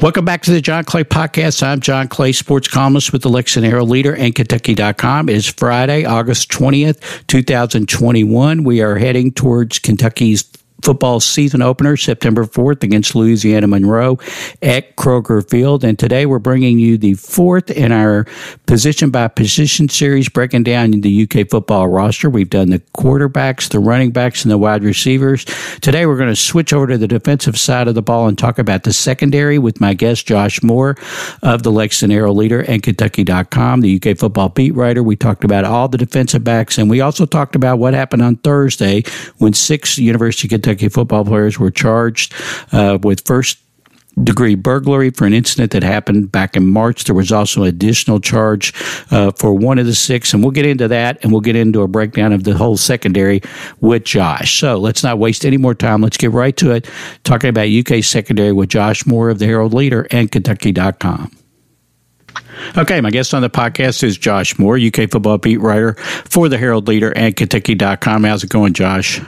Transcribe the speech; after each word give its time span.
Welcome 0.00 0.26
back 0.26 0.42
to 0.42 0.50
the 0.50 0.60
John 0.60 0.84
Clay 0.84 1.04
Podcast. 1.04 1.62
I'm 1.62 1.80
John 1.80 2.06
Clay, 2.06 2.32
sports 2.32 2.68
columnist 2.68 3.14
with 3.14 3.22
the 3.22 3.30
Lexington 3.30 3.70
Herald 3.70 3.88
Leader 3.88 4.14
and 4.14 4.34
Kentucky.com. 4.34 5.30
It 5.30 5.36
is 5.36 5.46
Friday, 5.46 6.04
August 6.04 6.50
20th, 6.50 7.26
2021. 7.28 8.62
We 8.62 8.82
are 8.82 8.96
heading 8.96 9.32
towards 9.32 9.78
Kentucky's 9.78 10.44
football 10.86 11.18
season 11.18 11.62
opener 11.62 11.96
September 11.96 12.44
4th 12.44 12.84
against 12.84 13.16
Louisiana 13.16 13.66
Monroe 13.66 14.20
at 14.62 14.94
Kroger 14.94 15.46
Field. 15.50 15.82
And 15.82 15.98
today 15.98 16.26
we're 16.26 16.38
bringing 16.38 16.78
you 16.78 16.96
the 16.96 17.14
fourth 17.14 17.72
in 17.72 17.90
our 17.90 18.24
position 18.66 19.10
by 19.10 19.26
position 19.26 19.88
series, 19.88 20.28
breaking 20.28 20.62
down 20.62 20.92
the 20.92 21.28
UK 21.28 21.50
football 21.50 21.88
roster. 21.88 22.30
We've 22.30 22.48
done 22.48 22.70
the 22.70 22.78
quarterbacks, 22.96 23.68
the 23.68 23.80
running 23.80 24.12
backs, 24.12 24.44
and 24.44 24.52
the 24.52 24.58
wide 24.58 24.84
receivers. 24.84 25.44
Today 25.80 26.06
we're 26.06 26.16
going 26.16 26.28
to 26.28 26.36
switch 26.36 26.72
over 26.72 26.86
to 26.86 26.96
the 26.96 27.08
defensive 27.08 27.58
side 27.58 27.88
of 27.88 27.96
the 27.96 28.02
ball 28.02 28.28
and 28.28 28.38
talk 28.38 28.56
about 28.56 28.84
the 28.84 28.92
secondary 28.92 29.58
with 29.58 29.80
my 29.80 29.92
guest, 29.92 30.28
Josh 30.28 30.62
Moore 30.62 30.94
of 31.42 31.64
the 31.64 31.72
Lexington 31.72 32.14
Herald 32.14 32.36
Leader 32.36 32.60
and 32.60 32.80
Kentucky.com, 32.80 33.80
the 33.80 34.00
UK 34.00 34.16
football 34.16 34.50
beat 34.50 34.76
writer. 34.76 35.02
We 35.02 35.16
talked 35.16 35.42
about 35.42 35.64
all 35.64 35.88
the 35.88 35.98
defensive 35.98 36.44
backs, 36.44 36.78
and 36.78 36.88
we 36.88 37.00
also 37.00 37.26
talked 37.26 37.56
about 37.56 37.80
what 37.80 37.92
happened 37.92 38.22
on 38.22 38.36
Thursday 38.36 39.02
when 39.38 39.52
six 39.52 39.98
University 39.98 40.46
of 40.46 40.50
Kentucky 40.50 40.75
football 40.76 41.24
players 41.24 41.58
were 41.58 41.70
charged 41.70 42.34
uh, 42.72 42.98
with 43.02 43.26
first 43.26 43.58
degree 44.22 44.54
burglary 44.54 45.10
for 45.10 45.26
an 45.26 45.34
incident 45.34 45.72
that 45.72 45.82
happened 45.82 46.32
back 46.32 46.56
in 46.56 46.66
March. 46.66 47.04
There 47.04 47.14
was 47.14 47.32
also 47.32 47.62
an 47.62 47.68
additional 47.68 48.20
charge 48.20 48.72
uh, 49.10 49.32
for 49.32 49.54
one 49.54 49.78
of 49.78 49.86
the 49.86 49.94
six, 49.94 50.32
and 50.32 50.42
we'll 50.42 50.52
get 50.52 50.66
into 50.66 50.88
that 50.88 51.22
and 51.22 51.32
we'll 51.32 51.42
get 51.42 51.56
into 51.56 51.82
a 51.82 51.88
breakdown 51.88 52.32
of 52.32 52.44
the 52.44 52.56
whole 52.56 52.76
secondary 52.76 53.42
with 53.80 54.04
Josh. 54.04 54.58
So 54.58 54.78
let's 54.78 55.02
not 55.02 55.18
waste 55.18 55.44
any 55.44 55.58
more 55.58 55.74
time. 55.74 56.00
Let's 56.00 56.16
get 56.16 56.30
right 56.30 56.56
to 56.56 56.72
it, 56.72 56.88
talking 57.24 57.50
about 57.50 57.68
UK 57.68 58.02
secondary 58.02 58.52
with 58.52 58.70
Josh 58.70 59.06
Moore 59.06 59.28
of 59.28 59.38
the 59.38 59.46
Herald 59.46 59.74
Leader 59.74 60.06
and 60.10 60.30
Kentucky.com. 60.30 61.30
Okay, 62.76 63.00
my 63.00 63.10
guest 63.10 63.34
on 63.34 63.42
the 63.42 63.50
podcast 63.50 64.02
is 64.02 64.16
Josh 64.16 64.58
Moore, 64.58 64.78
UK 64.78 65.10
football 65.10 65.38
beat 65.38 65.60
writer 65.60 65.94
for 65.94 66.48
the 66.48 66.56
Herald 66.56 66.88
Leader 66.88 67.10
and 67.10 67.36
Kentucky.com. 67.36 68.24
How's 68.24 68.44
it 68.44 68.50
going, 68.50 68.72
Josh? 68.72 69.20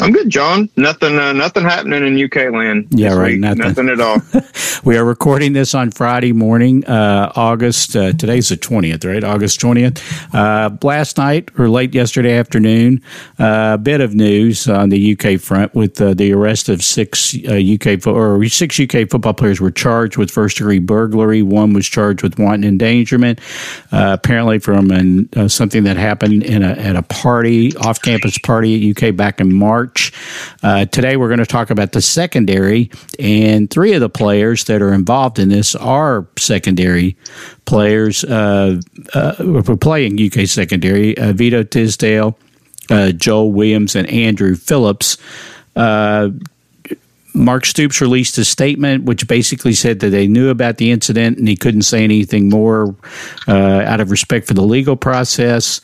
I'm 0.00 0.12
good, 0.12 0.30
John. 0.30 0.70
Nothing, 0.76 1.18
uh, 1.18 1.32
nothing 1.34 1.64
happening 1.64 2.06
in 2.06 2.24
UK 2.24 2.50
land. 2.52 2.88
Yeah, 2.90 3.14
right. 3.14 3.32
Week. 3.32 3.40
Nothing. 3.40 3.58
nothing 3.58 3.88
at 3.90 4.00
all. 4.00 4.22
we 4.84 4.96
are 4.96 5.04
recording 5.04 5.52
this 5.52 5.74
on 5.74 5.90
Friday 5.90 6.32
morning, 6.32 6.84
uh, 6.86 7.30
August. 7.36 7.94
Uh, 7.94 8.12
today's 8.12 8.48
the 8.48 8.56
twentieth, 8.56 9.04
right? 9.04 9.22
August 9.22 9.60
twentieth. 9.60 10.02
Uh, 10.34 10.70
last 10.82 11.18
night 11.18 11.50
or 11.58 11.68
late 11.68 11.94
yesterday 11.94 12.38
afternoon, 12.38 13.02
uh, 13.38 13.72
a 13.74 13.78
bit 13.78 14.00
of 14.00 14.14
news 14.14 14.66
on 14.66 14.88
the 14.88 15.12
UK 15.12 15.38
front 15.38 15.74
with 15.74 16.00
uh, 16.00 16.14
the 16.14 16.32
arrest 16.32 16.70
of 16.70 16.82
six 16.82 17.34
UK 17.34 18.06
or 18.06 18.42
six 18.48 18.80
UK 18.80 19.10
football 19.10 19.34
players 19.34 19.60
were 19.60 19.70
charged 19.70 20.16
with 20.16 20.30
first 20.30 20.56
degree 20.56 20.78
burglary. 20.78 21.42
One 21.42 21.74
was 21.74 21.86
charged 21.86 22.22
with 22.22 22.38
wanton 22.38 22.64
endangerment, 22.64 23.40
apparently 23.90 24.58
from 24.58 24.90
an, 24.90 25.48
something 25.50 25.84
that 25.84 25.98
happened 25.98 26.44
in 26.44 26.62
a, 26.62 26.70
at 26.72 26.96
a 26.96 27.02
party, 27.02 27.76
off 27.76 28.00
campus 28.00 28.38
party 28.38 28.90
at 28.90 29.04
UK 29.04 29.14
back 29.14 29.38
in 29.38 29.52
March. 29.54 29.82
Uh, 30.62 30.84
today, 30.86 31.16
we're 31.16 31.28
going 31.28 31.38
to 31.38 31.46
talk 31.46 31.70
about 31.70 31.92
the 31.92 32.00
secondary, 32.00 32.90
and 33.18 33.70
three 33.70 33.92
of 33.92 34.00
the 34.00 34.08
players 34.08 34.64
that 34.64 34.80
are 34.80 34.92
involved 34.92 35.38
in 35.38 35.48
this 35.48 35.74
are 35.74 36.26
secondary 36.38 37.16
players. 37.64 38.24
Uh, 38.24 38.80
uh, 39.14 39.34
playing 39.80 40.20
UK 40.20 40.46
secondary. 40.46 41.16
Uh, 41.18 41.32
Vito 41.32 41.62
Tisdale, 41.62 42.38
uh, 42.90 43.12
Joel 43.12 43.52
Williams, 43.52 43.96
and 43.96 44.08
Andrew 44.08 44.54
Phillips. 44.54 45.16
Uh, 45.74 46.30
Mark 47.34 47.64
Stoops 47.64 48.00
released 48.00 48.36
a 48.36 48.44
statement 48.44 49.04
which 49.04 49.26
basically 49.26 49.72
said 49.72 50.00
that 50.00 50.10
they 50.10 50.26
knew 50.26 50.50
about 50.50 50.76
the 50.76 50.90
incident 50.90 51.38
and 51.38 51.48
he 51.48 51.56
couldn't 51.56 51.82
say 51.82 52.04
anything 52.04 52.50
more 52.50 52.94
out 53.48 54.00
of 54.00 54.10
respect 54.10 54.46
for 54.46 54.52
the 54.52 54.60
legal 54.60 54.96
process 54.96 55.80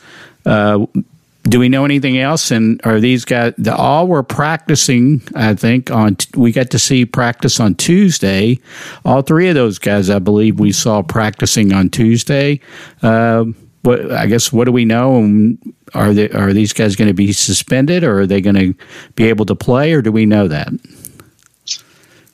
do 1.49 1.59
we 1.59 1.69
know 1.69 1.83
anything 1.83 2.17
else? 2.17 2.51
And 2.51 2.79
are 2.85 2.99
these 2.99 3.25
guys? 3.25 3.53
The, 3.57 3.75
all 3.75 4.07
were 4.07 4.23
practicing. 4.23 5.21
I 5.35 5.55
think 5.55 5.91
on 5.91 6.17
we 6.35 6.51
got 6.51 6.69
to 6.71 6.79
see 6.79 7.05
practice 7.05 7.59
on 7.59 7.75
Tuesday. 7.75 8.59
All 9.03 9.21
three 9.21 9.49
of 9.49 9.55
those 9.55 9.79
guys, 9.79 10.09
I 10.09 10.19
believe, 10.19 10.59
we 10.59 10.71
saw 10.71 11.01
practicing 11.01 11.73
on 11.73 11.89
Tuesday. 11.89 12.59
Uh, 13.01 13.45
what 13.81 14.11
I 14.11 14.27
guess 14.27 14.53
what 14.53 14.65
do 14.65 14.71
we 14.71 14.85
know? 14.85 15.17
And 15.17 15.57
Are 15.93 16.13
they 16.13 16.29
are 16.29 16.53
these 16.53 16.73
guys 16.73 16.95
going 16.95 17.07
to 17.07 17.13
be 17.13 17.33
suspended, 17.33 18.03
or 18.03 18.21
are 18.21 18.27
they 18.27 18.41
going 18.41 18.55
to 18.55 18.73
be 19.15 19.25
able 19.25 19.45
to 19.45 19.55
play, 19.55 19.93
or 19.93 20.01
do 20.01 20.11
we 20.11 20.25
know 20.25 20.47
that? 20.47 20.69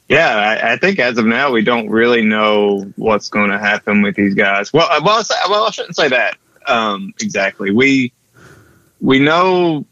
Yeah, 0.07 0.35
I, 0.35 0.73
I, 0.73 0.77
think 0.77 0.99
as 0.99 1.17
of 1.17 1.25
now 1.25 1.49
we 1.49 1.63
don't 1.63 1.89
really 1.89 2.21
know 2.23 2.83
what's 2.95 3.27
going 3.27 3.49
to 3.49 3.57
happen 3.57 4.03
with 4.03 4.15
these 4.15 4.35
guys. 4.35 4.71
Well, 4.71 4.87
well, 5.03 5.23
well, 5.49 5.63
I 5.63 5.71
shouldn't 5.71 5.95
say 5.95 6.09
that 6.09 6.37
um, 6.67 7.13
exactly. 7.19 7.71
We 7.71 8.13
we 9.05 9.19
know 9.19 9.85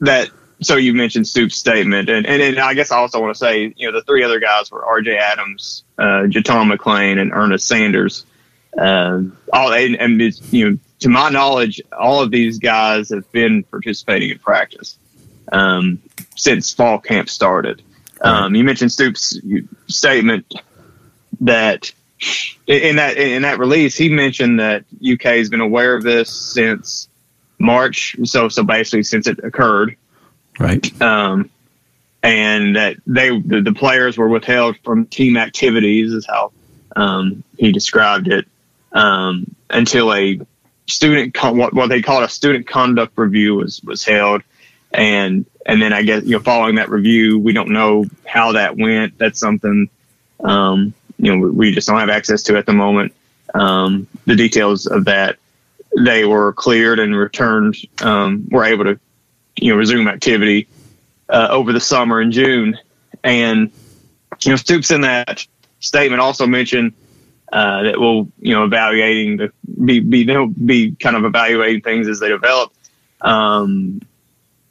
that. 0.00 0.30
So 0.62 0.76
you 0.76 0.92
mentioned 0.92 1.26
Stoops' 1.26 1.56
statement, 1.56 2.10
and, 2.10 2.26
and, 2.26 2.42
and 2.42 2.58
I 2.58 2.74
guess 2.74 2.90
I 2.90 2.98
also 2.98 3.18
want 3.18 3.34
to 3.34 3.38
say, 3.38 3.72
you 3.76 3.90
know, 3.90 3.98
the 3.98 4.04
three 4.04 4.22
other 4.22 4.40
guys 4.40 4.70
were 4.70 4.84
R.J. 4.84 5.16
Adams, 5.16 5.84
uh, 5.96 6.26
JuTahn 6.28 6.70
McClain, 6.70 7.18
and 7.18 7.32
Ernest 7.32 7.66
Sanders. 7.66 8.26
Uh, 8.76 9.22
all 9.54 9.72
and, 9.72 9.96
and 9.96 10.20
you 10.52 10.70
know, 10.70 10.78
to 10.98 11.08
my 11.08 11.30
knowledge, 11.30 11.80
all 11.98 12.20
of 12.20 12.30
these 12.30 12.58
guys 12.58 13.08
have 13.08 13.30
been 13.32 13.62
participating 13.64 14.28
in 14.28 14.38
practice 14.38 14.98
um, 15.50 15.98
since 16.36 16.74
fall 16.74 16.98
camp 16.98 17.30
started. 17.30 17.82
Um, 18.20 18.54
you 18.54 18.62
mentioned 18.62 18.92
Stoops' 18.92 19.40
statement 19.88 20.54
that 21.40 21.90
in 22.66 22.96
that 22.96 23.16
in 23.16 23.42
that 23.42 23.58
release, 23.58 23.96
he 23.96 24.10
mentioned 24.10 24.60
that 24.60 24.84
UK 25.02 25.22
has 25.22 25.48
been 25.48 25.62
aware 25.62 25.94
of 25.94 26.02
this 26.02 26.28
since 26.30 27.08
March. 27.60 28.16
So 28.24 28.48
so 28.48 28.64
basically 28.64 29.04
since 29.04 29.26
it 29.26 29.38
occurred, 29.44 29.96
right? 30.58 31.00
Um, 31.00 31.50
and 32.22 32.76
that 32.76 32.96
they 33.06 33.38
the, 33.38 33.60
the, 33.60 33.72
players 33.72 34.18
were 34.18 34.28
withheld 34.28 34.76
from 34.84 35.06
team 35.06 35.36
activities 35.36 36.12
is 36.12 36.26
how 36.26 36.52
um, 36.96 37.44
he 37.58 37.72
described 37.72 38.28
it 38.28 38.46
um, 38.92 39.54
until 39.68 40.12
a 40.12 40.40
student 40.86 41.34
con- 41.34 41.56
what, 41.56 41.72
what 41.72 41.88
they 41.88 42.02
call 42.02 42.22
a 42.22 42.28
student 42.28 42.66
conduct 42.66 43.16
review 43.16 43.54
was 43.54 43.80
was 43.82 44.04
held 44.04 44.42
and 44.92 45.46
and 45.66 45.80
then 45.80 45.92
I 45.92 46.02
guess 46.02 46.24
you 46.24 46.32
know 46.32 46.40
following 46.40 46.76
that 46.76 46.90
review 46.90 47.38
we 47.38 47.52
don't 47.52 47.70
know 47.70 48.04
how 48.26 48.52
that 48.52 48.76
went 48.76 49.18
that's 49.18 49.38
something 49.38 49.88
um, 50.42 50.92
you 51.18 51.36
know 51.36 51.48
we 51.48 51.72
just 51.72 51.86
don't 51.86 52.00
have 52.00 52.10
access 52.10 52.42
to 52.44 52.56
at 52.56 52.66
the 52.66 52.72
moment 52.72 53.14
um, 53.54 54.06
the 54.26 54.36
details 54.36 54.86
of 54.86 55.04
that 55.06 55.36
they 55.96 56.24
were 56.24 56.52
cleared 56.52 56.98
and 56.98 57.16
returned, 57.16 57.76
um, 58.02 58.46
were 58.50 58.64
able 58.64 58.84
to, 58.84 59.00
you 59.56 59.72
know, 59.72 59.78
resume 59.78 60.08
activity 60.08 60.68
uh, 61.28 61.48
over 61.50 61.72
the 61.72 61.80
summer 61.80 62.20
in 62.20 62.32
June. 62.32 62.78
And, 63.22 63.70
you 64.40 64.50
know, 64.50 64.56
Stoops 64.56 64.90
in 64.90 65.02
that 65.02 65.46
statement 65.80 66.20
also 66.20 66.46
mentioned 66.46 66.92
uh, 67.52 67.82
that 67.82 67.98
will 67.98 68.30
you 68.38 68.54
know 68.54 68.64
evaluating 68.64 69.36
the 69.36 69.52
be 69.84 70.00
be 70.00 70.24
they'll 70.24 70.46
be 70.46 70.92
kind 70.92 71.16
of 71.16 71.24
evaluating 71.24 71.80
things 71.80 72.06
as 72.06 72.20
they 72.20 72.28
develop. 72.28 72.72
Um, 73.20 74.00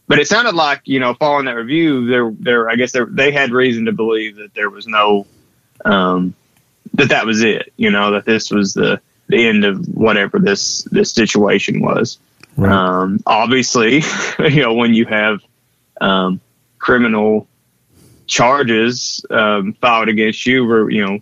but 0.08 0.20
it 0.20 0.28
sounded 0.28 0.56
like 0.56 0.82
you 0.86 1.00
know 1.00 1.14
following 1.14 1.46
that 1.46 1.56
review, 1.56 2.08
there 2.08 2.32
there 2.40 2.70
I 2.70 2.76
guess 2.76 2.96
they 3.10 3.32
had 3.32 3.52
reason 3.52 3.86
to 3.86 3.92
believe 3.92 4.38
that 4.38 4.54
there 4.54 4.70
was 4.70 4.88
no 4.88 5.28
um, 5.84 6.34
that 6.94 7.10
that 7.10 7.26
was 7.26 7.44
it. 7.44 7.74
You 7.76 7.92
know 7.92 8.12
that 8.12 8.26
this 8.26 8.50
was 8.50 8.74
the 8.74 9.02
the 9.30 9.48
end 9.48 9.64
of 9.64 9.86
whatever 9.88 10.40
this 10.40 10.84
this 10.84 11.12
situation 11.12 11.82
was. 11.82 12.20
Right. 12.58 12.72
Um, 12.72 13.22
obviously, 13.26 14.02
you 14.40 14.62
know 14.62 14.74
when 14.74 14.94
you 14.94 15.06
have 15.06 15.40
um, 16.02 16.42
criminal 16.78 17.48
charges 18.28 19.26
um, 19.30 19.74
filed 19.74 20.10
against 20.10 20.46
you, 20.46 20.70
or 20.70 20.90
you 20.92 21.06
know 21.06 21.20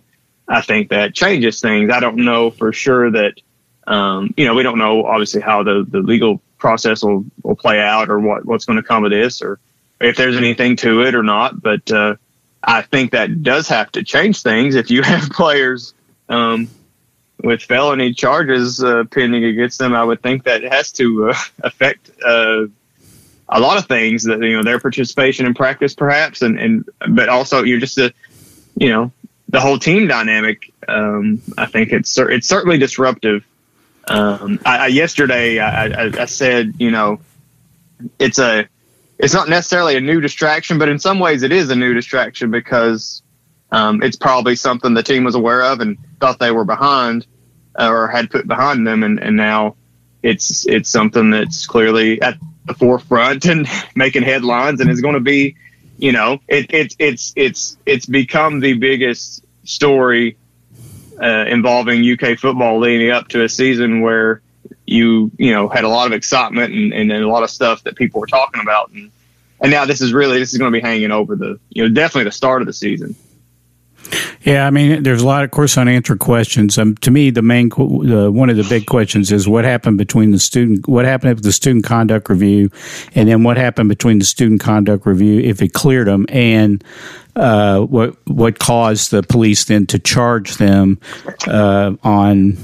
I 0.48 0.62
think 0.62 0.88
that 0.90 1.14
changes 1.14 1.60
things. 1.60 1.90
I 1.92 2.00
don't 2.00 2.24
know 2.24 2.50
for 2.50 2.72
sure 2.72 3.10
that, 3.10 3.34
um, 3.86 4.32
you 4.36 4.46
know, 4.46 4.54
we 4.54 4.62
don't 4.62 4.78
know 4.78 5.04
obviously 5.04 5.42
how 5.42 5.62
the, 5.62 5.84
the 5.86 5.98
legal 5.98 6.40
process 6.56 7.04
will, 7.04 7.26
will 7.42 7.54
play 7.54 7.80
out 7.80 8.08
or 8.08 8.18
what, 8.18 8.46
what's 8.46 8.64
going 8.64 8.78
to 8.78 8.82
come 8.82 9.04
of 9.04 9.10
this 9.10 9.42
or 9.42 9.60
if 10.00 10.16
there's 10.16 10.36
anything 10.36 10.76
to 10.76 11.02
it 11.02 11.14
or 11.14 11.22
not. 11.22 11.60
But 11.60 11.90
uh, 11.92 12.16
I 12.62 12.82
think 12.82 13.12
that 13.12 13.42
does 13.42 13.68
have 13.68 13.92
to 13.92 14.02
change 14.02 14.42
things. 14.42 14.74
If 14.74 14.90
you 14.90 15.02
have 15.04 15.30
players 15.30 15.92
um, 16.30 16.68
with 17.42 17.62
felony 17.62 18.12
charges 18.12 18.82
uh, 18.82 19.04
pending 19.10 19.44
against 19.44 19.78
them, 19.78 19.94
I 19.94 20.04
would 20.04 20.22
think 20.22 20.44
that 20.44 20.62
has 20.64 20.92
to 20.92 21.30
uh, 21.30 21.34
affect 21.62 22.10
uh, 22.24 22.66
a 23.48 23.60
lot 23.60 23.78
of 23.78 23.86
things 23.86 24.24
that, 24.24 24.42
you 24.42 24.56
know, 24.56 24.62
their 24.62 24.80
participation 24.80 25.46
in 25.46 25.54
practice 25.54 25.94
perhaps. 25.94 26.42
And, 26.42 26.58
and 26.58 26.88
but 27.10 27.28
also 27.28 27.62
you're 27.62 27.80
just 27.80 27.98
a, 27.98 28.12
you 28.76 28.90
know, 28.90 29.12
the 29.48 29.60
whole 29.60 29.78
team 29.78 30.06
dynamic. 30.06 30.72
Um, 30.86 31.42
I 31.56 31.66
think 31.66 31.92
it's 31.92 32.16
it's 32.18 32.48
certainly 32.48 32.78
disruptive. 32.78 33.46
Um, 34.06 34.58
I, 34.64 34.78
I, 34.78 34.86
yesterday 34.86 35.58
I, 35.58 35.86
I, 35.86 36.22
I, 36.22 36.24
said, 36.24 36.74
you 36.78 36.90
know, 36.90 37.20
it's 38.18 38.38
a 38.38 38.66
it's 39.18 39.34
not 39.34 39.48
necessarily 39.48 39.96
a 39.96 40.00
new 40.00 40.20
distraction, 40.20 40.78
but 40.78 40.88
in 40.88 40.98
some 40.98 41.18
ways 41.18 41.42
it 41.42 41.52
is 41.52 41.70
a 41.70 41.76
new 41.76 41.92
distraction 41.92 42.50
because 42.50 43.22
um, 43.70 44.02
it's 44.02 44.16
probably 44.16 44.56
something 44.56 44.94
the 44.94 45.02
team 45.02 45.24
was 45.24 45.34
aware 45.34 45.62
of 45.62 45.80
and 45.80 45.98
thought 46.20 46.38
they 46.38 46.50
were 46.50 46.64
behind 46.64 47.26
uh, 47.78 47.88
or 47.88 48.08
had 48.08 48.30
put 48.30 48.46
behind 48.46 48.86
them, 48.86 49.02
and, 49.02 49.20
and 49.20 49.36
now 49.36 49.76
it's 50.22 50.66
it's 50.66 50.88
something 50.88 51.30
that's 51.30 51.66
clearly 51.66 52.20
at 52.20 52.38
the 52.64 52.74
forefront 52.74 53.44
and 53.46 53.68
making 53.94 54.22
headlines 54.22 54.80
and 54.80 54.90
is 54.90 55.00
going 55.00 55.14
to 55.14 55.20
be 55.20 55.56
you 55.98 56.12
know, 56.12 56.40
it, 56.46 56.72
it, 56.72 56.94
it's 56.98 57.32
it's 57.36 57.76
it's 57.84 58.06
become 58.06 58.60
the 58.60 58.74
biggest 58.74 59.44
story 59.64 60.38
uh, 61.20 61.44
involving 61.48 62.08
UK 62.08 62.38
football 62.38 62.78
leading 62.78 63.10
up 63.10 63.28
to 63.28 63.42
a 63.42 63.48
season 63.48 64.00
where 64.00 64.40
you 64.86 65.30
you 65.36 65.52
know 65.52 65.68
had 65.68 65.84
a 65.84 65.88
lot 65.88 66.06
of 66.06 66.12
excitement 66.12 66.72
and, 66.72 66.92
and, 66.92 67.10
and 67.10 67.24
a 67.24 67.28
lot 67.28 67.42
of 67.42 67.50
stuff 67.50 67.82
that 67.82 67.96
people 67.96 68.20
were 68.20 68.28
talking 68.28 68.62
about, 68.62 68.90
and 68.90 69.10
and 69.60 69.72
now 69.72 69.84
this 69.84 70.00
is 70.00 70.12
really 70.12 70.38
this 70.38 70.52
is 70.52 70.58
going 70.58 70.72
to 70.72 70.76
be 70.76 70.86
hanging 70.86 71.10
over 71.10 71.34
the 71.34 71.58
you 71.68 71.82
know 71.82 71.92
definitely 71.92 72.24
the 72.24 72.32
start 72.32 72.62
of 72.62 72.66
the 72.66 72.72
season. 72.72 73.16
Yeah, 74.42 74.66
I 74.66 74.70
mean, 74.70 75.02
there's 75.02 75.22
a 75.22 75.26
lot 75.26 75.44
of 75.44 75.50
course 75.50 75.76
unanswered 75.76 76.20
questions. 76.20 76.78
Um, 76.78 76.96
to 76.98 77.10
me, 77.10 77.30
the 77.30 77.42
main 77.42 77.70
uh, 77.72 78.30
one 78.30 78.50
of 78.50 78.56
the 78.56 78.66
big 78.68 78.86
questions 78.86 79.30
is 79.32 79.48
what 79.48 79.64
happened 79.64 79.98
between 79.98 80.30
the 80.30 80.38
student, 80.38 80.86
what 80.88 81.04
happened 81.04 81.34
with 81.34 81.44
the 81.44 81.52
student 81.52 81.84
conduct 81.84 82.28
review, 82.28 82.70
and 83.14 83.28
then 83.28 83.42
what 83.42 83.56
happened 83.56 83.88
between 83.88 84.18
the 84.18 84.24
student 84.24 84.60
conduct 84.60 85.06
review 85.06 85.40
if 85.40 85.60
it 85.60 85.72
cleared 85.72 86.06
them, 86.06 86.26
and 86.28 86.82
uh, 87.36 87.80
what 87.80 88.16
what 88.26 88.58
caused 88.58 89.10
the 89.10 89.22
police 89.22 89.64
then 89.64 89.86
to 89.86 89.98
charge 89.98 90.56
them 90.56 90.98
uh, 91.46 91.92
on 92.02 92.56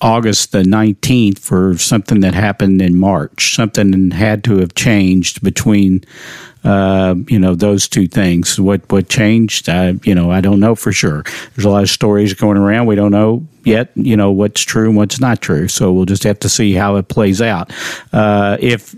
August 0.00 0.52
the 0.52 0.62
19th 0.62 1.38
for 1.38 1.76
something 1.78 2.20
that 2.20 2.34
happened 2.34 2.82
in 2.82 2.98
March. 2.98 3.54
Something 3.54 4.10
had 4.10 4.44
to 4.44 4.58
have 4.58 4.74
changed 4.74 5.42
between 5.42 6.04
uh, 6.66 7.14
you 7.28 7.38
know 7.38 7.54
those 7.54 7.86
two 7.86 8.08
things. 8.08 8.58
What 8.58 8.90
what 8.90 9.08
changed? 9.08 9.68
I, 9.68 9.94
you 10.02 10.14
know, 10.14 10.32
I 10.32 10.40
don't 10.40 10.58
know 10.58 10.74
for 10.74 10.90
sure. 10.90 11.22
There's 11.54 11.64
a 11.64 11.70
lot 11.70 11.84
of 11.84 11.90
stories 11.90 12.34
going 12.34 12.56
around. 12.56 12.86
We 12.86 12.96
don't 12.96 13.12
know 13.12 13.46
yet. 13.64 13.90
You 13.94 14.16
know 14.16 14.32
what's 14.32 14.62
true 14.62 14.88
and 14.88 14.96
what's 14.96 15.20
not 15.20 15.40
true. 15.40 15.68
So 15.68 15.92
we'll 15.92 16.06
just 16.06 16.24
have 16.24 16.40
to 16.40 16.48
see 16.48 16.72
how 16.72 16.96
it 16.96 17.06
plays 17.06 17.40
out. 17.40 17.72
Uh, 18.12 18.56
if 18.58 18.96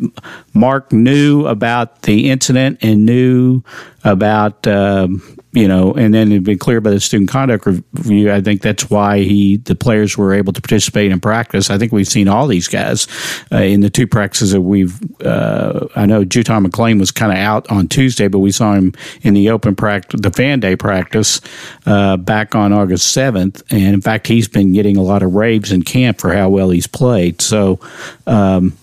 Mark 0.55 0.93
knew 0.93 1.47
about 1.47 2.03
the 2.03 2.31
incident 2.31 2.79
and 2.81 3.05
knew 3.05 3.63
about 4.03 4.67
um, 4.67 5.38
you 5.53 5.67
know, 5.67 5.93
and 5.95 6.13
then 6.13 6.31
it'd 6.31 6.45
been 6.45 6.59
clear 6.59 6.81
by 6.81 6.91
the 6.91 7.01
student 7.01 7.31
conduct 7.31 7.65
review. 7.67 8.31
I 8.31 8.43
think 8.43 8.61
that's 8.61 8.91
why 8.91 9.21
he, 9.21 9.57
the 9.57 9.75
players 9.75 10.17
were 10.17 10.35
able 10.35 10.53
to 10.53 10.61
participate 10.61 11.11
in 11.11 11.21
practice. 11.21 11.71
I 11.71 11.79
think 11.79 11.91
we've 11.91 12.07
seen 12.07 12.29
all 12.29 12.47
these 12.47 12.69
guys 12.69 13.09
uh, 13.51 13.57
in 13.57 13.81
the 13.81 13.89
two 13.89 14.07
practices 14.07 14.53
that 14.53 14.61
we've. 14.61 15.01
Uh, 15.25 15.89
I 15.97 16.05
know 16.05 16.25
JuTahn 16.25 16.67
McClain 16.67 17.01
was 17.01 17.11
kind 17.11 17.33
of 17.33 17.39
out 17.39 17.71
on 17.71 17.89
Tuesday, 17.89 18.29
but 18.29 18.41
we 18.41 18.53
saw 18.53 18.75
him 18.75 18.93
in 19.23 19.33
the 19.33 19.49
open 19.49 19.75
practice, 19.75 20.21
the 20.21 20.31
fan 20.31 20.61
day 20.61 20.77
practice, 20.77 21.41
uh, 21.87 22.19
back 22.19 22.55
on 22.55 22.73
August 22.73 23.13
seventh, 23.13 23.63
and 23.71 23.95
in 23.95 24.01
fact, 24.03 24.27
he's 24.27 24.49
been 24.49 24.73
getting 24.73 24.97
a 24.99 25.03
lot 25.03 25.23
of 25.23 25.35
raves 25.35 25.73
in 25.73 25.83
camp 25.83 26.21
for 26.21 26.35
how 26.35 26.49
well 26.51 26.71
he's 26.71 26.87
played. 26.87 27.41
So. 27.41 27.81
Um, 28.27 28.77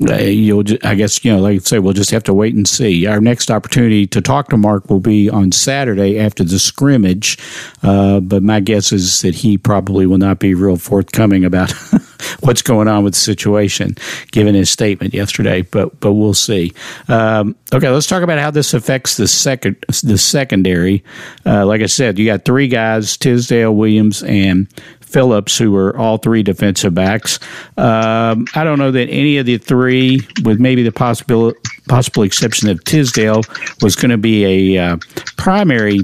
you'll, 0.00 0.64
I 0.82 0.94
guess, 0.94 1.22
you 1.24 1.32
know, 1.32 1.40
like 1.40 1.56
I 1.56 1.58
say, 1.58 1.78
we'll 1.78 1.92
just 1.92 2.10
have 2.10 2.24
to 2.24 2.34
wait 2.34 2.54
and 2.54 2.66
see. 2.66 3.06
Our 3.06 3.20
next 3.20 3.50
opportunity 3.50 4.06
to 4.08 4.20
talk 4.20 4.48
to 4.48 4.56
Mark 4.56 4.88
will 4.88 5.00
be 5.00 5.28
on 5.28 5.52
Saturday 5.52 6.18
after 6.18 6.42
the 6.42 6.58
scrimmage, 6.58 7.38
uh, 7.82 8.20
but 8.20 8.42
my 8.42 8.60
guess 8.60 8.92
is 8.92 9.20
that 9.20 9.34
he 9.34 9.58
probably 9.58 10.06
will 10.06 10.18
not 10.18 10.38
be 10.38 10.54
real 10.54 10.76
forthcoming 10.76 11.44
about 11.44 11.72
what's 12.40 12.62
going 12.62 12.88
on 12.88 13.04
with 13.04 13.14
the 13.14 13.20
situation, 13.20 13.94
given 14.32 14.54
his 14.54 14.70
statement 14.70 15.12
yesterday. 15.12 15.62
But 15.62 16.00
but 16.00 16.14
we'll 16.14 16.34
see. 16.34 16.72
Um, 17.08 17.54
okay, 17.72 17.88
let's 17.90 18.06
talk 18.06 18.22
about 18.22 18.38
how 18.38 18.50
this 18.50 18.74
affects 18.74 19.16
the 19.16 19.28
second 19.28 19.76
the 20.02 20.18
secondary. 20.18 21.04
Uh, 21.44 21.66
like 21.66 21.82
I 21.82 21.86
said, 21.86 22.18
you 22.18 22.26
got 22.26 22.44
three 22.44 22.68
guys: 22.68 23.16
Tisdale, 23.16 23.74
Williams, 23.74 24.22
and 24.22 24.66
Phillips, 25.10 25.58
who 25.58 25.72
were 25.72 25.96
all 25.96 26.18
three 26.18 26.42
defensive 26.42 26.94
backs. 26.94 27.38
Um, 27.76 28.46
I 28.54 28.64
don't 28.64 28.78
know 28.78 28.90
that 28.90 29.08
any 29.08 29.38
of 29.38 29.46
the 29.46 29.58
three, 29.58 30.26
with 30.44 30.60
maybe 30.60 30.82
the 30.82 30.92
possible 30.92 31.52
possible 31.88 32.22
exception 32.22 32.68
of 32.68 32.82
Tisdale, 32.84 33.42
was 33.82 33.96
going 33.96 34.10
to 34.10 34.18
be 34.18 34.76
a 34.76 34.92
uh, 34.92 34.96
primary 35.36 36.00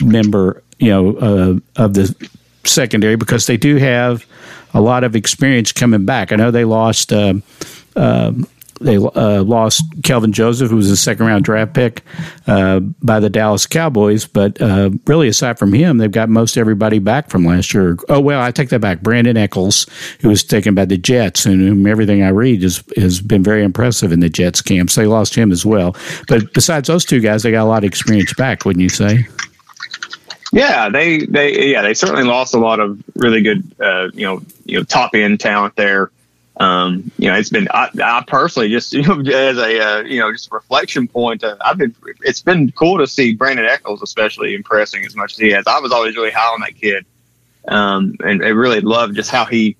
member, 0.00 0.62
you 0.78 0.88
know, 0.88 1.16
uh, 1.16 1.82
of 1.82 1.94
the 1.94 2.14
secondary 2.64 3.16
because 3.16 3.46
they 3.46 3.56
do 3.56 3.76
have 3.76 4.26
a 4.74 4.80
lot 4.80 5.04
of 5.04 5.16
experience 5.16 5.72
coming 5.72 6.04
back. 6.04 6.32
I 6.32 6.36
know 6.36 6.50
they 6.50 6.64
lost. 6.64 7.12
Uh, 7.12 7.34
they 8.80 8.96
uh, 8.96 9.42
lost 9.42 9.82
Kelvin 10.04 10.32
Joseph, 10.32 10.70
who 10.70 10.76
was 10.76 10.90
a 10.90 10.96
second 10.96 11.26
round 11.26 11.44
draft 11.44 11.74
pick 11.74 12.02
uh, 12.46 12.80
by 12.80 13.20
the 13.20 13.30
Dallas 13.30 13.66
Cowboys. 13.66 14.26
But 14.26 14.60
uh, 14.60 14.90
really, 15.06 15.28
aside 15.28 15.58
from 15.58 15.72
him, 15.72 15.98
they've 15.98 16.10
got 16.10 16.28
most 16.28 16.56
everybody 16.56 16.98
back 16.98 17.30
from 17.30 17.44
last 17.44 17.74
year. 17.74 17.96
Oh, 18.08 18.20
well, 18.20 18.40
I 18.40 18.50
take 18.50 18.68
that 18.70 18.80
back. 18.80 19.00
Brandon 19.00 19.36
Echols, 19.36 19.86
who 20.20 20.28
was 20.28 20.44
taken 20.44 20.74
by 20.74 20.84
the 20.84 20.98
Jets, 20.98 21.46
and 21.46 21.60
whom 21.60 21.86
everything 21.86 22.22
I 22.22 22.28
read 22.28 22.62
is, 22.62 22.82
has 22.96 23.20
been 23.20 23.42
very 23.42 23.64
impressive 23.64 24.12
in 24.12 24.20
the 24.20 24.28
Jets 24.30 24.62
camps. 24.62 24.94
They 24.94 25.06
lost 25.06 25.34
him 25.34 25.52
as 25.52 25.64
well. 25.64 25.96
But 26.28 26.52
besides 26.52 26.88
those 26.88 27.04
two 27.04 27.20
guys, 27.20 27.42
they 27.42 27.50
got 27.50 27.64
a 27.64 27.68
lot 27.68 27.84
of 27.84 27.88
experience 27.88 28.32
back, 28.34 28.64
wouldn't 28.64 28.82
you 28.82 28.88
say? 28.88 29.26
Yeah, 30.50 30.88
they 30.88 31.26
they 31.26 31.72
yeah 31.72 31.82
they 31.82 31.92
certainly 31.92 32.24
lost 32.24 32.54
a 32.54 32.58
lot 32.58 32.80
of 32.80 33.02
really 33.14 33.42
good 33.42 33.70
uh, 33.80 34.08
you 34.14 34.24
know 34.24 34.40
you 34.64 34.78
know 34.78 34.84
top 34.84 35.14
end 35.14 35.40
talent 35.40 35.76
there 35.76 36.10
um, 36.58 37.12
you 37.18 37.30
know, 37.30 37.36
it's 37.36 37.50
been 37.50 37.68
I, 37.70 37.88
I, 38.02 38.24
personally 38.26 38.68
just 38.68 38.92
you 38.92 39.02
know 39.02 39.20
as 39.20 39.58
a 39.58 39.80
uh, 39.80 40.00
you 40.00 40.18
know 40.18 40.32
just 40.32 40.50
a 40.50 40.54
reflection 40.54 41.06
point. 41.06 41.44
Uh, 41.44 41.56
I've 41.60 41.78
been 41.78 41.94
it's 42.22 42.42
been 42.42 42.72
cool 42.72 42.98
to 42.98 43.06
see 43.06 43.34
Brandon 43.34 43.64
Echols 43.64 44.02
especially 44.02 44.54
impressing 44.54 45.04
as 45.04 45.14
much 45.14 45.32
as 45.32 45.38
he 45.38 45.50
has. 45.50 45.66
I 45.66 45.78
was 45.80 45.92
always 45.92 46.16
really 46.16 46.32
high 46.32 46.52
on 46.52 46.60
that 46.60 46.76
kid, 46.76 47.06
um, 47.68 48.16
and 48.20 48.44
I 48.44 48.48
really 48.48 48.80
loved 48.80 49.14
just 49.14 49.30
how 49.30 49.44
he, 49.44 49.76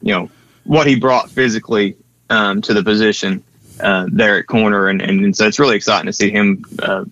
you 0.00 0.14
know, 0.14 0.30
what 0.64 0.86
he 0.86 0.98
brought 0.98 1.30
physically 1.30 1.96
um, 2.30 2.62
to 2.62 2.72
the 2.72 2.82
position 2.82 3.44
uh, 3.80 4.06
there 4.10 4.38
at 4.38 4.46
corner, 4.46 4.88
and, 4.88 5.02
and, 5.02 5.22
and 5.22 5.36
so 5.36 5.46
it's 5.46 5.58
really 5.58 5.76
exciting 5.76 6.06
to 6.06 6.12
see 6.12 6.30
him. 6.30 6.64
Uh, 6.78 7.04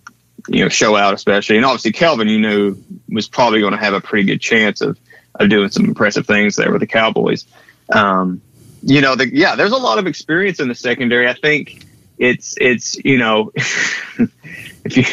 you 0.47 0.63
know, 0.63 0.69
show 0.69 0.95
out 0.95 1.15
especially, 1.15 1.57
and 1.57 1.65
obviously 1.65 1.93
Kelvin, 1.93 2.29
you 2.29 2.39
knew 2.39 2.77
was 3.09 3.29
probably 3.29 3.61
going 3.61 3.73
to 3.73 3.79
have 3.79 3.95
a 3.95 4.01
pretty 4.01 4.25
good 4.25 4.41
chance 4.41 4.81
of 4.81 4.99
of 5.37 5.49
doing 5.49 5.69
some 5.71 5.85
impressive 5.87 6.27
things 6.27 6.57
there 6.57 6.71
with 6.71 6.81
the 6.81 6.87
Cowboys. 6.87 7.47
Um, 7.91 8.41
you 8.87 9.01
know, 9.01 9.17
the, 9.17 9.35
yeah, 9.35 9.57
there's 9.57 9.73
a 9.73 9.77
lot 9.77 9.99
of 9.99 10.07
experience 10.07 10.61
in 10.61 10.69
the 10.69 10.75
secondary. 10.75 11.29
I 11.29 11.35
think 11.35 11.85
it's 12.19 12.55
it's 12.61 12.97
you 13.05 13.19
know, 13.19 13.51
if 13.57 14.97
you 14.97 15.05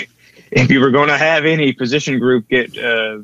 if 0.52 0.70
you 0.70 0.82
were 0.82 0.92
going 0.92 1.08
to 1.08 1.18
have 1.18 1.46
any 1.46 1.72
position 1.72 2.20
group 2.20 2.50
get 2.50 2.78
uh, 2.78 3.20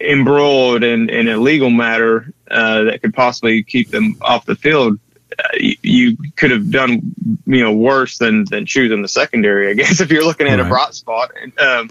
embroiled 0.00 0.82
in, 0.82 1.08
in 1.08 1.28
a 1.28 1.36
legal 1.36 1.70
matter 1.70 2.32
uh, 2.50 2.84
that 2.84 3.00
could 3.00 3.14
possibly 3.14 3.62
keep 3.62 3.90
them 3.90 4.16
off 4.20 4.44
the 4.44 4.56
field, 4.56 4.98
uh, 5.38 5.42
you, 5.54 5.76
you, 5.82 6.16
could 6.36 6.50
have 6.50 6.70
done 6.70 7.14
you 7.46 7.62
know 7.62 7.72
worse 7.72 8.18
than 8.18 8.44
than 8.46 8.66
choosing 8.66 9.02
the 9.02 9.08
secondary. 9.08 9.70
I 9.70 9.74
guess 9.74 10.00
if 10.02 10.10
you're 10.10 10.24
looking 10.24 10.48
at 10.48 10.58
right. 10.58 10.66
a 10.66 10.68
bright 10.68 10.94
spot. 10.94 11.30
And, 11.40 11.58
um, 11.60 11.90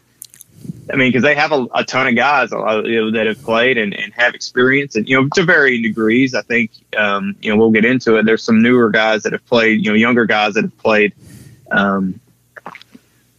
I 0.91 0.95
mean, 0.95 1.09
because 1.09 1.23
they 1.23 1.35
have 1.35 1.51
a, 1.51 1.65
a, 1.73 1.83
ton 1.83 2.07
of 2.07 2.15
guys 2.15 2.51
you 2.51 2.57
know, 2.57 3.11
that 3.11 3.27
have 3.27 3.41
played 3.41 3.77
and, 3.77 3.93
and 3.93 4.13
have 4.13 4.33
experience, 4.35 4.95
and 4.95 5.07
you 5.07 5.21
know, 5.21 5.29
to 5.29 5.43
varying 5.43 5.81
degrees. 5.81 6.35
I 6.35 6.41
think 6.41 6.71
um, 6.97 7.35
you 7.41 7.51
know 7.51 7.57
we'll 7.57 7.71
get 7.71 7.85
into 7.85 8.17
it. 8.17 8.25
There's 8.25 8.43
some 8.43 8.61
newer 8.61 8.89
guys 8.89 9.23
that 9.23 9.31
have 9.33 9.45
played, 9.45 9.83
you 9.83 9.91
know, 9.91 9.95
younger 9.95 10.25
guys 10.25 10.55
that 10.55 10.65
have 10.65 10.77
played, 10.77 11.13
um, 11.71 12.19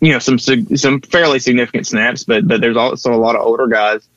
you 0.01 0.13
know, 0.13 0.19
some 0.19 0.39
some 0.39 1.01
fairly 1.03 1.39
significant 1.39 1.87
snaps, 1.87 2.25
but 2.25 2.49
but 2.49 2.61
there's 2.61 2.77
also 2.77 3.13
a 3.13 3.17
lot 3.17 3.37
of 3.37 3.43
older 3.43 3.67
guys 3.67 4.09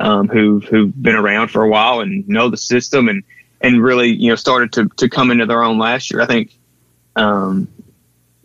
um, 0.00 0.28
who 0.28 0.60
who've 0.60 1.02
been 1.02 1.14
around 1.14 1.48
for 1.48 1.62
a 1.62 1.68
while 1.68 2.00
and 2.00 2.28
know 2.28 2.48
the 2.48 2.56
system 2.56 3.08
and 3.08 3.22
and 3.60 3.82
really 3.82 4.08
you 4.08 4.30
know 4.30 4.36
started 4.36 4.72
to 4.72 4.88
to 4.96 5.08
come 5.08 5.30
into 5.30 5.46
their 5.46 5.62
own 5.62 5.78
last 5.78 6.10
year. 6.10 6.20
I 6.20 6.26
think, 6.26 6.52
um, 7.14 7.68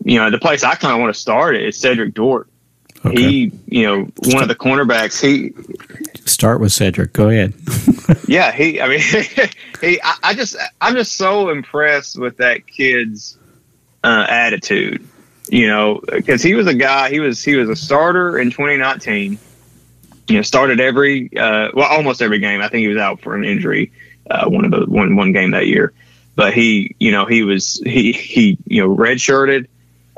you 0.04 0.20
know, 0.20 0.30
the 0.30 0.38
place 0.38 0.62
I 0.62 0.76
kind 0.76 0.94
of 0.94 1.00
want 1.00 1.12
to 1.12 1.20
start 1.20 1.56
is 1.56 1.76
Cedric 1.76 2.14
Dort 2.14 2.48
Okay. 3.04 3.22
He, 3.22 3.52
you 3.66 3.86
know, 3.86 4.08
one 4.24 4.42
of 4.42 4.48
the 4.48 4.56
cornerbacks. 4.56 5.20
He 5.20 5.54
start 6.24 6.60
with 6.60 6.72
Cedric. 6.72 7.12
Go 7.12 7.28
ahead. 7.28 7.54
yeah, 8.26 8.52
he. 8.52 8.80
I 8.80 8.88
mean, 8.88 9.00
he. 9.80 10.00
I, 10.02 10.14
I, 10.22 10.34
just, 10.34 10.56
I'm 10.80 10.94
just 10.94 11.16
so 11.16 11.50
impressed 11.50 12.18
with 12.18 12.38
that 12.38 12.66
kid's 12.66 13.38
uh, 14.02 14.26
attitude. 14.28 15.06
You 15.48 15.68
know, 15.68 16.00
because 16.06 16.42
he 16.42 16.54
was 16.54 16.66
a 16.66 16.74
guy. 16.74 17.10
He 17.10 17.20
was 17.20 17.42
he 17.42 17.56
was 17.56 17.68
a 17.68 17.76
starter 17.76 18.38
in 18.38 18.50
2019. 18.50 19.38
You 20.26 20.36
know, 20.36 20.42
started 20.42 20.80
every 20.80 21.30
uh, 21.36 21.70
well, 21.72 21.88
almost 21.88 22.20
every 22.20 22.40
game. 22.40 22.60
I 22.60 22.68
think 22.68 22.80
he 22.80 22.88
was 22.88 22.98
out 22.98 23.20
for 23.20 23.34
an 23.34 23.44
injury 23.44 23.92
uh, 24.30 24.48
one 24.48 24.64
of 24.64 24.70
the 24.70 24.86
one 24.86 25.16
one 25.16 25.32
game 25.32 25.52
that 25.52 25.66
year. 25.66 25.92
But 26.34 26.54
he, 26.54 26.94
you 26.98 27.10
know, 27.10 27.26
he 27.26 27.42
was 27.42 27.80
he 27.84 28.12
he 28.12 28.58
you 28.66 28.82
know 28.82 28.94
redshirted 28.94 29.66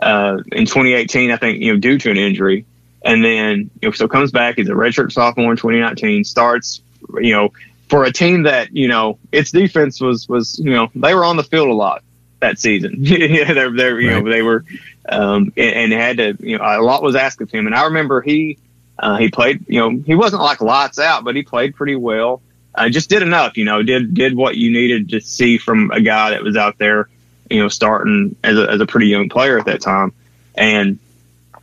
uh, 0.00 0.38
in 0.52 0.66
2018. 0.66 1.30
I 1.30 1.36
think 1.36 1.60
you 1.60 1.72
know 1.72 1.78
due 1.78 1.98
to 1.98 2.10
an 2.10 2.16
injury, 2.16 2.66
and 3.02 3.24
then 3.24 3.70
you 3.80 3.88
know, 3.88 3.92
so 3.92 4.08
comes 4.08 4.30
back. 4.30 4.56
He's 4.56 4.68
a 4.68 4.72
redshirt 4.72 5.12
sophomore 5.12 5.52
in 5.52 5.56
2019. 5.56 6.24
Starts, 6.24 6.82
you 7.20 7.32
know, 7.32 7.52
for 7.88 8.04
a 8.04 8.12
team 8.12 8.44
that 8.44 8.74
you 8.74 8.88
know 8.88 9.18
its 9.32 9.50
defense 9.50 10.00
was 10.00 10.28
was 10.28 10.58
you 10.58 10.70
know 10.70 10.90
they 10.94 11.14
were 11.14 11.24
on 11.24 11.36
the 11.36 11.44
field 11.44 11.68
a 11.68 11.74
lot 11.74 12.02
that 12.40 12.58
season. 12.58 12.94
yeah, 12.98 13.52
they're, 13.52 13.70
they're 13.70 14.00
you 14.00 14.10
right. 14.10 14.24
know 14.24 14.30
they 14.30 14.42
were 14.42 14.64
um, 15.08 15.52
and, 15.56 15.92
and, 15.92 15.92
had 15.92 16.16
to 16.18 16.36
you 16.40 16.58
know 16.58 16.64
a 16.64 16.82
lot 16.82 17.02
was 17.02 17.16
asked 17.16 17.40
of 17.40 17.50
him. 17.50 17.66
And 17.66 17.74
I 17.74 17.84
remember 17.84 18.20
he 18.20 18.58
uh, 18.98 19.16
he 19.16 19.30
played 19.30 19.64
you 19.68 19.80
know 19.80 20.02
he 20.04 20.14
wasn't 20.14 20.42
like 20.42 20.60
lights 20.60 20.98
out, 20.98 21.24
but 21.24 21.36
he 21.36 21.42
played 21.42 21.74
pretty 21.74 21.96
well. 21.96 22.42
Uh, 22.72 22.88
just 22.88 23.10
did 23.10 23.22
enough, 23.22 23.56
you 23.56 23.64
know, 23.64 23.82
did 23.82 24.14
did 24.14 24.36
what 24.36 24.56
you 24.56 24.72
needed 24.72 25.08
to 25.10 25.20
see 25.20 25.58
from 25.58 25.90
a 25.90 26.00
guy 26.00 26.30
that 26.30 26.42
was 26.42 26.56
out 26.56 26.78
there, 26.78 27.08
you 27.50 27.60
know, 27.60 27.68
starting 27.68 28.36
as 28.44 28.56
a, 28.56 28.70
as 28.70 28.80
a 28.80 28.86
pretty 28.86 29.08
young 29.08 29.28
player 29.28 29.58
at 29.58 29.66
that 29.66 29.80
time. 29.80 30.12
And 30.54 30.98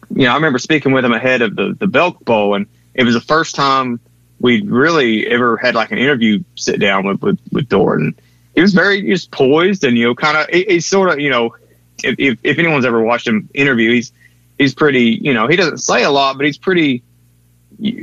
you 0.10 0.24
know, 0.24 0.32
I 0.32 0.36
remember 0.36 0.60
speaking 0.60 0.92
with 0.92 1.06
him 1.06 1.14
ahead 1.14 1.42
of 1.42 1.56
the 1.56 1.76
the 1.78 1.88
Belk 1.88 2.24
Bowl, 2.24 2.56
and 2.56 2.68
it 2.94 3.04
was 3.04 3.14
the 3.14 3.22
first 3.22 3.56
time 3.56 4.00
we'd 4.40 4.70
really 4.70 5.28
ever 5.28 5.58
had 5.58 5.76
like 5.76 5.92
an 5.92 5.98
interview 5.98 6.44
sit 6.56 6.80
down 6.80 7.06
with 7.06 7.22
with, 7.22 7.40
with 7.52 7.70
Dorton. 7.70 8.16
He 8.56 8.62
was 8.62 8.74
very 8.74 9.02
just 9.04 9.32
poised 9.32 9.84
and 9.84 9.98
you 9.98 10.08
know, 10.08 10.16
kind 10.16 10.38
of 10.38 10.48
he's 10.50 10.86
sort 10.86 11.12
of 11.12 11.20
you 11.20 11.30
know, 11.30 11.56
if, 12.04 12.40
if 12.44 12.60
anyone's 12.60 12.86
ever 12.86 13.02
watched 13.02 13.28
him 13.28 13.50
interview, 13.54 13.92
he's 13.92 14.12
he's 14.58 14.74
pretty 14.74 15.20
you 15.22 15.34
know 15.34 15.48
he 15.48 15.56
doesn't 15.56 15.80
say 15.80 16.04
a 16.04 16.12
lot, 16.12 16.38
but 16.38 16.46
he's 16.46 16.58
pretty 16.58 17.04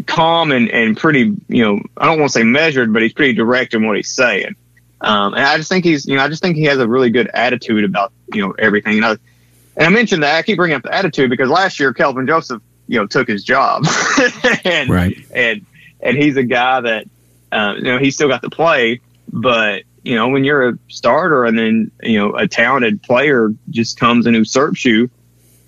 calm 0.06 0.52
and 0.52 0.70
and 0.70 0.96
pretty 0.96 1.34
you 1.48 1.64
know 1.64 1.80
I 1.96 2.06
don't 2.06 2.20
want 2.20 2.32
to 2.32 2.38
say 2.38 2.44
measured, 2.44 2.92
but 2.92 3.02
he's 3.02 3.12
pretty 3.12 3.34
direct 3.34 3.74
in 3.74 3.86
what 3.86 3.96
he's 3.96 4.10
saying. 4.10 4.54
Um, 5.00 5.34
and 5.34 5.42
I 5.42 5.56
just 5.56 5.68
think 5.68 5.84
he's 5.84 6.06
you 6.06 6.16
know 6.16 6.22
I 6.22 6.28
just 6.28 6.42
think 6.42 6.56
he 6.56 6.64
has 6.64 6.78
a 6.78 6.88
really 6.88 7.10
good 7.10 7.28
attitude 7.32 7.84
about 7.84 8.12
you 8.32 8.42
know 8.42 8.52
everything. 8.52 8.94
You 8.94 9.00
know, 9.00 9.16
and 9.76 9.86
I 9.86 9.90
mentioned 9.90 10.22
that 10.22 10.36
I 10.36 10.42
keep 10.42 10.56
bringing 10.56 10.76
up 10.76 10.82
the 10.82 10.94
attitude 10.94 11.30
because 11.30 11.48
last 11.48 11.80
year 11.80 11.92
Kelvin 11.92 12.26
Joseph, 12.26 12.62
you 12.86 12.98
know, 12.98 13.06
took 13.06 13.28
his 13.28 13.42
job, 13.42 13.84
and 14.64 14.90
right. 14.90 15.16
and 15.32 15.66
and 16.00 16.16
he's 16.16 16.36
a 16.36 16.44
guy 16.44 16.80
that 16.80 17.06
uh, 17.50 17.74
you 17.76 17.84
know 17.84 17.98
he 17.98 18.10
still 18.10 18.28
got 18.28 18.42
to 18.42 18.50
play, 18.50 19.00
but 19.32 19.82
you 20.04 20.14
know 20.14 20.28
when 20.28 20.44
you're 20.44 20.68
a 20.68 20.78
starter 20.88 21.44
and 21.44 21.58
then 21.58 21.90
you 22.02 22.18
know 22.18 22.34
a 22.36 22.46
talented 22.46 23.02
player 23.02 23.52
just 23.70 23.98
comes 23.98 24.26
and 24.26 24.36
usurps 24.36 24.84
you, 24.84 25.10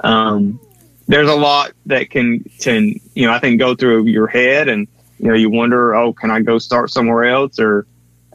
um, 0.01 0.61
there's 1.09 1.29
a 1.29 1.35
lot 1.35 1.73
that 1.87 2.11
can 2.11 2.45
can 2.61 3.01
you 3.15 3.27
know 3.27 3.33
I 3.33 3.41
think 3.41 3.59
go 3.59 3.75
through 3.75 4.05
your 4.05 4.27
head 4.27 4.69
and 4.69 4.87
you 5.19 5.29
know 5.29 5.35
you 5.35 5.51
wonder 5.51 5.95
oh 5.97 6.13
can 6.13 6.31
I 6.31 6.43
go 6.43 6.59
start 6.59 6.91
somewhere 6.91 7.25
else 7.25 7.59
or 7.59 7.87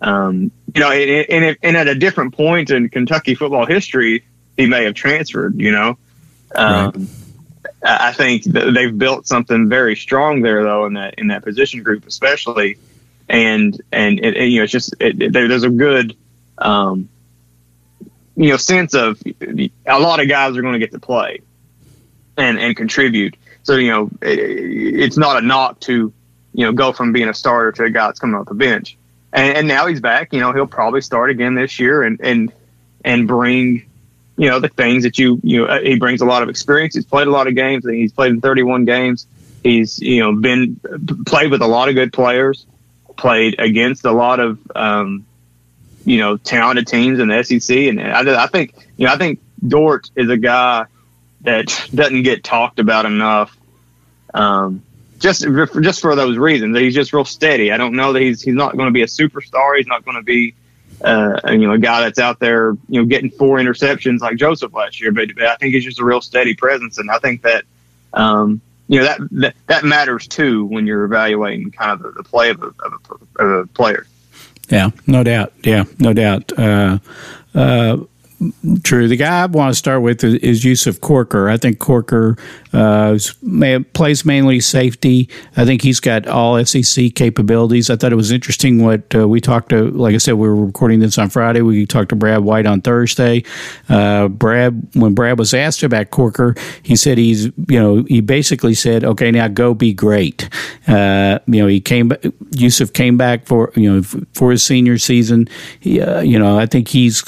um, 0.01 0.51
you 0.73 0.81
know 0.81 0.91
and, 0.91 1.29
and, 1.29 1.57
and 1.61 1.77
at 1.77 1.87
a 1.87 1.95
different 1.95 2.33
point 2.33 2.71
in 2.71 2.89
Kentucky 2.89 3.35
football 3.35 3.65
history 3.65 4.25
he 4.57 4.67
may 4.67 4.85
have 4.85 4.93
transferred. 4.93 5.59
You 5.59 5.71
know, 5.71 5.97
um, 6.55 6.91
right. 6.91 7.07
I 7.83 8.13
think 8.13 8.43
they've 8.43 8.95
built 8.95 9.27
something 9.27 9.69
very 9.69 9.95
strong 9.95 10.41
there, 10.41 10.63
though, 10.63 10.85
in 10.85 10.93
that 10.93 11.15
in 11.15 11.27
that 11.27 11.43
position 11.43 11.83
group, 11.83 12.05
especially, 12.05 12.77
and 13.27 13.79
and 13.91 14.19
it, 14.19 14.37
it, 14.37 14.45
you 14.49 14.59
know, 14.59 14.63
it's 14.63 14.71
just 14.71 14.93
it, 14.99 15.33
there's 15.33 15.63
a 15.63 15.69
good, 15.69 16.15
um, 16.57 17.09
you 18.35 18.49
know, 18.49 18.57
sense 18.57 18.93
of 18.93 19.21
a 19.25 19.99
lot 19.99 20.19
of 20.19 20.27
guys 20.27 20.55
are 20.55 20.61
going 20.61 20.73
to 20.73 20.79
get 20.79 20.91
to 20.91 20.99
play 20.99 21.41
and 22.37 22.59
and 22.59 22.75
contribute. 22.75 23.35
So 23.63 23.75
you 23.75 23.91
know, 23.91 24.09
it's 24.21 25.17
not 25.17 25.37
a 25.37 25.45
knock 25.45 25.79
to 25.81 26.13
you 26.53 26.65
know 26.65 26.71
go 26.73 26.93
from 26.93 27.13
being 27.13 27.29
a 27.29 27.33
starter 27.33 27.71
to 27.71 27.83
a 27.85 27.89
guy 27.89 28.07
that's 28.07 28.19
coming 28.19 28.35
off 28.35 28.47
the 28.47 28.53
bench. 28.53 28.97
And, 29.33 29.57
and 29.57 29.67
now 29.67 29.87
he's 29.87 30.01
back. 30.01 30.33
You 30.33 30.39
know, 30.39 30.51
he'll 30.51 30.67
probably 30.67 31.01
start 31.01 31.29
again 31.29 31.55
this 31.55 31.79
year 31.79 32.03
and 32.03 32.19
and 32.21 32.51
and 33.03 33.27
bring 33.27 33.85
you 34.37 34.49
know 34.49 34.59
the 34.59 34.69
things 34.69 35.03
that 35.03 35.17
you 35.19 35.39
you 35.43 35.65
know 35.65 35.79
he 35.81 35.97
brings 35.97 36.21
a 36.21 36.25
lot 36.25 36.43
of 36.43 36.49
experience. 36.49 36.95
He's 36.95 37.05
played 37.05 37.27
a 37.27 37.31
lot 37.31 37.47
of 37.47 37.55
games. 37.55 37.85
He's 37.87 38.11
played 38.11 38.31
in 38.31 38.41
31 38.41 38.85
games. 38.85 39.27
He's 39.63 39.99
you 39.99 40.21
know 40.21 40.33
been 40.33 40.79
played 41.25 41.51
with 41.51 41.61
a 41.61 41.67
lot 41.67 41.89
of 41.89 41.95
good 41.95 42.13
players. 42.13 42.65
Played 43.17 43.59
against 43.59 44.05
a 44.05 44.11
lot 44.11 44.39
of 44.39 44.59
um, 44.75 45.25
you 46.05 46.17
know 46.17 46.37
talented 46.37 46.87
teams 46.87 47.19
in 47.19 47.27
the 47.27 47.43
SEC, 47.43 47.75
and 47.77 48.01
I, 48.01 48.43
I 48.43 48.47
think 48.47 48.73
you 48.97 49.05
know 49.05 49.13
I 49.13 49.17
think 49.17 49.39
Dort 49.65 50.09
is 50.15 50.29
a 50.29 50.37
guy 50.37 50.85
that 51.41 51.89
doesn't 51.93 52.23
get 52.23 52.43
talked 52.43 52.79
about 52.79 53.05
enough. 53.05 53.55
Um, 54.33 54.83
just 55.19 55.45
just 55.81 56.01
for 56.01 56.15
those 56.15 56.37
reasons, 56.37 56.75
he's 56.77 56.95
just 56.95 57.13
real 57.13 57.25
steady. 57.25 57.71
I 57.71 57.77
don't 57.77 57.93
know 57.93 58.13
that 58.13 58.21
he's 58.21 58.41
he's 58.41 58.55
not 58.55 58.75
going 58.75 58.87
to 58.87 58.93
be 58.93 59.03
a 59.03 59.07
superstar. 59.07 59.77
He's 59.77 59.87
not 59.87 60.03
going 60.03 60.17
to 60.17 60.23
be 60.23 60.55
uh, 61.03 61.39
you 61.49 61.67
know, 61.67 61.73
a 61.73 61.79
guy 61.79 62.01
that's 62.01 62.19
out 62.19 62.39
there, 62.39 62.71
you 62.89 63.01
know, 63.01 63.05
getting 63.05 63.29
four 63.29 63.57
interceptions 63.57 64.19
like 64.19 64.37
Joseph 64.37 64.73
last 64.73 65.01
year. 65.01 65.11
But, 65.11 65.33
but 65.35 65.45
I 65.45 65.55
think 65.55 65.73
he's 65.73 65.83
just 65.83 65.99
a 65.99 66.05
real 66.05 66.21
steady 66.21 66.53
presence, 66.53 66.97
and 66.97 67.09
I 67.09 67.19
think 67.19 67.41
that, 67.43 67.63
um, 68.13 68.61
you 68.87 68.99
know, 68.99 69.05
that, 69.05 69.19
that 69.31 69.55
that 69.67 69.83
matters 69.83 70.27
too 70.27 70.65
when 70.65 70.85
you're 70.85 71.05
evaluating 71.05 71.71
kind 71.71 71.91
of 71.91 71.99
the, 72.01 72.11
the 72.11 72.23
play 72.23 72.49
of 72.49 72.61
a, 72.61 72.67
of 72.67 72.93
a, 73.37 73.43
of 73.43 73.51
a 73.51 73.67
player. 73.67 74.05
Yeah, 74.69 74.91
no 75.07 75.23
doubt. 75.23 75.53
Yeah, 75.63 75.83
no 75.99 76.13
doubt. 76.13 76.57
Uh, 76.57 76.99
uh, 77.53 77.97
True. 78.83 79.07
The 79.07 79.17
guy 79.17 79.43
I 79.43 79.45
want 79.45 79.71
to 79.71 79.77
start 79.77 80.01
with 80.01 80.23
is, 80.23 80.33
is 80.35 80.65
Yusuf 80.65 80.99
Corker. 80.99 81.47
I 81.47 81.57
think 81.57 81.77
Corker 81.77 82.37
uh, 82.73 83.19
plays 83.93 84.25
mainly 84.25 84.59
safety. 84.61 85.29
I 85.57 85.65
think 85.65 85.83
he's 85.83 85.99
got 85.99 86.27
all 86.27 86.63
SEC 86.65 87.13
capabilities. 87.13 87.91
I 87.91 87.97
thought 87.97 88.11
it 88.11 88.15
was 88.15 88.31
interesting 88.31 88.83
what 88.83 89.13
uh, 89.13 89.27
we 89.27 89.41
talked 89.41 89.69
to. 89.69 89.91
Like 89.91 90.15
I 90.15 90.17
said, 90.17 90.33
we 90.33 90.47
were 90.47 90.55
recording 90.55 91.01
this 91.01 91.19
on 91.19 91.29
Friday. 91.29 91.61
We 91.61 91.85
talked 91.85 92.09
to 92.09 92.15
Brad 92.15 92.39
White 92.39 92.65
on 92.65 92.81
Thursday. 92.81 93.43
Uh, 93.87 94.27
Brad, 94.27 94.87
when 94.95 95.13
Brad 95.13 95.37
was 95.37 95.53
asked 95.53 95.83
about 95.83 96.09
Corker, 96.09 96.55
he 96.81 96.95
said 96.95 97.19
he's 97.19 97.45
you 97.45 97.79
know 97.79 98.03
he 98.07 98.21
basically 98.21 98.73
said, 98.73 99.03
okay, 99.03 99.29
now 99.29 99.49
go 99.49 99.75
be 99.75 99.93
great. 99.93 100.49
Uh, 100.87 101.37
you 101.45 101.61
know, 101.61 101.67
he 101.67 101.79
came. 101.79 102.11
Yusuf 102.55 102.91
came 102.93 103.17
back 103.17 103.45
for 103.45 103.71
you 103.75 103.93
know 103.93 104.01
for 104.33 104.49
his 104.49 104.63
senior 104.63 104.97
season. 104.97 105.47
He, 105.79 106.01
uh, 106.01 106.21
you 106.21 106.39
know, 106.39 106.57
I 106.57 106.65
think 106.65 106.87
he's 106.87 107.21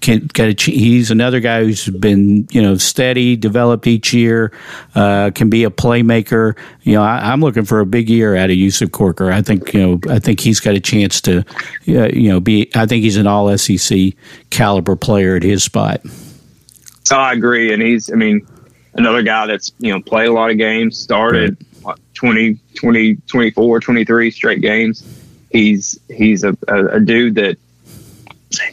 can, 0.00 0.28
got 0.32 0.46
a 0.46 0.59
he's 0.64 1.10
another 1.10 1.40
guy 1.40 1.64
who's 1.64 1.88
been 1.88 2.48
you 2.50 2.62
know 2.62 2.76
steady, 2.76 3.36
developed 3.36 3.86
each 3.86 4.12
year, 4.12 4.52
uh, 4.94 5.30
can 5.34 5.50
be 5.50 5.64
a 5.64 5.70
playmaker. 5.70 6.56
You 6.82 6.94
know, 6.94 7.02
I, 7.02 7.32
am 7.32 7.40
looking 7.40 7.64
for 7.64 7.80
a 7.80 7.86
big 7.86 8.08
year 8.08 8.36
out 8.36 8.50
of 8.50 8.56
Yusuf 8.56 8.90
Corker. 8.90 9.30
I 9.30 9.42
think 9.42 9.72
you 9.74 9.80
know 9.80 10.00
I 10.12 10.18
think 10.18 10.40
he's 10.40 10.60
got 10.60 10.74
a 10.74 10.80
chance 10.80 11.20
to 11.22 11.40
uh, 11.88 12.08
you 12.08 12.28
know 12.30 12.40
be. 12.40 12.70
I 12.74 12.86
think 12.86 13.02
he's 13.02 13.16
an 13.16 13.26
All 13.26 13.56
SEC 13.56 14.14
caliber 14.50 14.96
player 14.96 15.36
at 15.36 15.42
his 15.42 15.64
spot. 15.64 16.00
Oh, 17.10 17.16
I 17.16 17.32
agree, 17.32 17.72
and 17.72 17.82
he's 17.82 18.10
I 18.12 18.16
mean 18.16 18.46
another 18.94 19.22
guy 19.22 19.46
that's 19.46 19.72
you 19.78 19.92
know 19.92 20.00
played 20.00 20.28
a 20.28 20.32
lot 20.32 20.50
of 20.50 20.58
games, 20.58 20.98
started 20.98 21.56
right. 21.84 21.96
20, 22.14 22.58
20, 22.74 23.16
24, 23.26 23.80
23 23.80 24.30
straight 24.30 24.60
games. 24.60 25.04
He's 25.50 25.98
he's 26.08 26.44
a, 26.44 26.56
a, 26.68 26.86
a 26.86 27.00
dude 27.00 27.34
that 27.36 27.56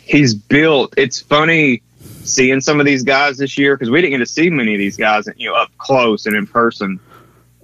he's 0.08 0.34
built. 0.34 0.94
It's 0.98 1.20
funny 1.20 1.82
seeing 2.24 2.62
some 2.62 2.80
of 2.80 2.86
these 2.86 3.04
guys 3.04 3.38
this 3.38 3.58
year 3.58 3.76
because 3.76 3.90
we 3.90 4.02
didn't 4.02 4.12
get 4.12 4.26
to 4.26 4.32
see 4.32 4.50
many 4.50 4.74
of 4.74 4.80
these 4.80 4.98
guys, 4.98 5.28
you 5.38 5.50
know, 5.50 5.56
up 5.56 5.70
close 5.78 6.26
and 6.26 6.36
in 6.36 6.48
person, 6.48 7.00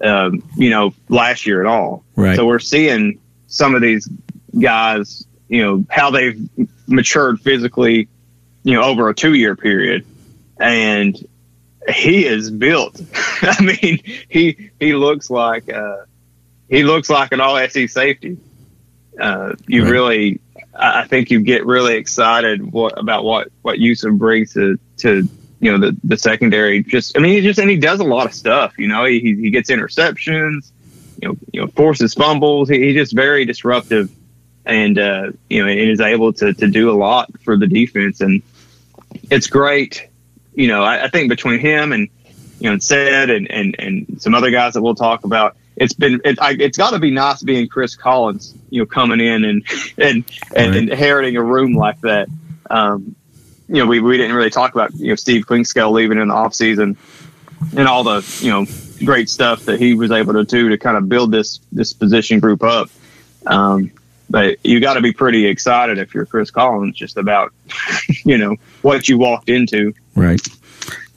um, 0.03 0.43
you 0.57 0.69
know, 0.69 0.93
last 1.09 1.45
year 1.45 1.61
at 1.61 1.67
all. 1.67 2.03
Right. 2.15 2.35
So 2.35 2.45
we're 2.45 2.59
seeing 2.59 3.19
some 3.47 3.75
of 3.75 3.81
these 3.81 4.07
guys, 4.59 5.25
you 5.47 5.63
know, 5.63 5.85
how 5.89 6.11
they've 6.11 6.49
matured 6.87 7.39
physically, 7.41 8.09
you 8.63 8.73
know, 8.73 8.83
over 8.83 9.09
a 9.09 9.13
two 9.13 9.33
year 9.33 9.55
period, 9.55 10.05
and 10.59 11.17
he 11.89 12.25
is 12.25 12.49
built. 12.49 13.01
I 13.41 13.61
mean, 13.61 13.99
he 14.29 14.71
he 14.79 14.93
looks 14.93 15.29
like. 15.29 15.71
Uh, 15.71 16.05
he 16.69 16.83
looks 16.83 17.09
like 17.09 17.31
an 17.33 17.41
all 17.41 17.57
SEC 17.67 17.87
safety. 17.89 18.37
Uh, 19.19 19.53
you 19.67 19.83
right. 19.83 19.91
really, 19.91 20.41
I 20.73 21.05
think 21.05 21.31
you 21.31 21.41
get 21.41 21.65
really 21.65 21.95
excited 21.95 22.71
what, 22.71 22.97
about 22.97 23.23
what 23.23 23.49
what 23.61 23.79
Yusuf 23.79 24.13
brings 24.13 24.53
to 24.53 24.79
to 24.97 25.27
you 25.59 25.71
know 25.71 25.77
the 25.77 25.97
the 26.03 26.17
secondary. 26.17 26.83
Just 26.83 27.17
I 27.17 27.21
mean, 27.21 27.33
he 27.33 27.41
just 27.41 27.59
and 27.59 27.69
he 27.69 27.77
does 27.77 27.99
a 27.99 28.03
lot 28.03 28.25
of 28.25 28.33
stuff. 28.33 28.77
You 28.77 28.87
know, 28.87 29.05
he 29.05 29.19
he 29.19 29.49
gets 29.51 29.69
interceptions. 29.69 30.71
You 31.21 31.29
know, 31.29 31.37
you 31.51 31.61
know, 31.61 31.67
forces 31.67 32.13
fumbles. 32.13 32.69
He, 32.69 32.79
he's 32.79 32.95
just 32.95 33.13
very 33.13 33.45
disruptive, 33.45 34.09
and 34.65 34.97
uh, 34.97 35.31
you 35.49 35.63
know, 35.63 35.69
and 35.69 35.79
is 35.79 36.01
able 36.01 36.33
to 36.33 36.53
to 36.53 36.67
do 36.67 36.89
a 36.91 36.97
lot 36.97 37.29
for 37.41 37.55
the 37.55 37.67
defense. 37.67 38.21
And 38.21 38.41
it's 39.29 39.47
great. 39.47 40.09
You 40.55 40.67
know, 40.67 40.83
I, 40.83 41.05
I 41.05 41.09
think 41.09 41.29
between 41.29 41.59
him 41.59 41.93
and 41.93 42.09
you 42.63 42.69
know, 42.69 42.77
said 42.79 43.29
and, 43.29 43.51
and, 43.51 43.75
and 43.77 44.21
some 44.21 44.33
other 44.33 44.49
guys 44.49 44.73
that 44.73 44.81
we'll 44.81 44.95
talk 44.95 45.25
about. 45.25 45.57
It's 45.75 45.93
been 45.93 46.21
it, 46.23 46.39
I, 46.39 46.55
it's 46.59 46.77
got 46.77 46.91
to 46.91 46.99
be 46.99 47.11
nice 47.11 47.41
being 47.41 47.67
Chris 47.67 47.95
Collins, 47.95 48.53
you 48.69 48.81
know, 48.81 48.85
coming 48.85 49.19
in 49.19 49.43
and 49.43 49.63
and, 49.97 50.23
and 50.55 50.73
right. 50.73 50.75
inheriting 50.75 51.35
a 51.35 51.43
room 51.43 51.73
like 51.73 51.99
that. 52.01 52.27
Um, 52.69 53.15
you 53.67 53.75
know, 53.75 53.85
we, 53.85 53.99
we 53.99 54.17
didn't 54.17 54.35
really 54.35 54.49
talk 54.49 54.73
about 54.73 54.93
you 54.93 55.09
know 55.09 55.15
Steve 55.15 55.45
Clinkscale 55.45 55.91
leaving 55.91 56.19
in 56.19 56.27
the 56.27 56.33
offseason 56.33 56.97
and 57.75 57.87
all 57.87 58.03
the 58.03 58.39
you 58.41 58.51
know 58.51 58.65
great 59.03 59.29
stuff 59.29 59.65
that 59.65 59.79
he 59.79 59.93
was 59.93 60.11
able 60.11 60.33
to 60.33 60.43
do 60.43 60.69
to 60.69 60.77
kind 60.77 60.97
of 60.97 61.09
build 61.09 61.31
this 61.31 61.59
this 61.71 61.93
position 61.93 62.39
group 62.39 62.63
up. 62.63 62.89
Um, 63.45 63.91
but 64.29 64.57
you 64.63 64.79
got 64.79 64.95
to 64.95 65.01
be 65.01 65.13
pretty 65.13 65.45
excited 65.45 65.97
if 65.97 66.13
you're 66.13 66.25
Chris 66.25 66.49
Collins 66.51 66.95
just 66.95 67.17
about 67.17 67.53
you 68.25 68.37
know 68.37 68.55
what 68.81 69.07
you 69.07 69.17
walked 69.17 69.49
into. 69.49 69.93
Right, 70.15 70.41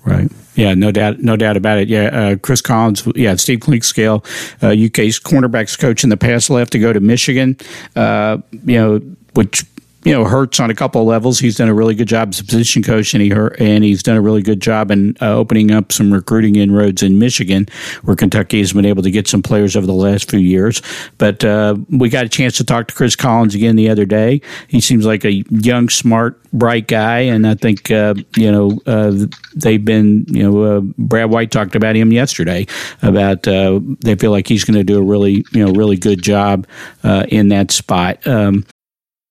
right. 0.06 0.30
Yeah, 0.54 0.72
no 0.75 0.90
doubt, 0.90 1.20
no 1.20 1.36
doubt 1.36 1.56
about 1.56 1.78
it. 1.78 1.88
Yeah, 1.88 2.04
uh, 2.06 2.36
Chris 2.36 2.62
Collins, 2.62 3.06
yeah, 3.14 3.36
Steve 3.36 3.58
Clinkscale, 3.58 4.25
uh, 4.62 4.68
UK's 4.68 5.20
cornerbacks 5.20 5.78
coach 5.78 6.02
in 6.02 6.08
the 6.08 6.16
past, 6.16 6.48
left 6.48 6.72
to 6.72 6.78
go 6.78 6.92
to 6.92 7.00
Michigan. 7.00 7.58
Uh, 7.94 8.38
you 8.64 8.78
know, 8.78 8.98
which 9.34 9.64
you 10.06 10.12
know 10.12 10.25
hurts 10.25 10.60
on 10.60 10.70
a 10.70 10.75
couple 10.75 11.00
of 11.00 11.06
levels. 11.08 11.40
He's 11.40 11.56
done 11.56 11.68
a 11.68 11.75
really 11.75 11.96
good 11.96 12.06
job 12.06 12.28
as 12.28 12.38
a 12.38 12.44
position 12.44 12.84
coach, 12.84 13.12
and 13.12 13.20
he 13.20 13.32
and 13.32 13.82
he's 13.82 14.04
done 14.04 14.16
a 14.16 14.20
really 14.20 14.40
good 14.40 14.62
job 14.62 14.92
in 14.92 15.16
uh, 15.20 15.34
opening 15.34 15.72
up 15.72 15.90
some 15.90 16.12
recruiting 16.12 16.54
inroads 16.54 17.02
in 17.02 17.18
Michigan, 17.18 17.66
where 18.04 18.14
Kentucky 18.14 18.60
has 18.60 18.72
been 18.72 18.86
able 18.86 19.02
to 19.02 19.10
get 19.10 19.26
some 19.26 19.42
players 19.42 19.75
over 19.75 19.84
the 19.84 19.92
last 19.92 20.30
few 20.30 20.38
years. 20.38 20.80
But 21.18 21.44
uh, 21.44 21.75
we 21.90 22.08
got 22.08 22.25
a 22.25 22.28
chance 22.28 22.56
to 22.58 22.64
talk 22.64 22.86
to 22.86 22.94
Chris 22.94 23.16
Collins 23.16 23.56
again 23.56 23.75
the 23.75 23.90
other 23.90 24.04
day. 24.04 24.40
He 24.68 24.80
seems 24.80 25.04
like 25.04 25.25
a 25.25 25.42
young, 25.50 25.88
smart, 25.88 26.40
bright 26.52 26.86
guy, 26.86 27.18
and 27.22 27.44
I 27.44 27.56
think 27.56 27.90
uh, 27.90 28.14
you 28.36 28.52
know 28.52 28.78
uh, 28.86 29.26
they've 29.56 29.84
been 29.84 30.25
you 30.28 30.44
know 30.44 30.62
uh, 30.62 30.80
Brad 30.98 31.30
White 31.30 31.50
talked 31.50 31.75
about 31.75 31.96
him 31.96 32.12
yesterday 32.12 32.68
about 33.02 33.48
uh, 33.48 33.80
they 34.02 34.14
feel 34.14 34.30
like 34.30 34.46
he's 34.46 34.62
going 34.62 34.78
to 34.78 34.84
do 34.84 35.00
a 35.00 35.02
really 35.02 35.44
you 35.50 35.66
know 35.66 35.72
really 35.72 35.96
good 35.96 36.22
job 36.22 36.64
in 37.02 37.48
that 37.48 37.72
spot. 37.72 38.25
Um, 38.25 38.64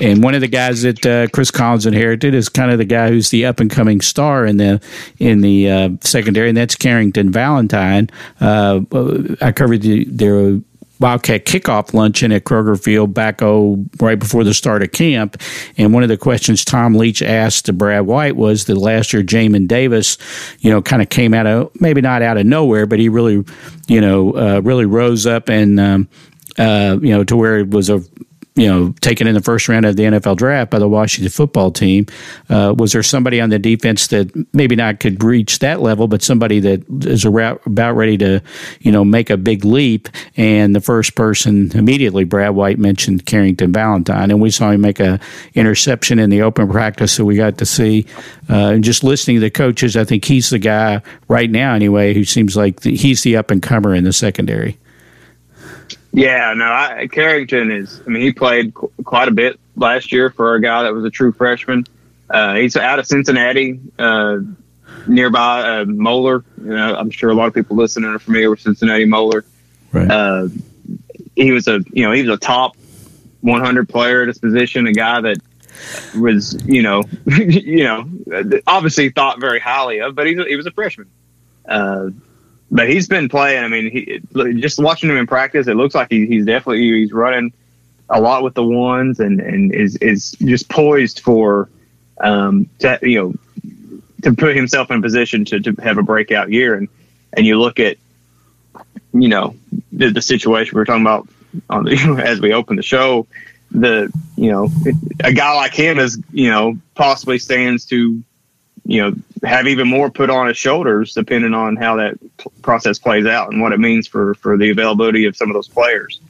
And 0.00 0.22
one 0.22 0.34
of 0.34 0.40
the 0.40 0.48
guys 0.48 0.82
that 0.82 1.04
uh, 1.04 1.26
Chris 1.28 1.50
Collins 1.50 1.84
inherited 1.84 2.34
is 2.34 2.48
kind 2.48 2.70
of 2.70 2.78
the 2.78 2.84
guy 2.84 3.08
who's 3.08 3.30
the 3.30 3.44
up 3.44 3.60
and 3.60 3.70
coming 3.70 4.00
star 4.00 4.46
in 4.46 4.56
the 4.56 4.80
in 5.18 5.42
the 5.42 5.70
uh, 5.70 5.90
secondary, 6.00 6.48
and 6.48 6.56
that's 6.56 6.74
Carrington 6.74 7.30
Valentine. 7.30 8.08
Uh, 8.40 8.80
I 9.40 9.52
covered 9.52 9.82
the, 9.82 10.04
their 10.04 10.60
Wildcat 10.98 11.46
kickoff 11.46 11.94
luncheon 11.94 12.30
at 12.30 12.44
Kroger 12.44 12.80
Field 12.80 13.12
back 13.12 13.42
oh 13.42 13.84
right 14.00 14.18
before 14.18 14.44
the 14.44 14.54
start 14.54 14.82
of 14.82 14.92
camp, 14.92 15.36
and 15.76 15.92
one 15.92 16.04
of 16.04 16.08
the 16.08 16.16
questions 16.16 16.64
Tom 16.64 16.94
Leach 16.94 17.22
asked 17.22 17.66
to 17.66 17.72
Brad 17.72 18.06
White 18.06 18.36
was 18.36 18.66
that 18.66 18.76
last 18.76 19.12
year 19.12 19.22
Jamin 19.22 19.66
Davis, 19.66 20.16
you 20.60 20.70
know, 20.70 20.80
kind 20.80 21.02
of 21.02 21.08
came 21.08 21.34
out 21.34 21.46
of 21.46 21.72
maybe 21.80 22.00
not 22.00 22.22
out 22.22 22.38
of 22.38 22.46
nowhere, 22.46 22.86
but 22.86 23.00
he 23.00 23.08
really, 23.08 23.44
you 23.88 24.00
know, 24.00 24.32
uh, 24.32 24.60
really 24.60 24.86
rose 24.86 25.26
up 25.26 25.50
and. 25.50 25.78
Um, 25.78 26.08
uh, 26.58 26.98
you 27.00 27.08
know, 27.08 27.24
to 27.24 27.34
where 27.34 27.60
it 27.60 27.70
was 27.70 27.88
a 27.88 28.02
you 28.54 28.66
know, 28.66 28.94
taken 29.00 29.26
in 29.26 29.34
the 29.34 29.40
first 29.40 29.68
round 29.68 29.86
of 29.86 29.96
the 29.96 30.02
NFL 30.02 30.36
draft 30.36 30.70
by 30.70 30.78
the 30.78 30.88
Washington 30.88 31.30
football 31.30 31.70
team. 31.70 32.06
Uh, 32.50 32.74
was 32.76 32.92
there 32.92 33.02
somebody 33.02 33.40
on 33.40 33.48
the 33.48 33.58
defense 33.58 34.08
that 34.08 34.30
maybe 34.52 34.76
not 34.76 35.00
could 35.00 35.24
reach 35.24 35.60
that 35.60 35.80
level, 35.80 36.06
but 36.06 36.22
somebody 36.22 36.60
that 36.60 36.84
is 37.06 37.24
about 37.24 37.96
ready 37.96 38.18
to, 38.18 38.42
you 38.80 38.92
know, 38.92 39.04
make 39.04 39.30
a 39.30 39.38
big 39.38 39.64
leap? 39.64 40.08
And 40.36 40.76
the 40.76 40.82
first 40.82 41.14
person 41.14 41.70
immediately, 41.74 42.24
Brad 42.24 42.54
White 42.54 42.78
mentioned 42.78 43.24
Carrington 43.24 43.72
Valentine, 43.72 44.30
and 44.30 44.40
we 44.40 44.50
saw 44.50 44.70
him 44.70 44.82
make 44.82 45.00
a 45.00 45.18
interception 45.54 46.18
in 46.18 46.28
the 46.28 46.42
open 46.42 46.68
practice, 46.68 47.12
so 47.12 47.24
we 47.24 47.36
got 47.36 47.56
to 47.58 47.66
see. 47.66 48.04
Uh, 48.50 48.72
and 48.72 48.84
just 48.84 49.02
listening 49.02 49.36
to 49.36 49.40
the 49.40 49.50
coaches, 49.50 49.96
I 49.96 50.04
think 50.04 50.26
he's 50.26 50.50
the 50.50 50.58
guy 50.58 51.00
right 51.28 51.50
now, 51.50 51.74
anyway, 51.74 52.12
who 52.12 52.24
seems 52.24 52.54
like 52.54 52.80
the, 52.80 52.94
he's 52.94 53.22
the 53.22 53.36
up 53.36 53.50
and 53.50 53.62
comer 53.62 53.94
in 53.94 54.04
the 54.04 54.12
secondary. 54.12 54.76
Yeah, 56.12 56.52
no, 56.54 56.66
I, 56.66 57.08
Carrington 57.10 57.70
is. 57.70 58.02
I 58.06 58.10
mean, 58.10 58.22
he 58.22 58.32
played 58.32 58.74
qu- 58.74 58.92
quite 59.02 59.28
a 59.28 59.32
bit 59.32 59.58
last 59.76 60.12
year 60.12 60.30
for 60.30 60.54
a 60.54 60.60
guy 60.60 60.82
that 60.82 60.92
was 60.92 61.04
a 61.04 61.10
true 61.10 61.32
freshman. 61.32 61.86
Uh, 62.28 62.56
he's 62.56 62.76
out 62.76 62.98
of 62.98 63.06
Cincinnati, 63.06 63.80
uh, 63.98 64.38
nearby 65.06 65.62
uh, 65.62 65.84
Moeller. 65.86 66.44
You 66.58 66.74
know, 66.74 66.94
I'm 66.94 67.10
sure 67.10 67.30
a 67.30 67.34
lot 67.34 67.46
of 67.46 67.54
people 67.54 67.76
listening 67.76 68.10
are 68.10 68.18
familiar 68.18 68.50
with 68.50 68.60
Cincinnati 68.60 69.06
Moeller. 69.06 69.44
Right. 69.90 70.10
Uh, 70.10 70.48
he 71.34 71.50
was 71.50 71.66
a, 71.68 71.80
you 71.92 72.04
know, 72.04 72.12
he 72.12 72.22
was 72.22 72.36
a 72.36 72.38
top 72.38 72.76
100 73.40 73.88
player 73.88 74.22
at 74.22 74.28
his 74.28 74.38
position, 74.38 74.86
a 74.86 74.92
guy 74.92 75.20
that 75.22 75.38
was, 76.18 76.62
you 76.66 76.82
know, 76.82 77.04
you 77.26 77.84
know, 77.84 78.08
obviously 78.66 79.10
thought 79.10 79.40
very 79.40 79.60
highly 79.60 80.00
of, 80.00 80.14
but 80.14 80.26
he, 80.26 80.34
he 80.46 80.56
was 80.56 80.66
a 80.66 80.70
freshman. 80.70 81.10
But 82.74 82.88
he's 82.88 83.06
been 83.06 83.28
playing. 83.28 83.62
I 83.62 83.68
mean, 83.68 83.90
he, 83.90 84.20
just 84.54 84.78
watching 84.78 85.10
him 85.10 85.18
in 85.18 85.26
practice, 85.26 85.68
it 85.68 85.76
looks 85.76 85.94
like 85.94 86.08
he, 86.10 86.26
he's 86.26 86.46
definitely 86.46 87.00
he's 87.00 87.12
running 87.12 87.52
a 88.08 88.20
lot 88.20 88.42
with 88.42 88.54
the 88.54 88.64
ones 88.64 89.20
and 89.20 89.40
and 89.40 89.74
is 89.74 89.96
is 89.96 90.32
just 90.32 90.68
poised 90.68 91.20
for 91.20 91.68
um 92.20 92.68
to 92.78 92.98
you 93.02 93.18
know 93.22 93.34
to 94.22 94.34
put 94.34 94.54
himself 94.54 94.90
in 94.90 95.02
position 95.02 95.44
to, 95.46 95.60
to 95.60 95.72
have 95.82 95.98
a 95.98 96.02
breakout 96.02 96.50
year 96.50 96.74
and 96.74 96.88
and 97.32 97.46
you 97.46 97.58
look 97.58 97.80
at 97.80 97.96
you 99.14 99.28
know 99.28 99.54
the, 99.92 100.10
the 100.10 100.22
situation 100.22 100.76
we 100.76 100.82
are 100.82 100.84
talking 100.84 101.02
about 101.02 101.28
on 101.70 101.84
the, 101.84 102.22
as 102.24 102.40
we 102.40 102.52
open 102.52 102.76
the 102.76 102.82
show 102.82 103.26
the 103.70 104.12
you 104.36 104.50
know 104.50 104.68
a 105.24 105.32
guy 105.32 105.54
like 105.54 105.74
him 105.74 105.98
is 105.98 106.20
you 106.32 106.50
know 106.50 106.76
possibly 106.94 107.38
stands 107.38 107.86
to 107.86 108.22
you 108.84 109.00
know, 109.00 109.14
have 109.44 109.66
even 109.66 109.88
more 109.88 110.10
put 110.10 110.30
on 110.30 110.48
his 110.48 110.56
shoulders, 110.56 111.14
depending 111.14 111.54
on 111.54 111.76
how 111.76 111.96
that 111.96 112.18
process 112.62 112.98
plays 112.98 113.26
out 113.26 113.52
and 113.52 113.60
what 113.60 113.72
it 113.72 113.80
means 113.80 114.08
for 114.08 114.34
for 114.34 114.56
the 114.56 114.70
availability 114.70 115.26
of 115.26 115.36
some 115.36 115.48
of 115.50 115.54
those 115.54 115.68
players. 115.68 116.20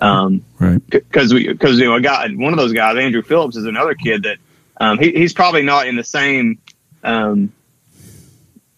Um, 0.00 0.44
right. 0.58 0.80
Because 0.88 1.32
we 1.34 1.48
because 1.48 1.78
you 1.78 1.86
know 1.86 1.94
a 1.94 2.00
guy 2.00 2.28
one 2.30 2.52
of 2.52 2.58
those 2.58 2.72
guys, 2.72 2.96
Andrew 2.96 3.22
Phillips, 3.22 3.56
is 3.56 3.66
another 3.66 3.94
kid 3.94 4.24
that 4.24 4.38
um, 4.78 4.98
he, 4.98 5.12
he's 5.12 5.32
probably 5.32 5.62
not 5.62 5.86
in 5.86 5.96
the 5.96 6.04
same 6.04 6.58
um, 7.02 7.52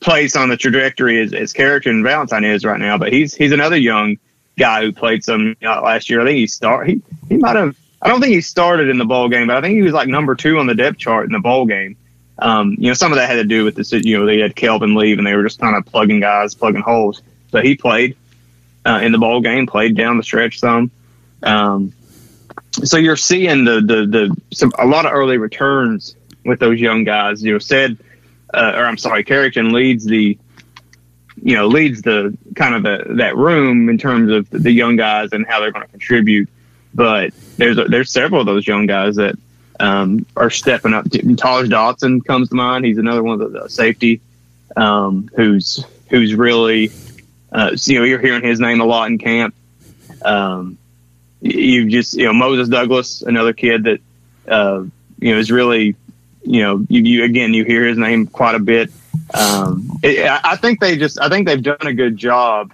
place 0.00 0.36
on 0.36 0.48
the 0.48 0.56
trajectory 0.56 1.20
as, 1.20 1.32
as 1.32 1.52
Carrington 1.52 2.02
Valentine 2.02 2.44
is 2.44 2.64
right 2.64 2.78
now, 2.78 2.98
but 2.98 3.12
he's 3.12 3.34
he's 3.34 3.52
another 3.52 3.76
young 3.76 4.16
guy 4.56 4.82
who 4.82 4.92
played 4.92 5.24
some 5.24 5.56
uh, 5.62 5.82
last 5.82 6.10
year. 6.10 6.20
I 6.20 6.24
think 6.24 6.38
he 6.38 6.46
start 6.46 6.88
he 6.88 7.02
he 7.28 7.36
might 7.36 7.56
have. 7.56 7.76
I 8.02 8.08
don't 8.08 8.20
think 8.20 8.34
he 8.34 8.42
started 8.42 8.88
in 8.90 8.98
the 8.98 9.06
bowl 9.06 9.28
game, 9.28 9.46
but 9.46 9.56
I 9.56 9.60
think 9.62 9.74
he 9.74 9.82
was 9.82 9.94
like 9.94 10.08
number 10.08 10.34
two 10.34 10.58
on 10.58 10.66
the 10.66 10.74
depth 10.74 10.98
chart 10.98 11.26
in 11.26 11.32
the 11.32 11.38
bowl 11.38 11.64
game. 11.64 11.96
Um, 12.38 12.76
you 12.78 12.88
know, 12.88 12.94
some 12.94 13.12
of 13.12 13.18
that 13.18 13.28
had 13.28 13.36
to 13.36 13.44
do 13.44 13.64
with 13.64 13.76
the 13.76 14.02
you 14.04 14.18
know 14.18 14.26
they 14.26 14.40
had 14.40 14.56
Kelvin 14.56 14.94
leave 14.94 15.18
and 15.18 15.26
they 15.26 15.34
were 15.34 15.44
just 15.44 15.60
kind 15.60 15.76
of 15.76 15.86
plugging 15.86 16.20
guys, 16.20 16.54
plugging 16.54 16.82
holes. 16.82 17.22
So 17.50 17.60
he 17.60 17.76
played 17.76 18.16
uh, 18.84 19.00
in 19.02 19.12
the 19.12 19.18
ball 19.18 19.40
game, 19.40 19.66
played 19.66 19.96
down 19.96 20.16
the 20.16 20.24
stretch 20.24 20.58
some. 20.58 20.90
Um, 21.42 21.92
so 22.72 22.96
you're 22.96 23.16
seeing 23.16 23.64
the 23.64 23.80
the 23.80 24.06
the 24.06 24.36
some 24.52 24.72
a 24.78 24.86
lot 24.86 25.06
of 25.06 25.12
early 25.12 25.38
returns 25.38 26.16
with 26.44 26.58
those 26.58 26.80
young 26.80 27.04
guys. 27.04 27.42
You 27.42 27.52
know, 27.52 27.58
said 27.58 27.98
uh, 28.52 28.72
or 28.76 28.86
I'm 28.86 28.98
sorry, 28.98 29.24
Carrington 29.24 29.72
leads 29.72 30.04
the 30.04 30.38
you 31.42 31.56
know 31.56 31.66
leads 31.66 32.02
the 32.02 32.36
kind 32.54 32.74
of 32.74 32.82
the 32.82 33.14
that 33.16 33.36
room 33.36 33.88
in 33.88 33.98
terms 33.98 34.30
of 34.30 34.48
the 34.50 34.70
young 34.70 34.96
guys 34.96 35.32
and 35.32 35.46
how 35.46 35.60
they're 35.60 35.72
going 35.72 35.84
to 35.84 35.90
contribute. 35.90 36.48
But 36.94 37.32
there's 37.56 37.76
there's 37.88 38.10
several 38.10 38.40
of 38.40 38.46
those 38.46 38.66
young 38.66 38.86
guys 38.86 39.16
that 39.16 39.36
um, 39.80 40.26
are 40.36 40.50
stepping 40.50 40.94
up. 40.94 41.04
Taj 41.10 41.68
Dotson 41.68 42.24
comes 42.24 42.48
to 42.48 42.54
mind. 42.54 42.84
He's 42.84 42.98
another 42.98 43.22
one 43.22 43.40
of 43.40 43.52
the, 43.52 43.68
safety 43.68 44.20
um, 44.76 45.30
who's 45.34 45.84
who's 46.10 46.34
really 46.34 46.90
uh, 47.52 47.76
you 47.84 47.98
know 47.98 48.04
you're 48.04 48.20
hearing 48.20 48.42
his 48.42 48.60
name 48.60 48.80
a 48.80 48.84
lot 48.84 49.08
in 49.08 49.18
camp. 49.18 49.54
Um, 50.22 50.78
you 51.40 51.88
just 51.90 52.14
you 52.14 52.24
know 52.24 52.32
Moses 52.32 52.68
Douglas, 52.68 53.22
another 53.22 53.52
kid 53.52 53.84
that 53.84 54.00
uh, 54.48 54.84
you 55.18 55.32
know 55.32 55.38
is 55.38 55.50
really 55.50 55.96
you 56.42 56.62
know 56.62 56.84
you, 56.88 57.02
you, 57.02 57.24
again 57.24 57.54
you 57.54 57.64
hear 57.64 57.84
his 57.86 57.98
name 57.98 58.26
quite 58.26 58.54
a 58.54 58.60
bit. 58.60 58.90
Um, 59.32 59.98
it, 60.02 60.26
I 60.28 60.56
think 60.56 60.80
they 60.80 60.96
just 60.96 61.20
I 61.20 61.28
think 61.28 61.46
they've 61.46 61.62
done 61.62 61.76
a 61.80 61.94
good 61.94 62.16
job 62.16 62.72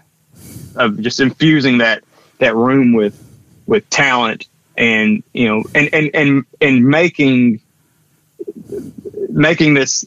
of 0.77 1.01
just 1.01 1.21
infusing 1.21 1.79
that 1.79 2.05
that 2.39 2.55
room 2.55 2.93
with 2.93 3.19
with 3.67 3.89
talent 3.91 4.47
and 4.81 5.23
you 5.33 5.47
know 5.47 5.63
and 5.75 5.91
and 5.93 6.11
and 6.15 6.45
and 6.61 6.85
making 6.85 7.61
making 9.29 9.75
this 9.75 10.05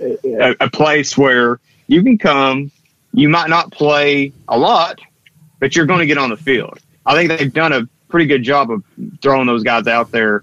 a, 0.00 0.56
a 0.60 0.70
place 0.70 1.18
where 1.18 1.60
you 1.88 2.02
can 2.02 2.16
come 2.16 2.70
you 3.12 3.28
might 3.28 3.50
not 3.50 3.70
play 3.70 4.32
a 4.48 4.56
lot 4.56 4.98
but 5.62 5.76
you're 5.76 5.86
going 5.86 6.00
to 6.00 6.06
get 6.06 6.18
on 6.18 6.28
the 6.28 6.36
field. 6.36 6.80
I 7.06 7.14
think 7.14 7.38
they've 7.38 7.52
done 7.52 7.72
a 7.72 7.88
pretty 8.08 8.26
good 8.26 8.42
job 8.42 8.72
of 8.72 8.82
throwing 9.22 9.46
those 9.46 9.62
guys 9.62 9.86
out 9.86 10.10
there 10.10 10.42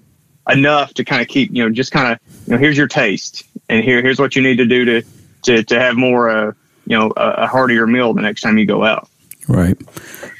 enough 0.49 0.93
to 0.93 1.03
kind 1.03 1.21
of 1.21 1.27
keep 1.27 1.51
you 1.51 1.61
know 1.61 1.69
just 1.69 1.91
kind 1.91 2.13
of 2.13 2.19
you 2.47 2.53
know 2.53 2.57
here's 2.57 2.77
your 2.77 2.87
taste 2.87 3.43
and 3.67 3.83
here 3.83 4.01
here's 4.01 4.17
what 4.17 4.37
you 4.37 4.41
need 4.41 4.55
to 4.59 4.65
do 4.65 4.85
to 4.85 5.01
to, 5.41 5.63
to 5.63 5.77
have 5.77 5.97
more 5.97 6.29
uh, 6.29 6.53
you 6.87 6.97
know 6.97 7.11
a, 7.17 7.29
a 7.31 7.47
heartier 7.47 7.85
meal 7.85 8.13
the 8.13 8.21
next 8.21 8.41
time 8.41 8.57
you 8.57 8.65
go 8.65 8.85
out 8.85 9.08
Right, 9.49 9.75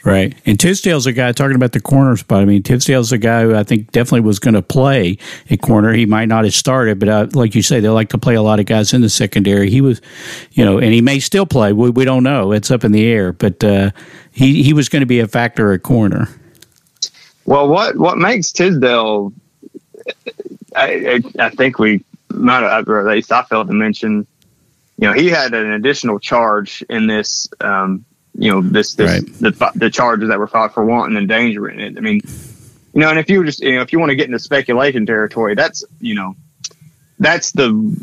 right. 0.05 0.35
And 0.45 0.59
Tisdale's 0.59 1.07
a 1.07 1.11
guy 1.11 1.31
talking 1.31 1.55
about 1.55 1.71
the 1.71 1.79
corner 1.79 2.15
spot. 2.15 2.43
I 2.43 2.45
mean, 2.45 2.61
Tisdale's 2.61 3.11
a 3.11 3.17
guy 3.17 3.41
who 3.41 3.55
I 3.55 3.63
think 3.63 3.91
definitely 3.91 4.19
was 4.21 4.37
going 4.37 4.53
to 4.53 4.61
play 4.61 5.17
a 5.49 5.57
corner. 5.57 5.93
He 5.93 6.05
might 6.05 6.27
not 6.27 6.43
have 6.43 6.53
started, 6.53 6.99
but 6.99 7.09
uh, 7.09 7.27
like 7.33 7.55
you 7.55 7.63
say, 7.63 7.79
they 7.79 7.89
like 7.89 8.09
to 8.09 8.19
play 8.19 8.35
a 8.35 8.43
lot 8.43 8.59
of 8.59 8.67
guys 8.67 8.93
in 8.93 9.01
the 9.01 9.09
secondary. 9.09 9.71
He 9.71 9.81
was, 9.81 9.99
you 10.51 10.63
know, 10.63 10.77
and 10.77 10.93
he 10.93 11.01
may 11.01 11.19
still 11.19 11.47
play. 11.47 11.73
We, 11.73 11.89
we 11.89 12.05
don't 12.05 12.21
know. 12.21 12.51
It's 12.51 12.69
up 12.69 12.83
in 12.83 12.91
the 12.91 13.07
air, 13.07 13.33
but 13.33 13.63
uh, 13.63 13.89
he 14.31 14.61
he 14.61 14.73
was 14.73 14.89
going 14.89 15.01
to 15.01 15.07
be 15.07 15.21
a 15.21 15.27
factor 15.27 15.73
at 15.73 15.81
corner. 15.81 16.29
Well, 17.45 17.67
what 17.67 17.97
what 17.97 18.19
makes 18.19 18.51
Tisdale? 18.51 19.33
I, 20.75 21.21
I, 21.39 21.45
I 21.45 21.49
think 21.49 21.79
we 21.79 22.05
might 22.29 22.61
have, 22.61 22.87
at 22.87 23.05
least 23.05 23.31
I 23.31 23.41
failed 23.41 23.69
to 23.69 23.73
mention. 23.73 24.27
You 24.97 25.07
know, 25.07 25.13
he 25.13 25.29
had 25.29 25.55
an 25.55 25.71
additional 25.71 26.19
charge 26.19 26.83
in 26.89 27.07
this 27.07 27.47
um, 27.59 28.05
you 28.39 28.49
know 28.49 28.61
this 28.61 28.93
this 28.93 29.21
right. 29.21 29.39
the 29.39 29.71
the 29.75 29.89
charges 29.89 30.29
that 30.29 30.39
were 30.39 30.47
filed 30.47 30.71
for 30.71 30.85
wanton 30.85 31.17
endangering 31.17 31.79
it. 31.81 31.97
I 31.97 31.99
mean, 31.99 32.21
you 32.93 33.01
know, 33.01 33.09
and 33.09 33.19
if 33.19 33.29
you 33.29 33.43
just 33.43 33.59
you 33.59 33.75
know 33.75 33.81
if 33.81 33.91
you 33.91 33.99
want 33.99 34.11
to 34.11 34.15
get 34.15 34.27
into 34.27 34.39
speculation 34.39 35.05
territory, 35.05 35.55
that's 35.55 35.83
you 35.99 36.15
know 36.15 36.35
that's 37.19 37.51
the 37.51 38.01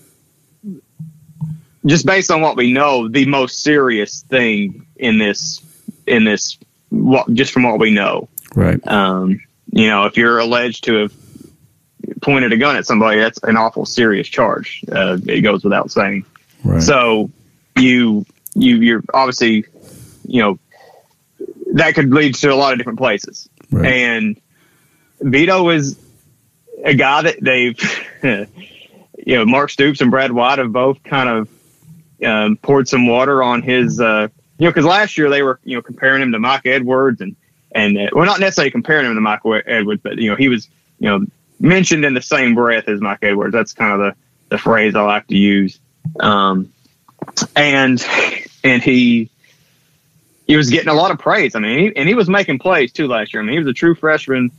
just 1.86 2.04
based 2.04 2.30
on 2.30 2.42
what 2.42 2.56
we 2.56 2.72
know, 2.72 3.08
the 3.08 3.24
most 3.26 3.62
serious 3.62 4.22
thing 4.22 4.86
in 4.96 5.18
this 5.18 5.62
in 6.06 6.24
this 6.24 6.58
what 6.90 7.32
just 7.32 7.52
from 7.52 7.62
what 7.62 7.78
we 7.78 7.90
know. 7.90 8.28
Right. 8.54 8.86
Um, 8.86 9.40
you 9.72 9.88
know, 9.88 10.04
if 10.04 10.18
you're 10.18 10.38
alleged 10.38 10.84
to 10.84 10.94
have 10.96 11.14
pointed 12.20 12.52
a 12.52 12.58
gun 12.58 12.76
at 12.76 12.84
somebody, 12.84 13.20
that's 13.20 13.42
an 13.42 13.56
awful 13.56 13.86
serious 13.86 14.28
charge. 14.28 14.84
Uh, 14.90 15.16
it 15.26 15.40
goes 15.40 15.64
without 15.64 15.90
saying. 15.90 16.26
Right. 16.62 16.82
So 16.82 17.30
you 17.78 18.26
you 18.54 18.76
you're 18.76 19.04
obviously 19.14 19.64
you 20.26 20.42
know, 20.42 20.58
that 21.74 21.94
could 21.94 22.12
lead 22.12 22.34
to 22.36 22.52
a 22.52 22.54
lot 22.54 22.72
of 22.72 22.78
different 22.78 22.98
places. 22.98 23.48
Right. 23.70 23.92
And 23.92 24.40
Vito 25.20 25.68
is 25.70 25.98
a 26.84 26.94
guy 26.94 27.22
that 27.22 27.36
they've, 27.40 27.78
you 28.22 29.36
know, 29.36 29.44
Mark 29.44 29.70
Stoops 29.70 30.00
and 30.00 30.10
Brad 30.10 30.32
White 30.32 30.58
have 30.58 30.72
both 30.72 31.02
kind 31.02 31.28
of 31.28 31.48
um, 32.24 32.56
poured 32.56 32.88
some 32.88 33.06
water 33.06 33.42
on 33.42 33.62
his, 33.62 34.00
uh, 34.00 34.28
you 34.58 34.64
know, 34.64 34.70
because 34.70 34.84
last 34.84 35.18
year 35.18 35.28
they 35.28 35.42
were, 35.42 35.60
you 35.64 35.76
know, 35.76 35.82
comparing 35.82 36.22
him 36.22 36.32
to 36.32 36.38
Mike 36.38 36.66
Edwards 36.66 37.20
and, 37.20 37.36
and, 37.72 37.98
uh, 37.98 38.08
well, 38.12 38.24
not 38.24 38.40
necessarily 38.40 38.70
comparing 38.70 39.06
him 39.06 39.14
to 39.14 39.20
Mike 39.20 39.40
Edwards, 39.44 40.00
but, 40.02 40.18
you 40.18 40.30
know, 40.30 40.36
he 40.36 40.48
was, 40.48 40.68
you 40.98 41.08
know, 41.08 41.26
mentioned 41.60 42.04
in 42.04 42.14
the 42.14 42.22
same 42.22 42.54
breath 42.54 42.88
as 42.88 43.00
Mike 43.00 43.18
Edwards. 43.22 43.52
That's 43.52 43.74
kind 43.74 43.92
of 43.92 43.98
the, 43.98 44.14
the 44.48 44.58
phrase 44.58 44.94
I 44.94 45.02
like 45.02 45.26
to 45.28 45.36
use. 45.36 45.78
Um, 46.20 46.72
and, 47.54 48.04
and 48.64 48.82
he, 48.82 49.30
he 50.46 50.56
was 50.56 50.70
getting 50.70 50.88
a 50.88 50.94
lot 50.94 51.10
of 51.10 51.18
praise. 51.18 51.54
I 51.54 51.58
mean, 51.58 51.78
he, 51.78 51.96
and 51.96 52.08
he 52.08 52.14
was 52.14 52.28
making 52.28 52.58
plays 52.60 52.92
too 52.92 53.08
last 53.08 53.34
year. 53.34 53.42
I 53.42 53.46
mean, 53.46 53.54
he 53.54 53.58
was 53.58 53.68
a 53.68 53.72
true 53.72 53.94
freshman 53.94 54.52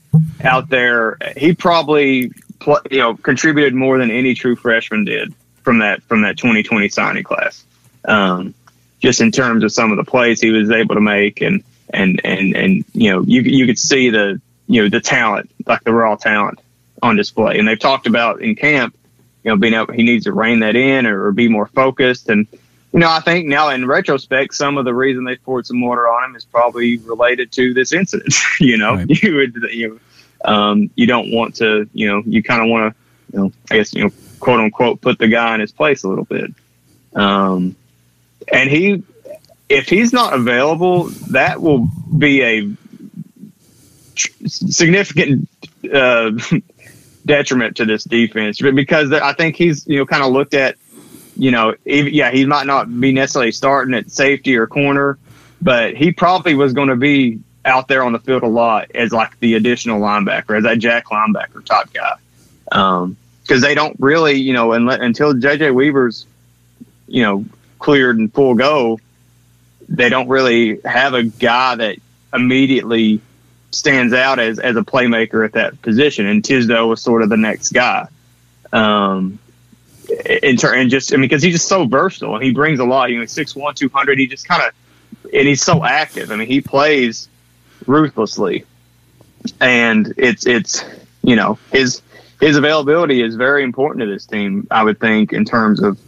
out 0.43 0.69
there. 0.69 1.17
He 1.37 1.53
probably 1.53 2.31
you 2.91 2.99
know 2.99 3.15
contributed 3.15 3.73
more 3.73 3.97
than 3.97 4.11
any 4.11 4.33
true 4.33 4.55
freshman 4.55 5.05
did 5.05 5.33
from 5.63 5.79
that 5.79 6.03
from 6.03 6.21
that 6.21 6.37
2020 6.37 6.89
signing 6.89 7.23
class. 7.23 7.63
Um, 8.05 8.53
just 8.99 9.21
in 9.21 9.31
terms 9.31 9.63
of 9.63 9.71
some 9.71 9.91
of 9.91 9.97
the 9.97 10.03
plays 10.03 10.41
he 10.41 10.51
was 10.51 10.71
able 10.71 10.95
to 10.95 11.01
make, 11.01 11.41
and 11.41 11.63
and 11.89 12.19
and 12.23 12.55
and 12.55 12.85
you 12.93 13.11
know 13.11 13.21
you 13.21 13.41
you 13.41 13.65
could 13.65 13.79
see 13.79 14.09
the 14.09 14.41
you 14.67 14.83
know 14.83 14.89
the 14.89 14.99
talent, 14.99 15.49
like 15.65 15.83
the 15.83 15.93
raw 15.93 16.15
talent 16.15 16.59
on 17.01 17.15
display. 17.15 17.59
And 17.59 17.67
they've 17.67 17.79
talked 17.79 18.07
about 18.07 18.41
in 18.41 18.55
camp, 18.55 18.95
you 19.43 19.51
know, 19.51 19.57
being 19.57 19.73
able 19.73 19.93
he 19.93 20.03
needs 20.03 20.25
to 20.25 20.33
rein 20.33 20.59
that 20.59 20.75
in 20.75 21.05
or, 21.05 21.27
or 21.27 21.31
be 21.31 21.47
more 21.47 21.67
focused 21.67 22.29
and 22.29 22.47
you 22.93 22.99
know, 22.99 23.09
I 23.09 23.19
think 23.19 23.47
now 23.47 23.69
in 23.69 23.85
retrospect, 23.85 24.53
some 24.53 24.77
of 24.77 24.85
the 24.85 24.93
reason 24.93 25.23
they 25.23 25.35
poured 25.35 25.65
some 25.65 25.81
water 25.81 26.07
on 26.07 26.29
him 26.29 26.35
is 26.35 26.45
probably 26.45 26.97
related 26.97 27.51
to 27.53 27.73
this 27.73 27.91
incident. 27.91 28.33
you 28.59 28.77
know, 28.77 28.95
right. 28.95 29.23
you 29.23 29.35
would, 29.35 29.55
you, 29.71 29.99
um, 30.45 30.89
you 30.95 31.05
don't 31.05 31.31
want 31.31 31.55
to, 31.55 31.89
you 31.93 32.07
know, 32.07 32.23
you 32.25 32.41
kind 32.41 32.61
of 32.61 32.69
want 32.69 32.93
to, 32.93 32.99
you 33.33 33.39
know, 33.39 33.51
I 33.69 33.77
guess, 33.77 33.93
you 33.93 34.05
know, 34.05 34.11
quote 34.39 34.59
unquote, 34.59 35.01
put 35.01 35.19
the 35.19 35.27
guy 35.27 35.53
in 35.55 35.61
his 35.61 35.71
place 35.71 36.03
a 36.03 36.09
little 36.09 36.25
bit. 36.25 36.51
Um, 37.13 37.75
and 38.51 38.69
he, 38.69 39.03
if 39.67 39.89
he's 39.89 40.13
not 40.13 40.33
available, 40.33 41.05
that 41.31 41.61
will 41.61 41.89
be 42.17 42.41
a 42.41 42.71
significant 44.15 45.49
uh, 45.93 46.31
detriment 47.25 47.77
to 47.77 47.85
this 47.85 48.05
defense 48.05 48.61
because 48.61 49.11
I 49.11 49.33
think 49.33 49.57
he's, 49.57 49.85
you 49.87 49.99
know, 49.99 50.05
kind 50.05 50.23
of 50.23 50.31
looked 50.31 50.53
at 50.53 50.77
you 51.37 51.51
know, 51.51 51.75
yeah, 51.85 52.31
he 52.31 52.45
might 52.45 52.65
not 52.65 52.87
be 52.99 53.11
necessarily 53.11 53.51
starting 53.51 53.93
at 53.93 54.11
safety 54.11 54.57
or 54.57 54.67
corner, 54.67 55.17
but 55.61 55.95
he 55.95 56.11
probably 56.11 56.55
was 56.55 56.73
going 56.73 56.89
to 56.89 56.95
be 56.95 57.39
out 57.63 57.87
there 57.87 58.03
on 58.03 58.13
the 58.13 58.19
field 58.19 58.43
a 58.43 58.47
lot 58.47 58.91
as 58.95 59.11
like 59.11 59.39
the 59.39 59.55
additional 59.55 60.01
linebacker, 60.01 60.57
as 60.57 60.63
that 60.63 60.79
jack 60.79 61.05
linebacker 61.05 61.63
type 61.63 61.91
guy. 61.93 62.15
Um, 62.71 63.17
because 63.43 63.61
they 63.61 63.75
don't 63.75 63.95
really, 63.99 64.33
you 64.33 64.51
know, 64.51 64.73
until 64.73 65.33
JJ 65.33 65.73
Weaver's, 65.73 66.25
you 67.07 67.23
know, 67.23 67.45
cleared 67.79 68.17
and 68.17 68.33
full 68.33 68.55
go, 68.55 68.99
they 69.87 70.09
don't 70.09 70.27
really 70.27 70.81
have 70.81 71.13
a 71.13 71.23
guy 71.23 71.75
that 71.75 71.97
immediately 72.33 73.21
stands 73.71 74.13
out 74.13 74.39
as, 74.39 74.59
as 74.59 74.75
a 74.75 74.81
playmaker 74.81 75.45
at 75.45 75.53
that 75.53 75.81
position. 75.81 76.25
And 76.25 76.43
Tisdale 76.43 76.89
was 76.89 77.01
sort 77.01 77.21
of 77.21 77.29
the 77.29 77.37
next 77.37 77.69
guy. 77.69 78.07
Um, 78.73 79.39
in 80.27 80.57
turn, 80.57 80.79
and 80.79 80.89
just 80.89 81.13
I 81.13 81.17
mean, 81.17 81.23
because 81.23 81.43
he's 81.43 81.53
just 81.53 81.67
so 81.67 81.85
versatile 81.85 82.35
and 82.35 82.43
he 82.43 82.51
brings 82.51 82.79
a 82.79 82.85
lot. 82.85 83.09
You 83.09 83.19
know, 83.19 83.25
six 83.25 83.55
one, 83.55 83.75
two 83.75 83.89
hundred. 83.89 84.19
He 84.19 84.27
just 84.27 84.47
kind 84.47 84.61
of 84.63 84.73
and 85.33 85.47
he's 85.47 85.61
so 85.61 85.83
active. 85.83 86.31
I 86.31 86.35
mean, 86.35 86.47
he 86.47 86.61
plays 86.61 87.29
ruthlessly, 87.85 88.65
and 89.59 90.13
it's 90.17 90.45
it's 90.45 90.83
you 91.23 91.35
know 91.35 91.57
his 91.71 92.01
his 92.39 92.57
availability 92.57 93.21
is 93.21 93.35
very 93.35 93.63
important 93.63 94.01
to 94.01 94.07
this 94.07 94.25
team. 94.25 94.67
I 94.69 94.83
would 94.83 94.99
think 94.99 95.33
in 95.33 95.45
terms 95.45 95.81
of 95.81 95.99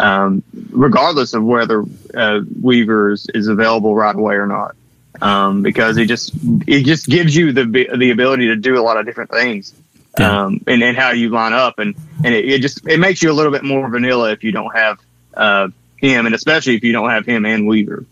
um, 0.00 0.42
regardless 0.70 1.34
of 1.34 1.44
whether 1.44 1.84
uh, 2.14 2.40
Weavers 2.60 3.26
is 3.34 3.48
available 3.48 3.94
right 3.94 4.14
away 4.14 4.34
or 4.34 4.46
not, 4.46 4.76
um, 5.20 5.62
because 5.62 5.96
he 5.96 6.06
just 6.06 6.32
he 6.66 6.82
just 6.82 7.06
gives 7.06 7.34
you 7.34 7.52
the 7.52 7.64
the 7.96 8.10
ability 8.10 8.48
to 8.48 8.56
do 8.56 8.78
a 8.78 8.82
lot 8.82 8.96
of 8.96 9.06
different 9.06 9.30
things 9.30 9.74
yeah. 10.18 10.44
um, 10.44 10.60
and, 10.66 10.82
and 10.82 10.96
how 10.96 11.10
you 11.10 11.30
line 11.30 11.52
up. 11.52 11.78
And, 11.78 11.94
and 12.24 12.34
it, 12.34 12.44
it, 12.44 12.62
just, 12.62 12.86
it 12.86 12.98
makes 12.98 13.22
you 13.22 13.30
a 13.30 13.34
little 13.34 13.52
bit 13.52 13.64
more 13.64 13.88
vanilla 13.88 14.32
if 14.32 14.44
you 14.44 14.52
don't 14.52 14.74
have 14.76 14.98
uh, 15.34 15.68
him, 15.96 16.26
and 16.26 16.34
especially 16.34 16.76
if 16.76 16.84
you 16.84 16.92
don't 16.92 17.10
have 17.10 17.26
him 17.26 17.46
and 17.46 17.66
Weaver. 17.66 18.04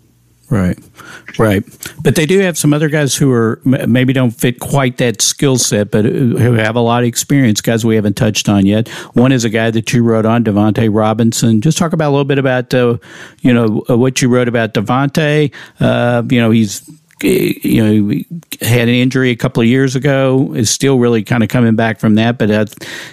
Right, 0.48 0.78
right. 1.40 1.64
But 2.04 2.14
they 2.14 2.24
do 2.24 2.38
have 2.38 2.56
some 2.56 2.72
other 2.72 2.88
guys 2.88 3.16
who 3.16 3.32
are 3.32 3.60
maybe 3.64 4.12
don't 4.12 4.30
fit 4.30 4.60
quite 4.60 4.98
that 4.98 5.20
skill 5.20 5.58
set, 5.58 5.90
but 5.90 6.04
who 6.04 6.52
have 6.52 6.76
a 6.76 6.80
lot 6.80 7.02
of 7.02 7.08
experience. 7.08 7.60
Guys 7.60 7.84
we 7.84 7.96
haven't 7.96 8.16
touched 8.16 8.48
on 8.48 8.64
yet. 8.64 8.86
One 9.14 9.32
is 9.32 9.44
a 9.44 9.50
guy 9.50 9.72
that 9.72 9.92
you 9.92 10.04
wrote 10.04 10.24
on, 10.24 10.44
Davonte 10.44 10.88
Robinson. 10.92 11.60
Just 11.60 11.78
talk 11.78 11.92
about 11.92 12.10
a 12.10 12.12
little 12.12 12.24
bit 12.24 12.38
about 12.38 12.72
uh, 12.72 12.98
you 13.40 13.52
know 13.52 13.84
uh, 13.90 13.98
what 13.98 14.22
you 14.22 14.28
wrote 14.28 14.46
about 14.46 14.72
Davonte. 14.72 15.52
Uh, 15.80 16.22
you 16.30 16.40
know 16.40 16.52
he's 16.52 16.88
you 17.22 17.82
know, 17.82 18.14
had 18.60 18.88
an 18.88 18.94
injury 18.94 19.30
a 19.30 19.36
couple 19.36 19.62
of 19.62 19.68
years 19.68 19.96
ago, 19.96 20.52
is 20.54 20.70
still 20.70 20.98
really 20.98 21.22
kind 21.22 21.42
of 21.42 21.48
coming 21.48 21.74
back 21.74 21.98
from 21.98 22.16
that. 22.16 22.38
But 22.38 22.50
uh, 22.50 22.66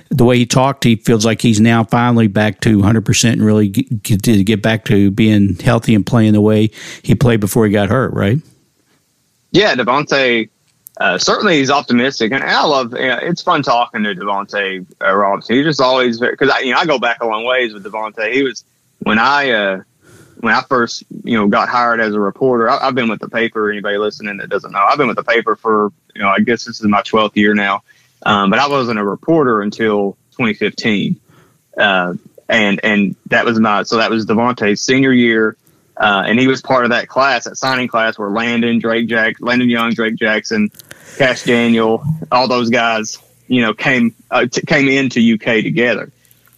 the 0.10 0.26
way 0.26 0.38
he 0.38 0.46
talked, 0.46 0.84
he 0.84 0.98
feels 0.98 1.26
like 1.26 1.42
he's 1.42 1.62
now 1.62 1.84
finally 1.84 2.28
back 2.28 2.60
to 2.62 2.78
100% 2.78 3.32
and 3.32 3.46
really 3.46 3.70
get, 3.70 4.46
get 4.46 4.62
back 4.62 4.86
to 4.86 5.10
being 5.12 5.56
healthy 5.56 5.96
and 5.96 6.06
playing 6.06 6.34
the 6.34 6.42
way 6.42 6.70
he 7.02 7.16
played 7.16 7.40
before 7.40 7.66
he 7.66 7.72
got 7.72 7.90
hurt, 7.90 8.14
right? 8.14 8.40
Yeah, 9.52 9.76
Davonte, 9.76 10.50
uh, 11.00 11.18
certainly 11.18 11.60
he's 11.60 11.70
optimistic. 11.70 12.32
And 12.34 12.44
I 12.44 12.66
love, 12.66 12.94
you 12.94 13.08
know, 13.08 13.20
it's 13.22 13.42
fun 13.42 13.64
talking 13.64 14.04
to 14.04 14.14
Davonte 14.16 14.86
uh, 15.02 15.16
Robinson. 15.16 15.56
He's 15.56 15.66
just 15.66 15.80
always, 15.80 16.20
because 16.20 16.50
I, 16.50 16.60
you 16.60 16.74
know, 16.74 16.80
I 16.80 16.86
go 16.86 17.00
back 17.00 17.22
a 17.22 17.28
long 17.28 17.46
ways 17.46 17.74
with 17.74 17.86
Davonte. 17.86 18.34
He 18.34 18.44
was, 18.44 18.66
when 19.00 19.20
I, 19.20 19.52
uh, 19.52 19.84
when 20.44 20.54
I 20.54 20.62
first, 20.62 21.06
you 21.24 21.38
know, 21.38 21.48
got 21.48 21.70
hired 21.70 22.02
as 22.02 22.14
a 22.14 22.20
reporter, 22.20 22.70
I, 22.70 22.84
have 22.84 22.96
been 22.96 23.08
with 23.08 23.22
the 23.22 23.30
paper. 23.30 23.72
Anybody 23.72 23.98
listening 23.98 24.36
that 24.38 24.50
doesn't 24.50 24.74
know, 24.74 24.80
I've 24.80 24.98
been 24.98 25.08
with 25.08 25.16
the 25.16 25.24
paper 25.24 25.56
for, 25.56 25.94
you 26.14 26.22
know, 26.22 26.28
I 26.28 26.40
guess 26.42 26.66
this 26.66 26.82
is 26.82 26.86
my 26.86 27.02
12th 27.02 27.38
year 27.38 27.54
now. 27.54 27.84
Um, 28.26 28.50
but 28.50 28.60
I 28.60 28.68
wasn't 28.68 29.00
a 29.00 29.06
reporter 29.06 29.62
until 29.62 30.18
2015. 30.32 31.18
Uh, 31.78 32.16
and, 32.50 32.82
and 32.84 33.16
that 33.28 33.46
was 33.46 33.58
my, 33.58 33.84
so 33.84 33.96
that 33.98 34.10
was 34.10 34.26
Davonte's 34.26 34.82
senior 34.82 35.14
year. 35.14 35.56
Uh, 35.96 36.24
and 36.28 36.38
he 36.38 36.48
was 36.48 36.62
part 36.62 36.84
of 36.84 36.90
that 36.92 37.08
class, 37.08 37.46
that 37.46 37.56
signing 37.56 37.88
class 37.88 38.20
where 38.20 38.30
Landon, 38.30 38.80
Drake 38.80 39.08
Jack, 39.08 39.38
Landon 39.40 39.70
Young, 39.70 39.94
Drake 39.94 40.16
Jackson, 40.16 40.72
Kash 41.18 41.44
Daniel, 41.44 42.04
all 42.34 42.50
those 42.50 42.70
guys, 42.70 43.18
you 43.48 43.62
know, 43.62 43.74
came, 43.74 44.14
uh, 44.30 44.46
t- 44.46 44.64
came 44.64 44.90
into 44.90 45.36
UK 45.36 45.64
together. 45.64 46.12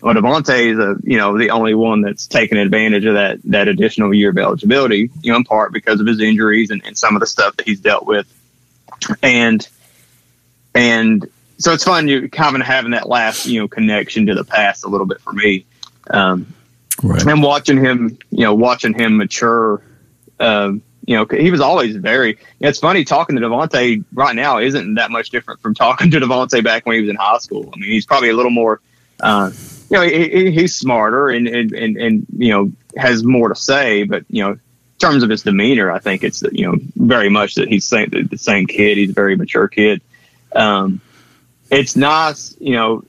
Well, 0.06 0.13
Davonte 0.13 0.72
is 0.72 0.78
a, 0.78 0.98
you 1.02 1.18
know 1.18 1.36
the 1.36 1.50
only 1.50 1.74
one 1.74 2.02
that's 2.02 2.28
taken 2.28 2.60
advantage 2.60 3.06
of 3.06 3.15
that 3.15 3.39
that 3.46 3.68
additional 3.68 4.13
year 4.13 4.30
of 4.30 4.38
eligibility, 4.38 5.10
you 5.24 5.32
know, 5.32 5.38
in 5.38 5.44
part 5.44 5.74
because 5.74 6.00
of 6.00 6.06
his 6.06 6.22
injuries 6.22 6.70
and, 6.70 6.86
and 6.86 6.96
some 6.96 7.15
of 7.15 7.22
the 7.22 7.26
stuff 7.26 7.58
that 7.58 7.65
he's 7.65 7.80
dealt 7.80 8.06
with, 8.06 8.28
and 9.24 9.68
and 10.76 11.28
so 11.58 11.74
it's 11.74 11.84
fun 11.84 12.08
you 12.08 12.30
kind 12.30 12.56
of 12.56 12.62
having 12.62 12.91
that 12.91 13.10
last 13.10 13.48
you 13.48 13.60
know 13.60 13.68
connection 13.68 14.28
to 14.28 14.36
the 14.36 14.44
past 14.44 14.86
a 14.86 14.88
little 14.88 15.08
bit 15.08 15.20
for 15.22 15.34
me, 15.34 15.65
um, 16.12 16.54
right. 17.02 17.26
and 17.26 17.41
watching 17.41 17.84
him 17.84 18.20
you 18.30 18.44
know 18.44 18.54
watching 18.54 18.94
him 18.94 19.18
mature. 19.18 19.82
Um, 20.39 20.84
you 21.08 21.15
know, 21.15 21.26
he 21.26 21.50
was 21.50 21.62
always 21.62 21.96
very. 21.96 22.38
it's 22.60 22.78
funny 22.78 23.06
talking 23.06 23.38
to 23.38 23.41
Davonte 23.41 24.04
right 24.13 24.36
now 24.36 24.60
isn't 24.60 24.96
that 24.96 25.10
much 25.10 25.32
different 25.32 25.62
from 25.62 25.74
talking 25.74 26.12
to 26.12 26.20
Davonte 26.20 26.63
back 26.63 26.86
when 26.86 26.94
he 26.94 27.02
was 27.02 27.10
in 27.10 27.15
high 27.15 27.39
school. 27.39 27.72
I 27.74 27.80
mean, 27.80 27.89
he's 27.89 28.06
probably 28.06 28.30
a 28.30 28.36
little 28.36 28.52
more. 28.52 28.82
Uh, 29.20 29.50
you 29.89 29.98
know, 29.98 30.04
he, 30.04 30.52
he's 30.52 30.76
smarter 30.76 31.30
and, 31.30 31.48
and, 31.48 31.74
and, 31.74 31.98
and, 31.98 32.26
you 32.38 32.50
know, 32.50 32.71
has 32.98 33.24
more 33.24 33.50
to 33.50 33.56
say, 33.56 34.04
but, 34.04 34.24
you 34.30 34.43
know, 34.43 34.52
in 34.52 34.60
terms 35.00 35.24
of 35.24 35.30
his 35.30 35.43
demeanor, 35.43 35.91
I 35.91 36.00
think 36.00 36.24
it's, 36.24 36.43
you 36.52 36.67
know, 36.67 36.78
very 36.95 37.30
much 37.30 37.56
that 37.56 37.67
he's 37.67 37.86
same, 37.86 38.10
the 38.10 38.38
same 38.38 38.65
kid. 38.65 38.98
He's 38.98 39.12
a 39.12 39.13
very 39.13 39.36
mature 39.36 39.67
kid. 39.67 40.02
Um, 40.56 41.02
it's 41.69 41.95
nice, 41.95 42.56
you 42.60 42.76
know, 42.76 43.04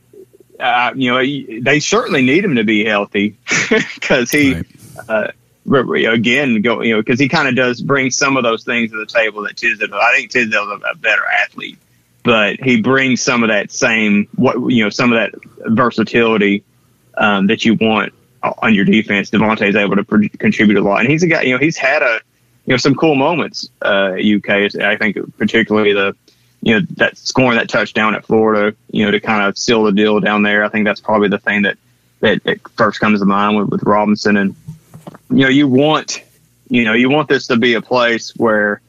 uh, 0.58 0.92
you 0.96 1.12
know, 1.12 1.60
they 1.62 1.80
certainly 1.80 2.22
need 2.22 2.44
him 2.44 2.56
to 2.56 2.64
be 2.64 2.84
healthy 2.84 3.36
because 3.94 4.30
he, 4.30 4.54
right. 4.54 4.66
uh, 5.08 6.12
again, 6.12 6.62
go, 6.62 6.82
you 6.82 6.94
know, 6.94 7.00
because 7.00 7.20
he 7.20 7.28
kind 7.28 7.48
of 7.48 7.54
does 7.54 7.80
bring 7.80 8.10
some 8.10 8.36
of 8.36 8.42
those 8.42 8.64
things 8.64 8.90
to 8.90 8.98
the 8.98 9.06
table 9.06 9.42
that 9.42 9.56
Tisdale. 9.56 9.94
I 9.94 10.16
think 10.16 10.30
Tisdale's 10.30 10.80
a, 10.82 10.92
a 10.92 10.94
better 10.96 11.24
athlete 11.24 11.78
but 12.26 12.58
he 12.58 12.82
brings 12.82 13.22
some 13.22 13.44
of 13.44 13.50
that 13.50 13.70
same 13.70 14.28
what 14.34 14.56
you 14.68 14.82
know 14.82 14.90
some 14.90 15.12
of 15.12 15.16
that 15.16 15.40
versatility 15.64 16.64
um, 17.16 17.46
that 17.46 17.64
you 17.64 17.74
want 17.74 18.12
on 18.42 18.74
your 18.74 18.84
defense. 18.84 19.30
Davonte 19.30 19.68
is 19.68 19.76
able 19.76 19.94
to 19.94 20.02
pr- 20.02 20.36
contribute 20.36 20.76
a 20.76 20.82
lot, 20.82 21.00
and 21.00 21.08
he's 21.08 21.22
a 21.22 21.28
guy. 21.28 21.42
You 21.42 21.52
know, 21.52 21.58
he's 21.58 21.76
had 21.76 22.02
a 22.02 22.20
you 22.66 22.72
know 22.72 22.78
some 22.78 22.96
cool 22.96 23.14
moments. 23.14 23.68
Uh, 23.80 24.14
UK, 24.14 24.74
I 24.80 24.96
think 24.96 25.16
particularly 25.38 25.92
the 25.92 26.16
you 26.62 26.74
know 26.74 26.86
that 26.96 27.16
scoring 27.16 27.58
that 27.58 27.68
touchdown 27.68 28.16
at 28.16 28.26
Florida. 28.26 28.76
You 28.90 29.04
know, 29.04 29.12
to 29.12 29.20
kind 29.20 29.46
of 29.46 29.56
seal 29.56 29.84
the 29.84 29.92
deal 29.92 30.18
down 30.18 30.42
there. 30.42 30.64
I 30.64 30.68
think 30.68 30.84
that's 30.84 31.00
probably 31.00 31.28
the 31.28 31.38
thing 31.38 31.62
that 31.62 31.78
that, 32.20 32.42
that 32.42 32.68
first 32.72 32.98
comes 32.98 33.20
to 33.20 33.26
mind 33.26 33.56
with, 33.56 33.68
with 33.68 33.82
Robinson. 33.84 34.36
And 34.36 34.56
you 35.30 35.44
know, 35.44 35.48
you 35.48 35.68
want 35.68 36.24
you 36.68 36.82
know 36.82 36.92
you 36.92 37.08
want 37.08 37.28
this 37.28 37.46
to 37.46 37.56
be 37.56 37.74
a 37.74 37.80
place 37.80 38.34
where 38.34 38.80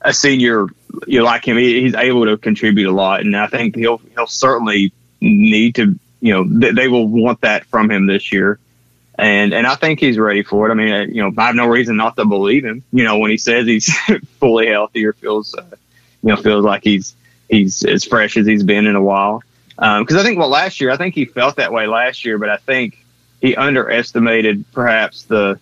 a 0.00 0.12
senior 0.12 0.68
you 1.06 1.22
like 1.22 1.46
him, 1.46 1.56
he, 1.56 1.82
he's 1.82 1.94
able 1.94 2.24
to 2.26 2.36
contribute 2.36 2.88
a 2.88 2.92
lot, 2.92 3.20
and 3.20 3.36
I 3.36 3.46
think 3.46 3.76
he'll 3.76 3.98
he'll 4.14 4.26
certainly 4.26 4.92
need 5.20 5.76
to. 5.76 5.98
You 6.20 6.32
know, 6.32 6.60
th- 6.60 6.74
they 6.74 6.88
will 6.88 7.06
want 7.06 7.42
that 7.42 7.66
from 7.66 7.90
him 7.90 8.06
this 8.06 8.32
year, 8.32 8.58
and 9.16 9.52
and 9.52 9.66
I 9.66 9.74
think 9.74 10.00
he's 10.00 10.18
ready 10.18 10.42
for 10.42 10.68
it. 10.68 10.72
I 10.72 10.74
mean, 10.74 11.14
you 11.14 11.22
know, 11.22 11.32
I 11.36 11.46
have 11.46 11.54
no 11.54 11.66
reason 11.66 11.96
not 11.96 12.16
to 12.16 12.24
believe 12.24 12.64
him. 12.64 12.82
You 12.92 13.04
know, 13.04 13.18
when 13.18 13.30
he 13.30 13.36
says 13.36 13.66
he's 13.66 13.94
fully 14.40 14.68
healthy 14.68 15.04
or 15.04 15.12
feels, 15.12 15.54
uh, 15.54 15.64
you 16.22 16.30
know, 16.30 16.36
feels 16.36 16.64
like 16.64 16.82
he's 16.82 17.14
he's 17.48 17.84
as 17.84 18.04
fresh 18.04 18.36
as 18.36 18.46
he's 18.46 18.62
been 18.62 18.86
in 18.86 18.96
a 18.96 19.02
while. 19.02 19.42
Because 19.76 20.14
um, 20.14 20.18
I 20.18 20.22
think 20.22 20.38
well, 20.38 20.48
last 20.48 20.80
year 20.80 20.90
I 20.90 20.96
think 20.96 21.14
he 21.14 21.24
felt 21.24 21.56
that 21.56 21.72
way 21.72 21.86
last 21.86 22.24
year, 22.24 22.38
but 22.38 22.48
I 22.48 22.56
think 22.56 23.04
he 23.40 23.56
underestimated 23.56 24.64
perhaps 24.72 25.24
the 25.24 25.58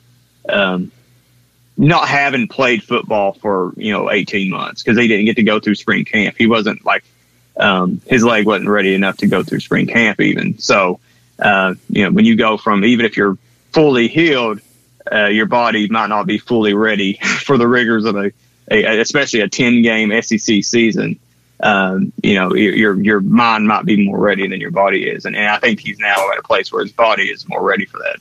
um, 0.49 0.93
not 1.77 2.09
having 2.09 2.49
played 2.49 2.83
football 2.83 3.33
for 3.33 3.73
you 3.77 3.93
know 3.93 4.11
18 4.11 4.51
months 4.51 4.83
because 4.83 4.99
he 4.99 5.09
didn't 5.09 5.27
get 5.27 5.37
to 5.37 5.43
go 5.43 5.61
through 5.61 5.75
spring 5.75 6.05
camp. 6.05 6.37
He 6.39 6.47
wasn't 6.47 6.85
like 6.85 7.05
um, 7.57 8.01
his 8.07 8.25
leg 8.25 8.47
wasn't 8.47 8.69
ready 8.69 8.95
enough 8.95 9.19
to 9.19 9.27
go 9.27 9.43
through 9.43 9.61
spring 9.61 9.87
camp 9.87 10.21
even. 10.21 10.59
So 10.59 11.01
uh, 11.39 11.75
you 11.89 12.05
know 12.05 12.11
when 12.11 12.25
you 12.25 12.37
go 12.37 12.57
from 12.57 12.85
even 12.85 13.07
if 13.07 13.17
you're 13.17 13.39
fully 13.73 14.09
healed, 14.09 14.61
uh, 15.11 15.27
your 15.27 15.47
body 15.47 15.89
might 15.89 16.09
not 16.09 16.27
be 16.27 16.39
fully 16.39 16.75
ready 16.75 17.15
for 17.23 17.57
the 17.57 17.67
rigors 17.67 18.05
of 18.05 18.17
a, 18.17 18.33
a 18.71 19.01
especially 19.01 19.41
a 19.41 19.49
10 19.49 19.83
game 19.83 20.23
SEC 20.23 20.63
season. 20.63 21.19
Um, 21.61 22.13
you 22.25 22.35
know 22.35 22.55
your, 22.55 23.01
your, 23.01 23.21
mind 23.21 23.69
might 23.69 23.85
be 23.85 24.05
more 24.05 24.19
ready 24.19 24.49
than 24.49 24.61
your 24.61 24.73
body 24.73 25.09
is, 25.09 25.27
and, 25.27 25.37
and 25.37 25.47
I 25.47 25.61
think 25.61 25.79
he's 25.79 25.99
now 26.01 26.33
at 26.33 26.39
a 26.39 26.43
place 26.43 26.73
where 26.73 26.83
his 26.83 26.91
body 26.91 27.31
is 27.31 27.49
more 27.49 27.63
ready 27.63 27.85
for 27.85 27.99
that. 27.99 28.17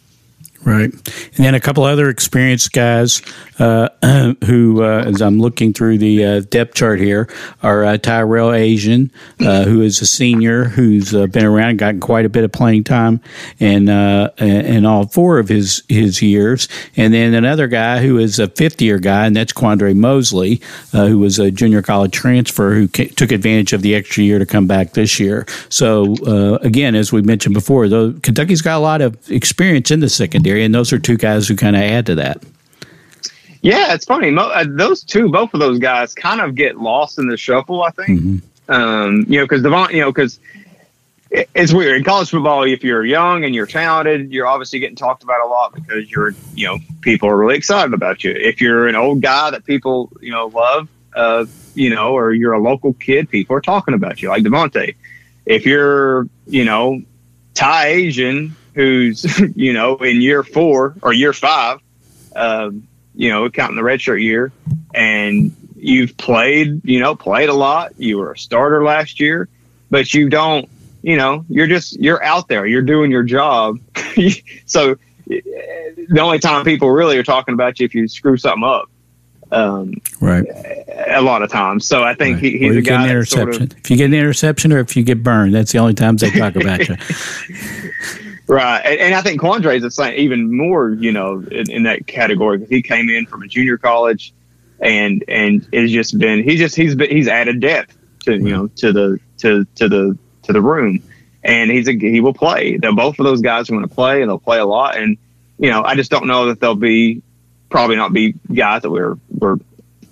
Right. 0.63 0.93
And 0.93 1.45
then 1.45 1.55
a 1.55 1.59
couple 1.59 1.83
other 1.83 2.07
experienced 2.07 2.71
guys 2.71 3.23
uh, 3.57 3.89
who, 4.45 4.83
uh, 4.83 5.03
as 5.07 5.21
I'm 5.21 5.39
looking 5.39 5.73
through 5.73 5.97
the 5.97 6.23
uh, 6.23 6.39
depth 6.41 6.75
chart 6.75 6.99
here, 6.99 7.27
are 7.63 7.83
uh, 7.83 7.97
Tyrell 7.97 8.49
Ajian, 8.49 9.09
uh, 9.39 9.63
who 9.63 9.81
is 9.81 10.01
a 10.01 10.05
senior 10.05 10.65
who's 10.65 11.15
uh, 11.15 11.25
been 11.27 11.45
around, 11.45 11.69
and 11.71 11.79
gotten 11.79 11.99
quite 11.99 12.25
a 12.25 12.29
bit 12.29 12.43
of 12.43 12.51
playing 12.51 12.83
time 12.83 13.21
in, 13.59 13.89
in 13.89 14.85
all 14.85 15.07
four 15.07 15.39
of 15.39 15.47
his, 15.47 15.81
his 15.89 16.21
years. 16.21 16.67
And 16.95 17.11
then 17.11 17.33
another 17.33 17.67
guy 17.67 18.01
who 18.01 18.19
is 18.19 18.37
a 18.37 18.47
fifth 18.47 18.81
year 18.81 18.99
guy, 18.99 19.25
and 19.25 19.35
that's 19.35 19.53
Quandre 19.53 19.95
Mosely, 19.95 20.61
who 20.91 21.17
was 21.17 21.39
a 21.39 21.49
junior 21.49 21.81
college 21.81 22.11
transfer 22.11 22.73
who 22.73 22.87
ca- 22.87 23.09
took 23.09 23.31
advantage 23.31 23.73
of 23.73 23.81
the 23.81 23.95
extra 23.95 24.23
year 24.23 24.37
to 24.37 24.45
come 24.45 24.67
back 24.67 24.93
this 24.93 25.19
year. 25.19 25.45
So, 25.69 26.15
again, 26.61 26.93
as 26.93 27.11
we 27.11 27.23
mentioned 27.23 27.55
before, 27.55 27.87
Kentucky's 27.87 28.61
got 28.61 28.77
a 28.77 28.79
lot 28.79 29.01
of 29.01 29.17
experience 29.31 29.89
in 29.89 30.01
the 30.01 30.09
secondary 30.09 30.50
and 30.57 30.73
those 30.73 30.91
are 30.93 30.99
two 30.99 31.17
guys 31.17 31.47
who 31.47 31.55
kind 31.55 31.75
of 31.75 31.81
add 31.81 32.05
to 32.07 32.15
that. 32.15 32.43
Yeah, 33.61 33.93
it's 33.93 34.05
funny. 34.05 34.35
Uh, 34.35 34.65
those 34.67 35.03
two, 35.03 35.29
both 35.29 35.53
of 35.53 35.59
those 35.59 35.79
guys, 35.79 36.15
kind 36.15 36.41
of 36.41 36.55
get 36.55 36.77
lost 36.77 37.19
in 37.19 37.27
the 37.27 37.37
shuffle. 37.37 37.83
I 37.83 37.91
think, 37.91 38.19
mm-hmm. 38.19 38.71
um, 38.71 39.25
you 39.27 39.39
know, 39.39 39.45
because 39.45 39.61
Devon, 39.61 39.91
you 39.91 40.01
know, 40.01 40.11
because 40.11 40.39
it's 41.29 41.71
weird 41.71 41.95
in 41.95 42.03
college 42.03 42.29
football. 42.29 42.63
If 42.63 42.83
you're 42.83 43.05
young 43.05 43.45
and 43.45 43.55
you're 43.55 43.67
talented, 43.67 44.33
you're 44.33 44.47
obviously 44.47 44.79
getting 44.79 44.95
talked 44.95 45.23
about 45.23 45.45
a 45.45 45.47
lot 45.47 45.73
because 45.73 46.09
you're, 46.09 46.33
you 46.55 46.67
know, 46.67 46.79
people 47.01 47.29
are 47.29 47.37
really 47.37 47.55
excited 47.55 47.93
about 47.93 48.23
you. 48.23 48.31
If 48.31 48.59
you're 48.59 48.87
an 48.87 48.95
old 48.95 49.21
guy 49.21 49.51
that 49.51 49.65
people, 49.65 50.11
you 50.19 50.31
know, 50.31 50.47
love, 50.47 50.89
uh, 51.15 51.45
you 51.73 51.89
know, 51.89 52.13
or 52.13 52.33
you're 52.33 52.53
a 52.53 52.59
local 52.59 52.93
kid, 52.93 53.29
people 53.29 53.55
are 53.55 53.61
talking 53.61 53.93
about 53.93 54.21
you, 54.21 54.29
like 54.29 54.43
Davonte. 54.43 54.95
If 55.45 55.65
you're, 55.65 56.27
you 56.47 56.65
know, 56.65 57.01
Thai 57.53 57.93
Ajian, 57.93 58.51
who's 58.73 59.39
you 59.55 59.73
know 59.73 59.97
in 59.97 60.21
year 60.21 60.43
four 60.43 60.95
or 61.01 61.13
year 61.13 61.33
five, 61.33 61.79
um, 62.35 62.87
you 63.15 63.29
know, 63.29 63.49
counting 63.49 63.75
the 63.75 63.81
redshirt 63.81 64.21
year, 64.21 64.51
and 64.93 65.55
you've 65.75 66.15
played, 66.17 66.81
you 66.85 66.99
know, 66.99 67.15
played 67.15 67.49
a 67.49 67.53
lot. 67.53 67.93
You 67.97 68.19
were 68.19 68.31
a 68.31 68.37
starter 68.37 68.83
last 68.83 69.19
year, 69.19 69.49
but 69.89 70.13
you 70.13 70.29
don't, 70.29 70.69
you 71.01 71.17
know, 71.17 71.45
you're 71.49 71.67
just 71.67 71.99
you're 71.99 72.23
out 72.23 72.47
there, 72.47 72.65
you're 72.65 72.81
doing 72.81 73.11
your 73.11 73.23
job. 73.23 73.79
so 74.65 74.95
the 75.27 76.19
only 76.19 76.39
time 76.39 76.63
people 76.63 76.89
really 76.89 77.17
are 77.17 77.23
talking 77.23 77.53
about 77.53 77.79
you 77.79 77.85
if 77.85 77.95
you 77.95 78.07
screw 78.07 78.37
something 78.37 78.63
up. 78.63 78.89
Um, 79.51 79.95
right. 80.21 80.45
A 81.07 81.21
lot 81.21 81.43
of 81.43 81.51
times. 81.51 81.85
So 81.85 82.03
I 82.03 82.13
think 82.13 82.35
right. 82.35 82.43
he, 82.43 82.57
he's 82.57 82.77
a 82.77 82.81
guy. 82.81 83.09
interception. 83.09 83.53
Sort 83.53 83.73
of, 83.73 83.77
if 83.79 83.91
you 83.91 83.97
get 83.97 84.05
an 84.05 84.13
interception 84.13 84.71
or 84.71 84.79
if 84.79 84.95
you 84.95 85.03
get 85.03 85.23
burned, 85.23 85.53
that's 85.53 85.73
the 85.73 85.79
only 85.79 85.93
times 85.93 86.21
they 86.21 86.31
talk 86.31 86.55
about 86.55 86.87
you. 86.87 86.95
Right, 88.51 88.81
and, 88.81 88.99
and 88.99 89.15
I 89.15 89.21
think 89.21 89.39
Quandre 89.39 89.77
is 89.77 89.81
the 89.81 89.89
same, 89.89 90.19
even 90.19 90.57
more, 90.57 90.89
you 90.89 91.13
know, 91.13 91.39
in, 91.39 91.71
in 91.71 91.83
that 91.83 92.05
category. 92.05 92.65
He 92.67 92.81
came 92.81 93.07
in 93.07 93.25
from 93.25 93.43
a 93.43 93.47
junior 93.47 93.77
college, 93.77 94.33
and 94.77 95.23
and 95.29 95.65
it's 95.71 95.93
just 95.93 96.19
been 96.19 96.43
he 96.43 96.57
just 96.57 96.75
he's 96.75 96.93
been, 96.93 97.09
he's 97.09 97.29
added 97.29 97.61
depth 97.61 97.97
to 98.25 98.33
you 98.33 98.49
know 98.49 98.67
to 98.67 98.91
the 98.91 99.19
to 99.37 99.63
to 99.75 99.87
the 99.87 100.17
to 100.43 100.51
the 100.51 100.61
room, 100.61 101.01
and 101.41 101.71
he's 101.71 101.87
a 101.87 101.93
he 101.93 102.19
will 102.19 102.33
play. 102.33 102.75
They're 102.75 102.93
both 102.93 103.19
of 103.19 103.23
those 103.23 103.39
guys 103.39 103.69
are 103.69 103.71
going 103.71 103.87
to 103.87 103.95
play, 103.95 104.21
and 104.21 104.29
they'll 104.29 104.37
play 104.37 104.59
a 104.59 104.65
lot. 104.65 104.97
And 104.97 105.17
you 105.57 105.69
know, 105.69 105.81
I 105.81 105.95
just 105.95 106.11
don't 106.11 106.27
know 106.27 106.47
that 106.47 106.59
they'll 106.59 106.75
be 106.75 107.21
probably 107.69 107.95
not 107.95 108.11
be 108.11 108.33
guys 108.53 108.81
that 108.81 108.91
we're 108.91 109.15
we're 109.29 109.59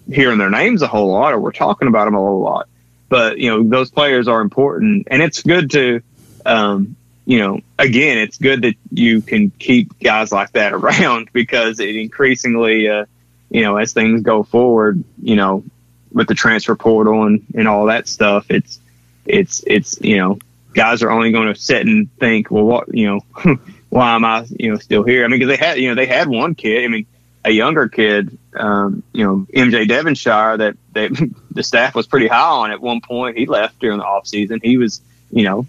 hearing 0.09 0.37
their 0.37 0.49
names 0.49 0.81
a 0.81 0.87
whole 0.87 1.11
lot 1.11 1.33
or 1.33 1.41
we're 1.41 1.51
talking 1.51 1.89
about 1.89 2.05
them 2.05 2.15
a 2.15 2.19
whole 2.19 2.39
lot. 2.39 2.69
But 3.09 3.37
you 3.37 3.49
know, 3.49 3.67
those 3.67 3.91
players 3.91 4.29
are 4.29 4.39
important, 4.39 5.09
and 5.11 5.21
it's 5.21 5.43
good 5.43 5.71
to, 5.71 6.01
um, 6.45 6.95
you 7.29 7.37
know, 7.37 7.61
again, 7.77 8.17
it's 8.17 8.39
good 8.39 8.63
that 8.63 8.73
you 8.89 9.21
can 9.21 9.51
keep 9.51 9.99
guys 9.99 10.31
like 10.31 10.51
that 10.53 10.73
around 10.79 11.29
because 11.31 11.79
it 11.79 11.95
increasingly, 11.95 12.89
uh, 12.89 13.05
you 13.51 13.61
know, 13.61 13.77
as 13.77 13.93
things 13.93 14.23
go 14.23 14.41
forward, 14.41 15.03
you 15.21 15.35
know, 15.35 15.63
with 16.11 16.27
the 16.27 16.33
transfer 16.33 16.75
portal 16.75 17.27
and, 17.27 17.45
and 17.53 17.67
all 17.67 17.85
that 17.85 18.07
stuff, 18.07 18.47
it's 18.49 18.79
it's 19.27 19.63
it's 19.67 20.01
you 20.01 20.17
know, 20.17 20.39
guys 20.73 21.03
are 21.03 21.11
only 21.11 21.31
going 21.31 21.53
to 21.53 21.59
sit 21.59 21.85
and 21.85 22.11
think, 22.17 22.49
well, 22.49 22.63
what 22.63 22.95
you 22.95 23.05
know, 23.05 23.59
why 23.89 24.15
am 24.15 24.25
I 24.25 24.47
you 24.49 24.71
know 24.71 24.79
still 24.79 25.03
here? 25.03 25.23
I 25.23 25.27
mean, 25.27 25.39
because 25.39 25.55
they 25.55 25.63
had 25.63 25.77
you 25.77 25.89
know 25.89 25.95
they 25.95 26.07
had 26.07 26.27
one 26.27 26.55
kid. 26.55 26.83
I 26.83 26.87
mean, 26.87 27.05
a 27.45 27.51
younger 27.51 27.87
kid, 27.89 28.39
um, 28.55 29.03
you 29.13 29.23
know, 29.23 29.45
MJ 29.53 29.87
Devonshire 29.87 30.57
that 30.57 30.77
that 30.93 31.31
the 31.51 31.61
staff 31.61 31.93
was 31.93 32.07
pretty 32.07 32.27
high 32.27 32.49
on 32.49 32.71
at 32.71 32.81
one 32.81 33.01
point. 33.01 33.37
He 33.37 33.45
left 33.45 33.77
during 33.77 33.99
the 33.99 34.05
off 34.05 34.25
season. 34.25 34.61
He 34.63 34.77
was, 34.77 34.99
you 35.29 35.43
know, 35.43 35.67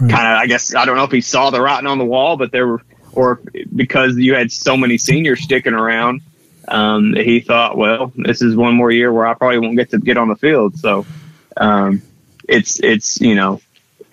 right. 0.00 0.10
kind 0.10 0.26
of 0.26 0.38
I 0.38 0.46
guess 0.46 0.74
I 0.74 0.84
don't 0.84 0.96
know 0.96 1.04
if 1.04 1.12
he 1.12 1.20
saw 1.20 1.50
the 1.50 1.60
writing 1.60 1.86
on 1.86 1.98
the 1.98 2.04
wall, 2.04 2.36
but 2.36 2.52
there 2.52 2.66
were 2.66 2.82
or 3.12 3.40
because 3.74 4.16
you 4.16 4.34
had 4.34 4.52
so 4.52 4.76
many 4.76 4.98
seniors 4.98 5.42
sticking 5.42 5.72
around, 5.72 6.20
um, 6.68 7.14
he 7.14 7.40
thought, 7.40 7.76
well, 7.76 8.12
this 8.14 8.42
is 8.42 8.54
one 8.54 8.74
more 8.74 8.90
year 8.90 9.12
where 9.12 9.26
I 9.26 9.34
probably 9.34 9.58
won't 9.58 9.76
get 9.76 9.90
to 9.90 9.98
get 9.98 10.16
on 10.16 10.28
the 10.28 10.36
field. 10.36 10.78
So 10.78 11.06
um, 11.56 12.02
it's 12.48 12.80
it's 12.80 13.20
you 13.20 13.34
know 13.34 13.60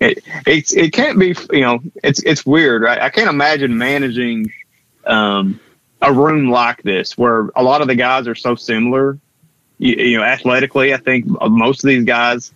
it 0.00 0.24
it's 0.46 0.74
it 0.74 0.92
can't 0.92 1.18
be 1.18 1.34
you 1.52 1.60
know 1.60 1.80
it's 2.02 2.22
it's 2.22 2.44
weird, 2.44 2.82
right? 2.82 3.00
I 3.00 3.10
can't 3.10 3.28
imagine 3.28 3.78
managing 3.78 4.52
um, 5.06 5.60
a 6.02 6.12
room 6.12 6.50
like 6.50 6.82
this 6.82 7.16
where 7.16 7.50
a 7.54 7.62
lot 7.62 7.82
of 7.82 7.88
the 7.88 7.94
guys 7.94 8.28
are 8.28 8.34
so 8.34 8.54
similar. 8.54 9.18
You, 9.78 9.94
you 9.94 10.18
know, 10.18 10.24
athletically, 10.24 10.94
I 10.94 10.96
think 10.96 11.26
most 11.26 11.84
of 11.84 11.88
these 11.88 12.04
guys 12.04 12.52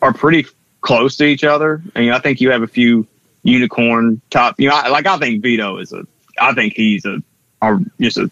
are 0.00 0.12
pretty 0.12 0.46
close 0.82 1.16
to 1.16 1.24
each 1.24 1.44
other. 1.44 1.80
Know, 1.94 2.12
I 2.12 2.18
think 2.18 2.42
you 2.42 2.50
have 2.50 2.62
a 2.62 2.66
few 2.66 3.06
unicorn 3.42 4.20
top. 4.28 4.60
You 4.60 4.68
know, 4.68 4.76
I, 4.76 4.88
like 4.88 5.06
I 5.06 5.16
think 5.16 5.42
Vito 5.42 5.78
is 5.78 5.92
a. 5.92 6.06
I 6.38 6.52
think 6.52 6.74
he's 6.74 7.04
a, 7.06 7.22
a 7.62 7.78
just 8.00 8.18
a, 8.18 8.30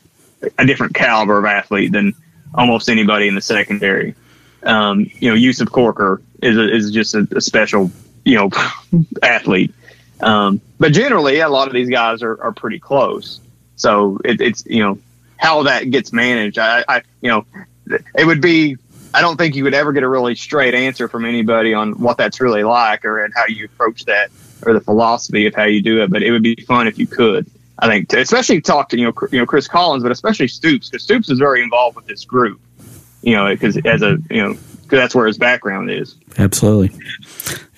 a 0.59 0.67
different 0.67 0.95
caliber 0.95 1.39
of 1.39 1.45
athlete 1.45 1.93
than 1.93 2.15
almost 2.55 2.89
anybody 2.89 3.29
in 3.29 3.35
the 3.35 3.41
secondary. 3.41 4.15
Um, 4.63 5.11
you 5.15 5.31
know, 5.31 5.35
Yusuf 5.35 5.71
Corker 5.71 6.21
is 6.43 6.57
a, 6.57 6.75
is 6.75 6.91
just 6.91 7.15
a, 7.15 7.27
a 7.35 7.41
special 7.41 7.91
you 8.25 8.37
know 8.37 8.51
athlete. 9.23 9.75
Um, 10.21 10.61
but 10.79 10.93
generally, 10.93 11.41
a 11.41 11.49
lot 11.49 11.67
of 11.69 11.73
these 11.73 11.89
guys 11.89 12.23
are, 12.23 12.43
are 12.43 12.53
pretty 12.53 12.79
close. 12.79 13.41
So 13.77 14.19
it, 14.25 14.41
it's 14.41 14.65
you 14.67 14.83
know 14.83 14.99
how 15.37 15.63
that 15.63 15.91
gets 15.91 16.13
managed. 16.13 16.59
I, 16.59 16.85
I 16.87 17.03
you 17.21 17.31
know 17.31 17.47
it 18.15 18.27
would 18.27 18.41
be. 18.41 18.77
I 19.12 19.20
don't 19.20 19.37
think 19.37 19.55
you 19.57 19.64
would 19.64 19.75
ever 19.75 19.92
get 19.92 20.03
a 20.03 20.09
really 20.09 20.35
straight 20.35 20.75
answer 20.75 21.09
from 21.09 21.25
anybody 21.25 21.75
on 21.75 21.92
what 21.99 22.16
that's 22.16 22.40
really 22.40 22.62
like 22.62 23.05
or 23.05 23.25
and 23.25 23.33
how 23.35 23.46
you 23.46 23.64
approach 23.64 24.05
that 24.05 24.31
or 24.62 24.73
the 24.73 24.81
philosophy 24.81 25.46
of 25.46 25.55
how 25.55 25.64
you 25.64 25.83
do 25.83 26.03
it. 26.03 26.11
But 26.11 26.23
it 26.23 26.31
would 26.31 26.42
be 26.42 26.57
fun 26.57 26.87
if 26.87 26.99
you 26.99 27.07
could. 27.07 27.51
I 27.79 27.88
think, 27.88 28.11
to, 28.11 28.20
especially 28.20 28.61
talk 28.61 28.90
to 28.90 28.99
you 28.99 29.07
know 29.07 29.12
you 29.33 29.38
know 29.38 29.46
Chris 29.46 29.66
Collins, 29.66 30.03
but 30.03 30.12
especially 30.12 30.49
Stoops 30.49 30.90
because 30.90 31.03
Stoops 31.03 31.31
is 31.31 31.38
very 31.38 31.62
involved 31.62 31.96
with 31.96 32.07
this 32.07 32.25
group. 32.25 32.61
You 33.23 33.37
know, 33.37 33.49
because 33.49 33.77
as 33.85 34.03
a 34.03 34.18
you 34.31 34.42
know 34.42 34.57
that's 34.88 35.14
where 35.14 35.27
his 35.27 35.38
background 35.38 35.90
is. 35.90 36.16
Absolutely. 36.38 36.96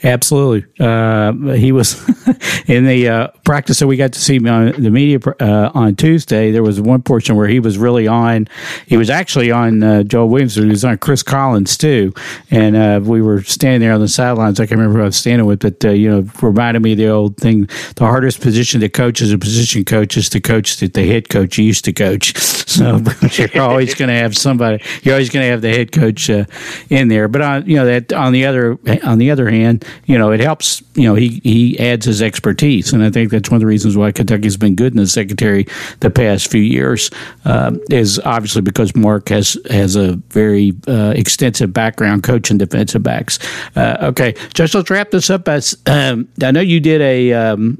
Absolutely. 0.05 0.65
Uh, 0.85 1.33
he 1.53 1.71
was 1.71 1.95
in 2.67 2.87
the 2.87 3.09
uh, 3.09 3.29
practice 3.45 3.79
that 3.79 3.87
we 3.87 3.97
got 3.97 4.12
to 4.12 4.21
see 4.21 4.38
on 4.49 4.73
the 4.73 4.91
media 4.91 5.21
uh, 5.41 5.71
on 5.75 5.95
Tuesday. 5.95 6.51
There 6.51 6.62
was 6.62 6.81
one 6.81 7.03
portion 7.03 7.37
where 7.37 7.47
he 7.47 7.61
was 7.61 7.79
really 7.79 8.09
on. 8.09 8.49
He 8.87 8.97
was 8.97 9.11
actually 9.11 9.53
on 9.53 9.83
uh, 9.83 10.03
Joel 10.03 10.29
Williams, 10.29 10.57
he 10.57 10.65
was 10.65 10.85
on 10.85 10.99
Chris 10.99 11.23
Collins 11.23 11.77
too. 11.77 12.12
And 12.51 12.75
uh, 12.75 13.01
we 13.03 13.23
were 13.23 13.43
standing 13.43 13.81
there 13.81 13.93
on 13.93 14.01
the 14.01 14.09
sidelines. 14.09 14.59
I 14.59 14.67
can't 14.67 14.79
remember 14.79 14.99
who 14.99 15.03
I 15.03 15.07
was 15.07 15.17
standing 15.17 15.47
with, 15.47 15.61
but 15.61 15.85
uh, 15.85 15.91
you 15.91 16.11
know, 16.11 16.29
reminded 16.41 16.83
me 16.83 16.93
of 16.93 16.99
the 16.99 17.09
old 17.09 17.37
thing: 17.37 17.69
the 17.97 18.05
hardest 18.05 18.41
position 18.41 18.81
to 18.81 18.88
coach 18.88 19.23
as 19.23 19.31
a 19.33 19.38
position 19.38 19.85
coach 19.85 20.17
is 20.17 20.29
to 20.31 20.41
coach 20.41 20.79
that 20.79 20.95
the 20.95 21.07
head 21.07 21.29
coach 21.29 21.59
used 21.59 21.85
to 21.85 21.93
coach. 21.93 22.35
So 22.73 23.03
you're 23.33 23.62
always 23.62 23.95
going 23.95 24.09
to 24.09 24.15
have 24.15 24.35
somebody. 24.35 24.83
You're 25.03 25.17
always 25.17 25.29
going 25.29 25.45
to 25.45 25.51
have 25.51 25.61
the 25.61 25.69
head 25.69 25.93
coach 25.93 26.31
in 26.31 27.09
there. 27.09 27.29
But 27.29 27.43
on 27.43 27.67
you 27.67 27.77
know 27.77 27.85
that 27.85 28.15
on 28.15 28.33
the 28.33 28.47
other 28.47 28.79
on 29.05 29.19
the 29.19 29.31
other 29.31 29.51
hand 29.51 29.85
you 30.07 30.18
know, 30.18 30.31
it 30.31 30.40
helps. 30.40 30.83
You 30.94 31.05
know, 31.05 31.14
he 31.14 31.40
he 31.42 31.78
adds 31.78 32.07
his 32.07 32.22
expertise, 32.22 32.92
and 32.92 33.02
I 33.02 33.11
think 33.11 33.31
that's 33.31 33.50
one 33.50 33.57
of 33.57 33.61
the 33.61 33.66
reasons 33.66 33.96
why 33.96 34.12
Kentucky's 34.12 34.57
been 34.57 34.74
good 34.74 34.92
in 34.92 34.98
the 34.98 35.07
secondary 35.07 35.66
the 36.00 36.11
past 36.11 36.50
few 36.50 36.61
years. 36.61 37.11
Uh, 37.44 37.76
is 37.90 38.18
obviously 38.20 38.62
because 38.62 38.94
Mark 38.94 39.28
has 39.28 39.57
has 39.70 39.96
a 39.96 40.16
very 40.31 40.72
uh, 40.88 41.12
extensive 41.16 41.72
background 41.72 42.22
coaching 42.22 42.59
defensive 42.59 43.02
backs. 43.02 43.38
Uh, 43.76 43.96
okay, 44.02 44.35
just 44.55 44.74
let's 44.74 44.90
wrap 44.90 45.11
this 45.11 45.31
up. 45.31 45.48
As 45.48 45.76
um, 45.87 46.28
I 46.42 46.50
know 46.50 46.61
you 46.61 46.81
did 46.81 47.00
a 47.00 47.33
um, 47.33 47.78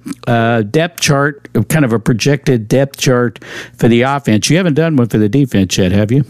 depth 0.70 1.01
chart, 1.01 1.48
kind 1.68 1.85
of 1.85 1.92
a 1.92 1.98
projected 1.98 2.68
depth 2.68 2.98
chart 2.98 3.44
for 3.77 3.88
the 3.88 4.03
offense. 4.03 4.51
You 4.51 4.57
haven't 4.57 4.75
done 4.75 4.96
one 4.96 5.09
for 5.09 5.18
the 5.18 5.29
defense 5.29 5.77
yet, 5.79 5.92
have 5.92 6.11
you? 6.11 6.25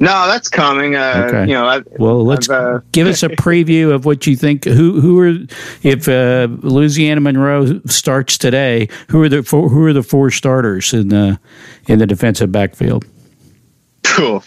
No, 0.00 0.28
that's 0.28 0.48
coming. 0.48 0.94
Uh, 0.94 1.26
okay. 1.28 1.40
You 1.48 1.54
know, 1.54 1.66
I, 1.66 1.80
well, 1.98 2.24
let's 2.24 2.48
uh, 2.48 2.80
give 2.92 3.08
us 3.08 3.22
a 3.24 3.28
preview 3.28 3.92
of 3.92 4.04
what 4.04 4.26
you 4.26 4.36
think. 4.36 4.64
Who 4.64 5.00
who 5.00 5.20
are 5.20 5.34
if 5.82 6.08
uh, 6.08 6.46
Louisiana 6.60 7.20
Monroe 7.20 7.80
starts 7.86 8.38
today? 8.38 8.88
Who 9.08 9.22
are 9.22 9.28
the 9.28 9.42
four, 9.42 9.68
who 9.68 9.84
are 9.86 9.92
the 9.92 10.04
four 10.04 10.30
starters 10.30 10.94
in 10.94 11.08
the 11.08 11.40
in 11.88 11.98
the 11.98 12.06
defensive 12.06 12.52
backfield? 12.52 13.06
Cool. 14.04 14.44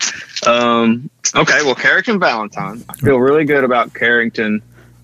Um, 0.48 1.10
okay. 1.36 1.64
Well, 1.64 1.76
Carrington 1.76 2.20
Valentine. 2.20 2.84
I 2.88 2.94
feel 2.94 3.18
really 3.18 3.44
good 3.44 3.66
about 3.66 3.94
Carrington. 3.94 4.62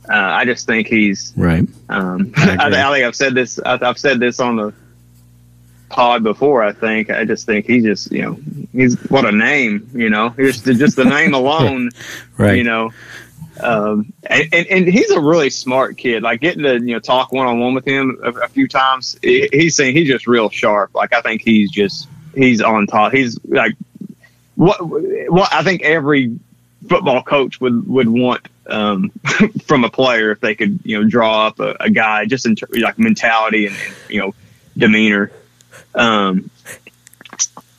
Uh, 0.10 0.14
I 0.14 0.46
just 0.46 0.66
think 0.66 0.88
he's 0.88 1.34
right. 1.36 1.68
Um, 1.90 2.32
I, 2.38 2.58
I, 2.60 2.94
think 2.94 3.06
I've 3.06 3.16
said 3.16 3.36
this. 3.36 3.60
I've 3.60 4.00
said 4.00 4.22
this 4.22 4.40
on 4.40 4.56
the 4.56 4.74
pod 5.90 6.24
before. 6.24 6.64
I 6.64 6.74
think. 6.74 7.10
I 7.10 7.26
just 7.26 7.46
think 7.46 7.66
he's 7.66 7.84
just 7.84 8.12
you 8.12 8.22
know 8.22 8.40
he's 8.72 8.96
what 9.10 9.26
a 9.26 9.32
name 9.32 9.90
you 9.94 10.10
know? 10.10 10.30
Just 10.30 10.66
just 10.66 10.96
the 10.96 11.06
name 11.06 11.34
alone 11.34 11.92
right. 12.38 12.58
you 12.58 12.64
know? 12.64 12.92
Um, 13.60 14.14
and, 14.24 14.50
and, 14.54 14.68
and 14.68 14.88
he's 14.88 15.10
a 15.10 15.20
really 15.20 15.50
smart 15.50 15.98
kid. 15.98 16.22
Like 16.22 16.42
getting 16.42 16.64
to 16.64 16.74
you 16.74 16.94
know 16.94 17.00
talk 17.00 17.32
one 17.32 17.48
on 17.48 17.60
one 17.60 17.74
with 17.74 17.88
him 17.88 18.20
a, 18.24 18.32
a, 18.32 18.48
few 18.48 18.68
times 18.68 19.18
he's 19.22 19.76
saying 19.76 19.96
he's 19.96 20.08
just 20.08 20.28
real 20.28 20.50
sharp. 20.50 20.94
Like 20.94 21.14
I 21.14 21.22
think 21.22 21.42
he's 21.42 21.72
just 21.72 22.08
he's 22.36 22.62
on 22.62 22.88
top. 22.88 23.14
He's 23.14 23.40
like 23.46 23.74
what 24.56 24.78
what 24.82 25.52
I 25.54 25.64
think 25.64 25.82
every 25.84 26.40
football 26.88 27.24
coach 27.24 27.60
would 27.60 27.88
would 27.88 28.08
want 28.08 28.48
um, 28.68 29.12
from 29.66 29.84
a 29.84 29.90
player 29.90 30.32
if 30.32 30.40
they 30.40 30.56
could 30.56 30.80
you 30.84 31.02
know 31.02 31.10
draw 31.10 31.48
up 31.48 31.60
a, 31.60 31.76
a 31.80 31.90
guy 31.90 32.26
just 32.26 32.46
in 32.46 32.56
like 32.74 33.00
mentality 33.00 33.68
and, 33.68 33.76
and 33.76 33.96
you 34.10 34.20
know 34.20 34.34
demeanor 34.78 35.32
um, 35.98 36.50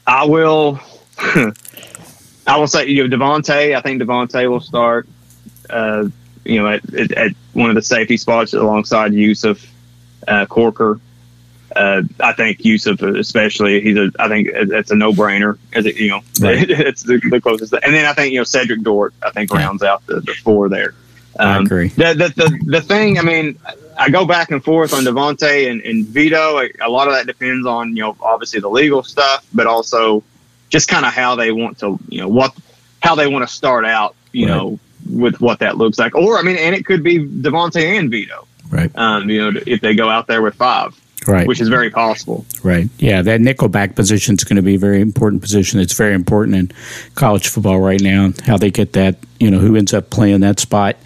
I 0.06 0.26
will. 0.26 0.80
I 2.46 2.56
will 2.56 2.66
say, 2.66 2.86
you 2.86 3.06
know, 3.06 3.16
Davonte. 3.16 3.76
I 3.76 3.80
think 3.80 4.02
Davonte 4.02 4.48
will 4.50 4.60
start. 4.60 5.08
Uh, 5.68 6.08
you 6.44 6.62
know, 6.62 6.68
at, 6.68 6.94
at, 6.94 7.12
at, 7.12 7.32
one 7.52 7.68
of 7.68 7.76
the 7.76 7.82
safety 7.82 8.16
spots 8.16 8.54
alongside 8.54 9.12
Yusuf 9.12 9.64
uh, 10.26 10.46
Corker. 10.46 11.00
Uh, 11.76 12.02
I 12.18 12.32
think 12.32 12.64
Yusuf, 12.64 13.02
especially, 13.02 13.82
he's 13.82 13.96
a. 13.96 14.10
I 14.18 14.28
think 14.28 14.48
it's 14.52 14.90
a 14.90 14.96
no 14.96 15.12
brainer. 15.12 15.58
As 15.74 15.84
it, 15.84 15.96
you 15.96 16.08
know, 16.08 16.20
right. 16.40 16.68
it's 16.70 17.02
the, 17.02 17.20
the, 17.30 17.40
closest. 17.40 17.74
And 17.74 17.94
then 17.94 18.06
I 18.06 18.14
think 18.14 18.32
you 18.32 18.40
know 18.40 18.44
Cedric 18.44 18.82
Dort. 18.82 19.12
I 19.22 19.30
think 19.30 19.52
rounds 19.52 19.82
out 19.82 20.06
the, 20.06 20.20
the 20.20 20.34
four 20.34 20.70
there. 20.70 20.94
Um, 21.38 21.48
I 21.48 21.58
agree. 21.60 21.88
The, 21.88 22.14
the, 22.14 22.28
the 22.34 22.60
the 22.64 22.80
thing. 22.80 23.18
I 23.18 23.22
mean, 23.22 23.58
I 23.98 24.10
go 24.10 24.24
back 24.24 24.50
and 24.50 24.62
forth 24.62 24.94
on 24.94 25.04
Davonte 25.04 25.70
and, 25.70 25.80
and 25.82 26.06
Vito. 26.06 26.60
A 26.80 26.88
lot 26.88 27.08
of 27.08 27.14
that 27.14 27.26
depends 27.26 27.66
on 27.66 27.96
you 27.96 28.02
know 28.02 28.16
obviously 28.20 28.60
the 28.60 28.70
legal 28.70 29.02
stuff, 29.02 29.46
but 29.52 29.66
also 29.66 30.22
just 30.68 30.88
kind 30.88 31.04
of 31.04 31.12
how 31.12 31.34
they 31.34 31.50
want 31.50 31.78
to 31.80 31.98
you 32.08 32.20
know 32.20 32.28
what 32.28 32.54
how 33.02 33.14
they 33.14 33.26
want 33.26 33.46
to 33.46 33.52
start 33.52 33.84
out. 33.84 34.14
You 34.32 34.46
right. 34.46 34.54
know 34.54 34.78
with 35.10 35.40
what 35.40 35.60
that 35.60 35.76
looks 35.78 35.98
like, 35.98 36.14
or 36.14 36.38
I 36.38 36.42
mean, 36.42 36.56
and 36.56 36.74
it 36.74 36.84
could 36.84 37.02
be 37.02 37.18
Davonte 37.18 37.82
and 37.82 38.10
Vito. 38.10 38.46
Right. 38.70 38.90
Um, 38.96 39.30
you 39.30 39.50
know, 39.50 39.60
if 39.66 39.80
they 39.80 39.94
go 39.94 40.10
out 40.10 40.26
there 40.26 40.42
with 40.42 40.54
five 40.54 40.94
right? 41.28 41.46
Which 41.46 41.60
is 41.60 41.68
very 41.68 41.90
possible, 41.90 42.46
right? 42.62 42.88
Yeah, 42.98 43.22
that 43.22 43.40
nickelback 43.40 43.94
position 43.94 44.34
is 44.34 44.44
going 44.44 44.56
to 44.56 44.62
be 44.62 44.76
a 44.76 44.78
very 44.78 45.00
important 45.00 45.42
position. 45.42 45.78
It's 45.78 45.92
very 45.92 46.14
important 46.14 46.56
in 46.56 46.72
college 47.14 47.48
football 47.48 47.80
right 47.80 48.00
now. 48.00 48.32
How 48.44 48.56
they 48.56 48.70
get 48.70 48.94
that, 48.94 49.16
you 49.38 49.50
know, 49.50 49.58
who 49.58 49.76
ends 49.76 49.92
up 49.92 50.10
playing 50.10 50.40
that 50.40 50.58
spot 50.58 50.96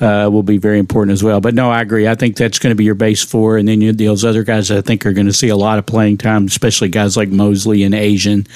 uh, 0.00 0.28
will 0.30 0.42
be 0.42 0.58
very 0.58 0.78
important 0.78 1.12
as 1.12 1.22
well. 1.22 1.40
But 1.40 1.54
no, 1.54 1.70
I 1.70 1.80
agree. 1.80 2.06
I 2.06 2.14
think 2.14 2.36
that's 2.36 2.58
going 2.58 2.70
to 2.70 2.76
be 2.76 2.84
your 2.84 2.94
base 2.94 3.24
four, 3.24 3.56
and 3.56 3.66
then 3.66 3.80
you, 3.80 3.92
those 3.92 4.24
other 4.24 4.42
guys 4.42 4.70
I 4.70 4.80
think 4.80 5.06
are 5.06 5.12
going 5.12 5.26
to 5.26 5.32
see 5.32 5.48
a 5.48 5.56
lot 5.56 5.78
of 5.78 5.86
playing 5.86 6.18
time, 6.18 6.46
especially 6.46 6.88
guys 6.88 7.16
like 7.16 7.28
Mosely 7.28 7.82
and 7.82 7.94
Ajian, 7.94 8.46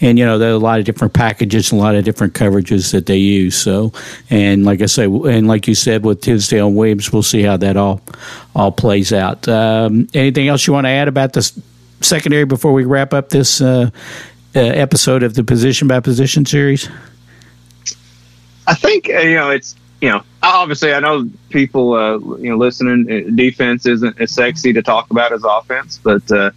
and 0.00 0.18
you 0.18 0.24
know 0.24 0.38
there 0.38 0.50
are 0.50 0.54
a 0.54 0.58
lot 0.58 0.78
of 0.78 0.84
different 0.84 1.14
packages 1.14 1.72
and 1.72 1.80
a 1.80 1.84
lot 1.84 1.94
of 1.94 2.04
different 2.04 2.34
coverages 2.34 2.92
that 2.92 3.06
they 3.06 3.16
use. 3.16 3.56
So, 3.56 3.92
and 4.28 4.64
like 4.64 4.82
I 4.82 4.86
say, 4.86 5.04
and 5.04 5.48
like 5.48 5.66
you 5.66 5.74
said 5.74 6.04
with 6.04 6.20
Tisdale 6.20 6.68
and 6.68 6.76
Williams, 6.76 7.12
we'll 7.12 7.22
see 7.22 7.42
how 7.42 7.56
that 7.58 7.76
all 7.76 8.00
all 8.54 8.72
plays 8.72 9.12
out. 9.12 9.48
Um, 9.48 10.08
anything 10.14 10.48
else 10.48 10.66
you 10.66 10.72
want 10.72 10.84
to 10.86 10.90
add 10.90 11.08
about 11.08 11.32
the 11.32 11.50
secondary 12.00 12.44
before 12.44 12.72
we 12.72 12.84
wrap 12.84 13.14
up 13.14 13.30
this? 13.30 13.60
Uh, 13.60 13.90
uh, 14.54 14.58
episode 14.60 15.22
of 15.22 15.34
the 15.34 15.44
position 15.44 15.86
by 15.86 16.00
position 16.00 16.44
series? 16.44 16.88
I 18.66 18.74
think 18.74 19.06
you 19.06 19.34
know 19.34 19.50
it's 19.50 19.76
you 20.00 20.08
know 20.08 20.22
obviously 20.42 20.92
I 20.92 21.00
know 21.00 21.28
people 21.50 21.92
uh, 21.92 22.18
you 22.38 22.50
know 22.50 22.56
listening 22.56 23.10
uh, 23.10 23.30
defense 23.34 23.86
isn't 23.86 24.20
as 24.20 24.30
sexy 24.32 24.72
to 24.74 24.82
talk 24.82 25.10
about 25.10 25.32
as 25.32 25.44
offense, 25.44 25.98
but 26.02 26.30
uh, 26.30 26.50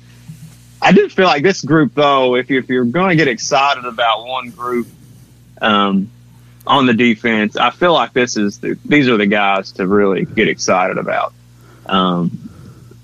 I 0.81 0.91
do 0.91 1.09
feel 1.09 1.25
like 1.25 1.43
this 1.43 1.63
group 1.63 1.93
though 1.93 2.35
if 2.35 2.49
you 2.49 2.59
if 2.59 2.69
you're 2.69 2.85
going 2.85 3.09
to 3.09 3.15
get 3.15 3.27
excited 3.27 3.85
about 3.85 4.25
one 4.25 4.49
group 4.49 4.87
um, 5.61 6.09
on 6.65 6.85
the 6.85 6.93
defense, 6.93 7.57
I 7.57 7.71
feel 7.71 7.93
like 7.93 8.13
this 8.13 8.37
is 8.37 8.59
the, 8.59 8.77
these 8.85 9.07
are 9.09 9.17
the 9.17 9.27
guys 9.27 9.73
to 9.73 9.87
really 9.87 10.25
get 10.25 10.47
excited 10.47 10.97
about. 10.97 11.33
Um, 11.85 12.49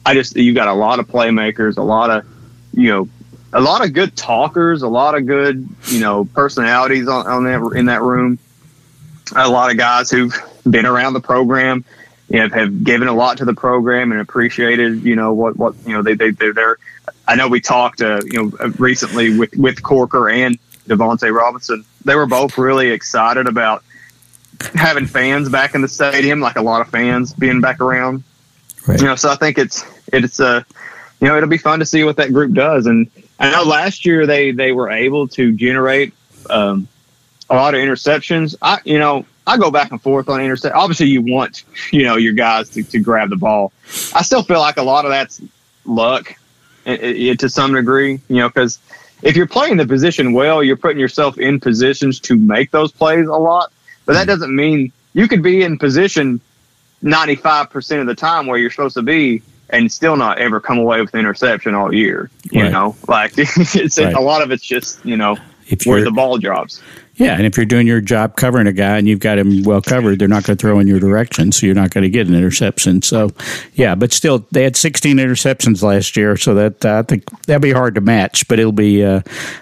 I 0.06 0.14
just 0.14 0.36
you 0.36 0.54
got 0.54 0.68
a 0.68 0.74
lot 0.74 1.00
of 1.00 1.08
playmakers, 1.08 1.78
a 1.78 1.84
lot 1.84 2.10
of 2.10 2.26
you 2.74 2.90
know 2.90 3.10
a 3.52 3.60
lot 3.60 3.84
of 3.84 3.94
good 3.94 4.16
talkers, 4.16 4.84
a 4.84 4.88
lot 4.88 5.16
of 5.16 5.26
good 5.26 5.68
you 5.88 6.00
know 6.00 6.24
personalities 6.24 7.08
on, 7.10 7.28
on 7.28 7.44
that 7.44 7.78
in 7.78 7.88
that 7.88 8.02
room 8.02 8.40
a 9.36 9.50
lot 9.50 9.72
of 9.72 9.78
guys 9.78 10.10
who've 10.10 10.36
been 10.70 10.86
around 10.86 11.14
the 11.14 11.22
program, 11.22 11.86
know, 12.30 12.50
have 12.50 12.84
given 12.84 13.08
a 13.08 13.14
lot 13.14 13.38
to 13.40 13.46
the 13.46 13.54
program 13.54 14.12
and 14.12 14.22
appreciated, 14.22 15.04
you 15.04 15.16
know, 15.16 15.34
what, 15.34 15.58
what, 15.58 15.76
you 15.86 15.94
know, 15.94 16.02
they, 16.02 16.14
they, 16.14 16.32
they're 16.32 16.54
there. 16.54 16.78
I 17.28 17.36
know 17.36 17.48
we 17.48 17.62
talked, 17.62 18.02
uh, 18.02 18.22
you 18.26 18.44
know, 18.44 18.68
recently 18.78 19.38
with, 19.38 19.56
with 19.56 19.82
Corker 19.82 20.30
and 20.30 20.58
Davonte 20.88 21.34
Robinson. 21.34 21.86
They 22.06 22.16
were 22.16 22.26
both 22.26 22.58
really 22.58 22.90
excited 22.90 23.48
about 23.48 23.84
having 24.74 25.06
fans 25.06 25.50
back 25.50 25.76
in 25.76 25.82
the 25.82 25.88
stadium, 25.88 26.40
like 26.40 26.58
a 26.58 26.62
lot 26.62 26.82
of 26.82 26.90
fans 26.90 27.34
being 27.34 27.62
back 27.62 27.80
around. 27.80 28.24
Right. 28.88 29.00
You 29.00 29.08
know, 29.08 29.16
so 29.16 29.30
I 29.30 29.36
think 29.36 29.58
it's, 29.58 29.84
it's, 30.08 30.40
uh, 30.40 30.64
you 31.20 31.28
know, 31.28 31.38
it'll 31.38 31.50
be 31.50 31.58
fun 31.58 31.80
to 31.80 31.86
see 31.86 32.04
what 32.04 32.18
that 32.18 32.34
group 32.34 32.54
does. 32.54 32.86
And 32.86 33.10
I 33.40 33.52
know 33.52 33.64
last 33.64 34.06
year 34.06 34.26
they, 34.26 34.52
they 34.52 34.72
were 34.72 34.90
able 34.90 35.28
to 35.30 35.52
generate, 35.52 36.14
um, 36.50 36.88
a 37.50 37.56
lot 37.56 37.74
of 37.74 37.80
interceptions. 37.80 38.56
I, 38.62 38.80
you 38.86 39.00
know, 39.00 39.26
I 39.48 39.58
go 39.58 39.72
back 39.72 39.92
and 39.92 40.02
forth 40.02 40.30
on 40.30 40.42
intercept. 40.42 40.76
Obviously, 40.76 41.08
you 41.08 41.22
want, 41.22 41.64
you 41.92 42.04
know, 42.04 42.18
your 42.18 42.34
guys 42.34 42.70
to, 42.72 42.84
to 42.84 43.00
grab 43.00 43.30
the 43.30 43.36
ball. 43.36 43.72
I 44.14 44.22
still 44.22 44.44
feel 44.44 44.60
like 44.60 44.78
a 44.78 44.84
lot 44.84 45.06
of 45.06 45.12
that's 45.12 45.42
luck 45.86 46.36
it, 46.86 47.02
it, 47.04 47.40
to 47.40 47.50
some 47.50 47.74
degree, 47.74 48.20
you 48.28 48.36
know, 48.38 48.50
because 48.50 48.80
if 49.22 49.36
you're 49.36 49.48
playing 49.48 49.78
the 49.78 49.88
position 49.88 50.34
well, 50.34 50.64
you're 50.64 50.78
putting 50.78 51.00
yourself 51.00 51.38
in 51.38 51.60
positions 51.60 52.20
to 52.22 52.36
make 52.36 52.72
those 52.72 52.92
plays 52.92 53.28
a 53.28 53.36
lot. 53.36 53.72
But 54.06 54.14
that 54.14 54.28
doesn't 54.28 54.56
mean 54.56 54.92
you 55.14 55.28
could 55.28 55.44
be 55.44 55.62
in 55.64 55.78
position 55.78 56.42
95% 57.04 58.02
of 58.02 58.08
the 58.08 58.16
time 58.16 58.48
where 58.48 58.58
you're 58.58 58.72
supposed 58.72 58.96
to 58.96 59.02
be 59.02 59.42
and 59.70 59.92
still 59.92 60.16
not 60.16 60.40
ever 60.40 60.60
come 60.60 60.80
away 60.80 61.00
with 61.02 61.14
an 61.14 61.20
interception 61.20 61.76
all 61.76 61.94
year. 61.94 62.30
You 62.52 62.64
right. 62.64 62.72
know, 62.72 62.96
like 63.08 63.34
it's 63.38 64.00
right. 64.00 64.14
a 64.14 64.20
lot 64.20 64.42
of 64.42 64.52
it's 64.52 64.66
just, 64.66 65.04
you 65.06 65.18
know, 65.18 65.38
if 65.68 65.86
where 65.86 66.04
the 66.04 66.12
ball 66.12 66.38
drops. 66.38 66.82
Yeah, 67.20 67.34
and 67.34 67.46
if 67.46 67.58
you're 67.58 67.66
doing 67.66 67.86
your 67.86 68.00
job 68.00 68.38
covering 68.38 68.66
a 68.66 68.72
guy 68.72 68.98
and 68.98 69.06
you've 69.06 69.20
got 69.20 69.38
him 69.38 69.64
well 69.64 69.82
covered, 69.82 70.20
they're 70.20 70.30
not 70.30 70.46
going 70.46 70.56
to 70.56 70.62
throw 70.62 70.80
in 70.80 70.88
your 70.88 71.02
direction, 71.02 71.52
so 71.52 71.66
you're 71.66 71.76
not 71.76 71.90
going 71.90 72.04
to 72.04 72.10
get 72.10 72.28
an 72.28 72.34
interception. 72.34 73.02
So, 73.02 73.32
yeah, 73.74 73.94
but 73.94 74.14
still, 74.14 74.48
they 74.52 74.64
had 74.64 74.78
16 74.78 75.18
interceptions 75.18 75.84
last 75.84 76.16
year, 76.16 76.38
so 76.38 76.54
that 76.54 76.86
uh, 76.86 77.00
I 77.00 77.02
think 77.02 77.30
that'd 77.42 77.62
be 77.62 77.74
hard 77.74 77.96
to 77.96 78.02
match. 78.02 78.48
But 78.48 78.60
it'll 78.60 78.72
be, 78.72 79.04
uh, 79.04 79.20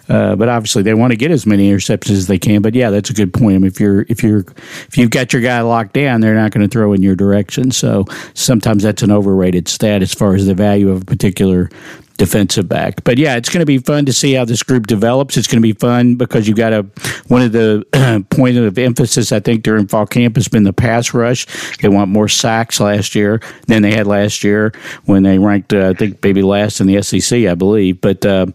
uh, 0.08 0.36
but 0.36 0.49
obviously 0.49 0.84
they 0.84 0.93
want 0.93 1.14
to 1.14 1.18
get 1.18 1.32
as 1.32 1.47
many 1.47 1.72
interceptions 1.72 2.12
as 2.12 2.28
they 2.28 2.38
can. 2.38 2.62
But 2.62 2.76
yeah, 2.76 2.91
that's 2.91 3.10
a 3.10 3.14
good 3.14 3.34
point. 3.34 3.55
I 3.55 3.58
mean, 3.58 3.68
if 3.68 3.80
you're 3.80 4.05
if 4.08 4.22
you're 4.22 4.45
if 4.88 4.95
you've 4.95 5.10
got 5.10 5.34
your 5.34 5.41
guy 5.41 5.62
locked 5.62 5.93
down, 5.93 6.22
they're 6.22 6.36
not 6.36 6.51
going 6.51 6.68
to 6.68 6.72
throw 6.72 6.93
in 6.93 7.01
your 7.01 7.16
direction. 7.16 7.72
So 7.72 8.05
sometimes 8.36 8.84
that's 8.84 9.01
an 9.01 9.12
overrated 9.12 9.68
stat 9.68 10.03
as 10.03 10.14
far 10.14 10.36
as 10.36 10.45
the 10.45 10.53
value 10.53 10.91
of 10.91 11.01
a 11.01 11.05
particular 11.05 11.72
defensive 12.18 12.68
back. 12.68 13.03
But 13.03 13.18
yeah, 13.18 13.36
it's 13.36 13.49
going 13.49 13.61
to 13.61 13.65
be 13.65 13.78
fun 13.78 14.05
to 14.05 14.13
see 14.13 14.34
how 14.34 14.45
this 14.45 14.63
group 14.63 14.88
develops. 14.88 15.38
It's 15.38 15.47
going 15.47 15.61
to 15.61 15.68
be 15.68 15.74
fun 15.74 16.15
because 16.15 16.47
you've 16.47 16.57
got 16.57 16.74
a 16.74 16.84
one 17.28 17.41
of 17.41 17.51
the 17.51 17.86
point 18.30 18.57
of 18.57 18.78
emphasis 18.78 19.32
I 19.32 19.39
think 19.39 19.63
during 19.63 19.88
fall 19.88 20.05
camp 20.05 20.36
has 20.36 20.47
been 20.47 20.63
the 20.63 20.74
pass 20.74 21.13
rush. 21.13 21.45
They 21.78 21.89
want 21.89 22.11
more 22.11 22.28
sacks 22.28 22.80
last 22.80 23.15
year 23.15 23.41
than 23.68 23.84
they 23.84 23.93
had 23.93 24.07
last 24.07 24.43
year 24.43 24.74
when 25.05 25.24
they 25.24 25.38
ranked 25.39 25.74
uh, 25.74 25.89
I 25.89 25.93
think 25.93 26.22
maybe 26.24 26.41
last 26.41 26.82
in 26.82 26.88
the 26.88 27.01
SEC, 27.01 27.47
I 27.47 27.53
believe. 27.53 28.01
But 28.01 28.26
uh, 28.26 28.47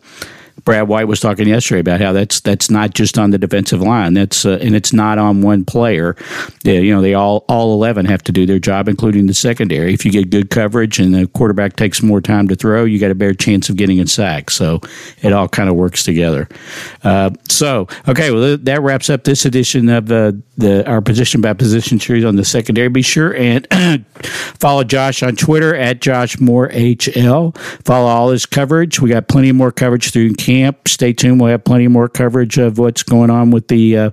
Brad 0.64 0.86
White 0.86 1.09
was 1.09 1.20
talking 1.20 1.48
yesterday 1.48 1.80
about 1.80 2.00
how 2.00 2.12
that's 2.12 2.40
that's 2.40 2.70
not 2.70 2.94
just 2.94 3.18
on 3.18 3.30
the 3.30 3.38
defensive 3.38 3.80
line. 3.80 4.14
That's 4.14 4.44
uh, 4.44 4.59
and 4.61 4.76
it's 4.76 4.92
not 4.92 5.18
on 5.18 5.42
one 5.42 5.64
player. 5.64 6.16
Yeah, 6.62 6.74
you 6.74 6.94
know, 6.94 7.03
they 7.03 7.14
all 7.14 7.44
all 7.48 7.74
eleven 7.74 8.07
have 8.07 8.22
to 8.24 8.32
do 8.32 8.46
their 8.46 8.59
job, 8.59 8.88
including 8.88 9.26
the 9.26 9.34
secondary. 9.34 9.92
If 9.92 10.05
you 10.05 10.12
get 10.12 10.30
good 10.30 10.50
coverage 10.50 10.98
and 10.98 11.14
the 11.14 11.26
quarterback 11.26 11.76
takes 11.76 12.03
more 12.03 12.20
time 12.20 12.48
to 12.48 12.55
throw, 12.55 12.84
you 12.84 12.98
got 12.98 13.11
a 13.11 13.14
better 13.14 13.34
chance 13.34 13.68
of 13.68 13.76
getting 13.76 13.98
a 14.00 14.07
sack. 14.07 14.50
So 14.50 14.80
it 15.22 15.32
all 15.32 15.48
kind 15.48 15.68
of 15.68 15.74
works 15.74 16.05
together. 16.05 16.48
Uh, 17.03 17.30
so 17.48 17.88
okay, 18.09 18.30
well 18.30 18.57
that 18.57 18.82
wraps 18.82 19.11
up 19.11 19.24
this 19.24 19.44
edition 19.44 19.88
of 19.88 20.07
the 20.07 20.40
the 20.59 20.88
our 20.88 21.00
position 21.00 21.40
by 21.40 21.53
position 21.55 21.98
series 21.98 22.24
on 22.24 22.36
the 22.36 22.44
secondary. 22.44 22.88
Be 22.88 23.03
sure 23.03 23.34
and 23.34 23.66
follow 24.22 24.84
Josh 24.84 25.22
on 25.22 25.34
Twitter 25.34 25.74
at 25.74 26.00
Josh 26.00 26.38
Moore 26.38 26.68
HL. 26.68 27.57
Follow 27.84 28.07
all 28.07 28.30
his 28.30 28.46
coverage. 28.46 29.00
We 29.00 29.11
got 29.11 29.28
plenty 29.28 29.50
more 29.53 29.72
coverage 29.72 30.12
through 30.12 30.34
camp. 30.43 30.88
Stay 30.88 31.12
tuned. 31.12 31.40
We'll 31.40 31.51
have 31.51 31.64
plenty 31.64 31.88
more 31.88 32.09
coverage 32.09 32.59
of 32.59 32.78
what's 32.78 33.03
going 33.03 33.30
on 33.30 33.51
with 33.51 33.68
the 33.68 33.97
uh, 33.97 34.11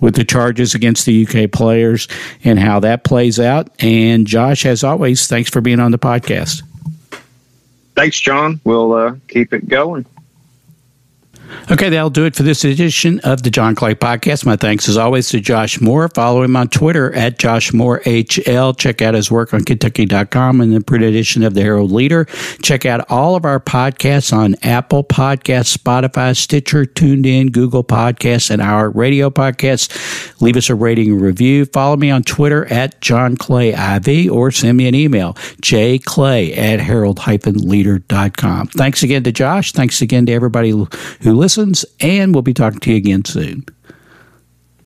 with 0.00 0.14
the 0.14 0.24
charges 0.24 0.74
against 0.74 1.06
the 1.06 1.26
UK 1.26 1.50
players 1.50 2.08
and 2.44 2.58
how 2.58 2.80
that 2.80 3.04
plays 3.04 3.40
out. 3.40 3.68
And 3.82 4.26
Josh, 4.26 4.64
as 4.64 4.84
always, 4.84 5.26
thanks 5.26 5.50
for 5.50 5.60
being 5.60 5.80
on 5.80 5.90
the 5.90 5.98
podcast. 5.98 6.62
Thanks, 7.94 8.18
John. 8.20 8.60
We'll 8.64 8.92
uh, 8.92 9.16
keep 9.28 9.52
it 9.52 9.68
going. 9.68 10.06
Okay, 11.70 11.88
that'll 11.88 12.10
do 12.10 12.24
it 12.24 12.34
for 12.34 12.42
this 12.42 12.64
edition 12.64 13.20
of 13.20 13.42
the 13.42 13.50
John 13.50 13.74
Clay 13.74 13.94
Podcast. 13.94 14.44
My 14.44 14.56
thanks, 14.56 14.88
as 14.88 14.96
always, 14.96 15.28
to 15.30 15.40
Josh 15.40 15.80
Moore. 15.80 16.08
Follow 16.08 16.42
him 16.42 16.56
on 16.56 16.68
Twitter 16.68 17.12
at 17.14 17.38
Josh 17.38 17.72
Moore 17.72 18.00
HL. 18.00 18.76
Check 18.76 19.00
out 19.00 19.14
his 19.14 19.30
work 19.30 19.54
on 19.54 19.64
Kentucky.com 19.64 20.60
and 20.60 20.74
the 20.74 20.80
print 20.80 21.04
edition 21.04 21.42
of 21.42 21.54
the 21.54 21.62
Herald 21.62 21.92
Leader. 21.92 22.24
Check 22.62 22.84
out 22.84 23.08
all 23.10 23.36
of 23.36 23.44
our 23.44 23.60
podcasts 23.60 24.32
on 24.32 24.56
Apple 24.62 25.04
Podcasts, 25.04 25.76
Spotify, 25.76 26.36
Stitcher, 26.36 26.84
TuneIn, 26.84 27.52
Google 27.52 27.84
Podcasts, 27.84 28.50
and 28.50 28.60
our 28.60 28.90
radio 28.90 29.30
podcasts. 29.30 30.40
Leave 30.40 30.56
us 30.56 30.68
a 30.68 30.74
rating 30.74 31.12
and 31.12 31.20
review. 31.20 31.64
Follow 31.66 31.96
me 31.96 32.10
on 32.10 32.22
Twitter 32.22 32.66
at 32.72 33.00
John 33.00 33.36
Clay 33.36 33.70
IV 33.70 34.30
or 34.32 34.50
send 34.50 34.76
me 34.76 34.88
an 34.88 34.94
email, 34.94 35.34
jclay 35.62 36.56
at 36.56 36.80
herald-leader.com. 36.80 38.66
Thanks 38.68 39.02
again 39.02 39.22
to 39.22 39.32
Josh. 39.32 39.72
Thanks 39.72 40.02
again 40.02 40.26
to 40.26 40.32
everybody 40.32 40.70
who 40.70 40.88
listens, 41.42 41.84
and 42.00 42.32
we'll 42.32 42.42
be 42.42 42.54
talking 42.54 42.78
to 42.78 42.90
you 42.92 42.96
again 42.96 43.24
soon. 43.24 43.66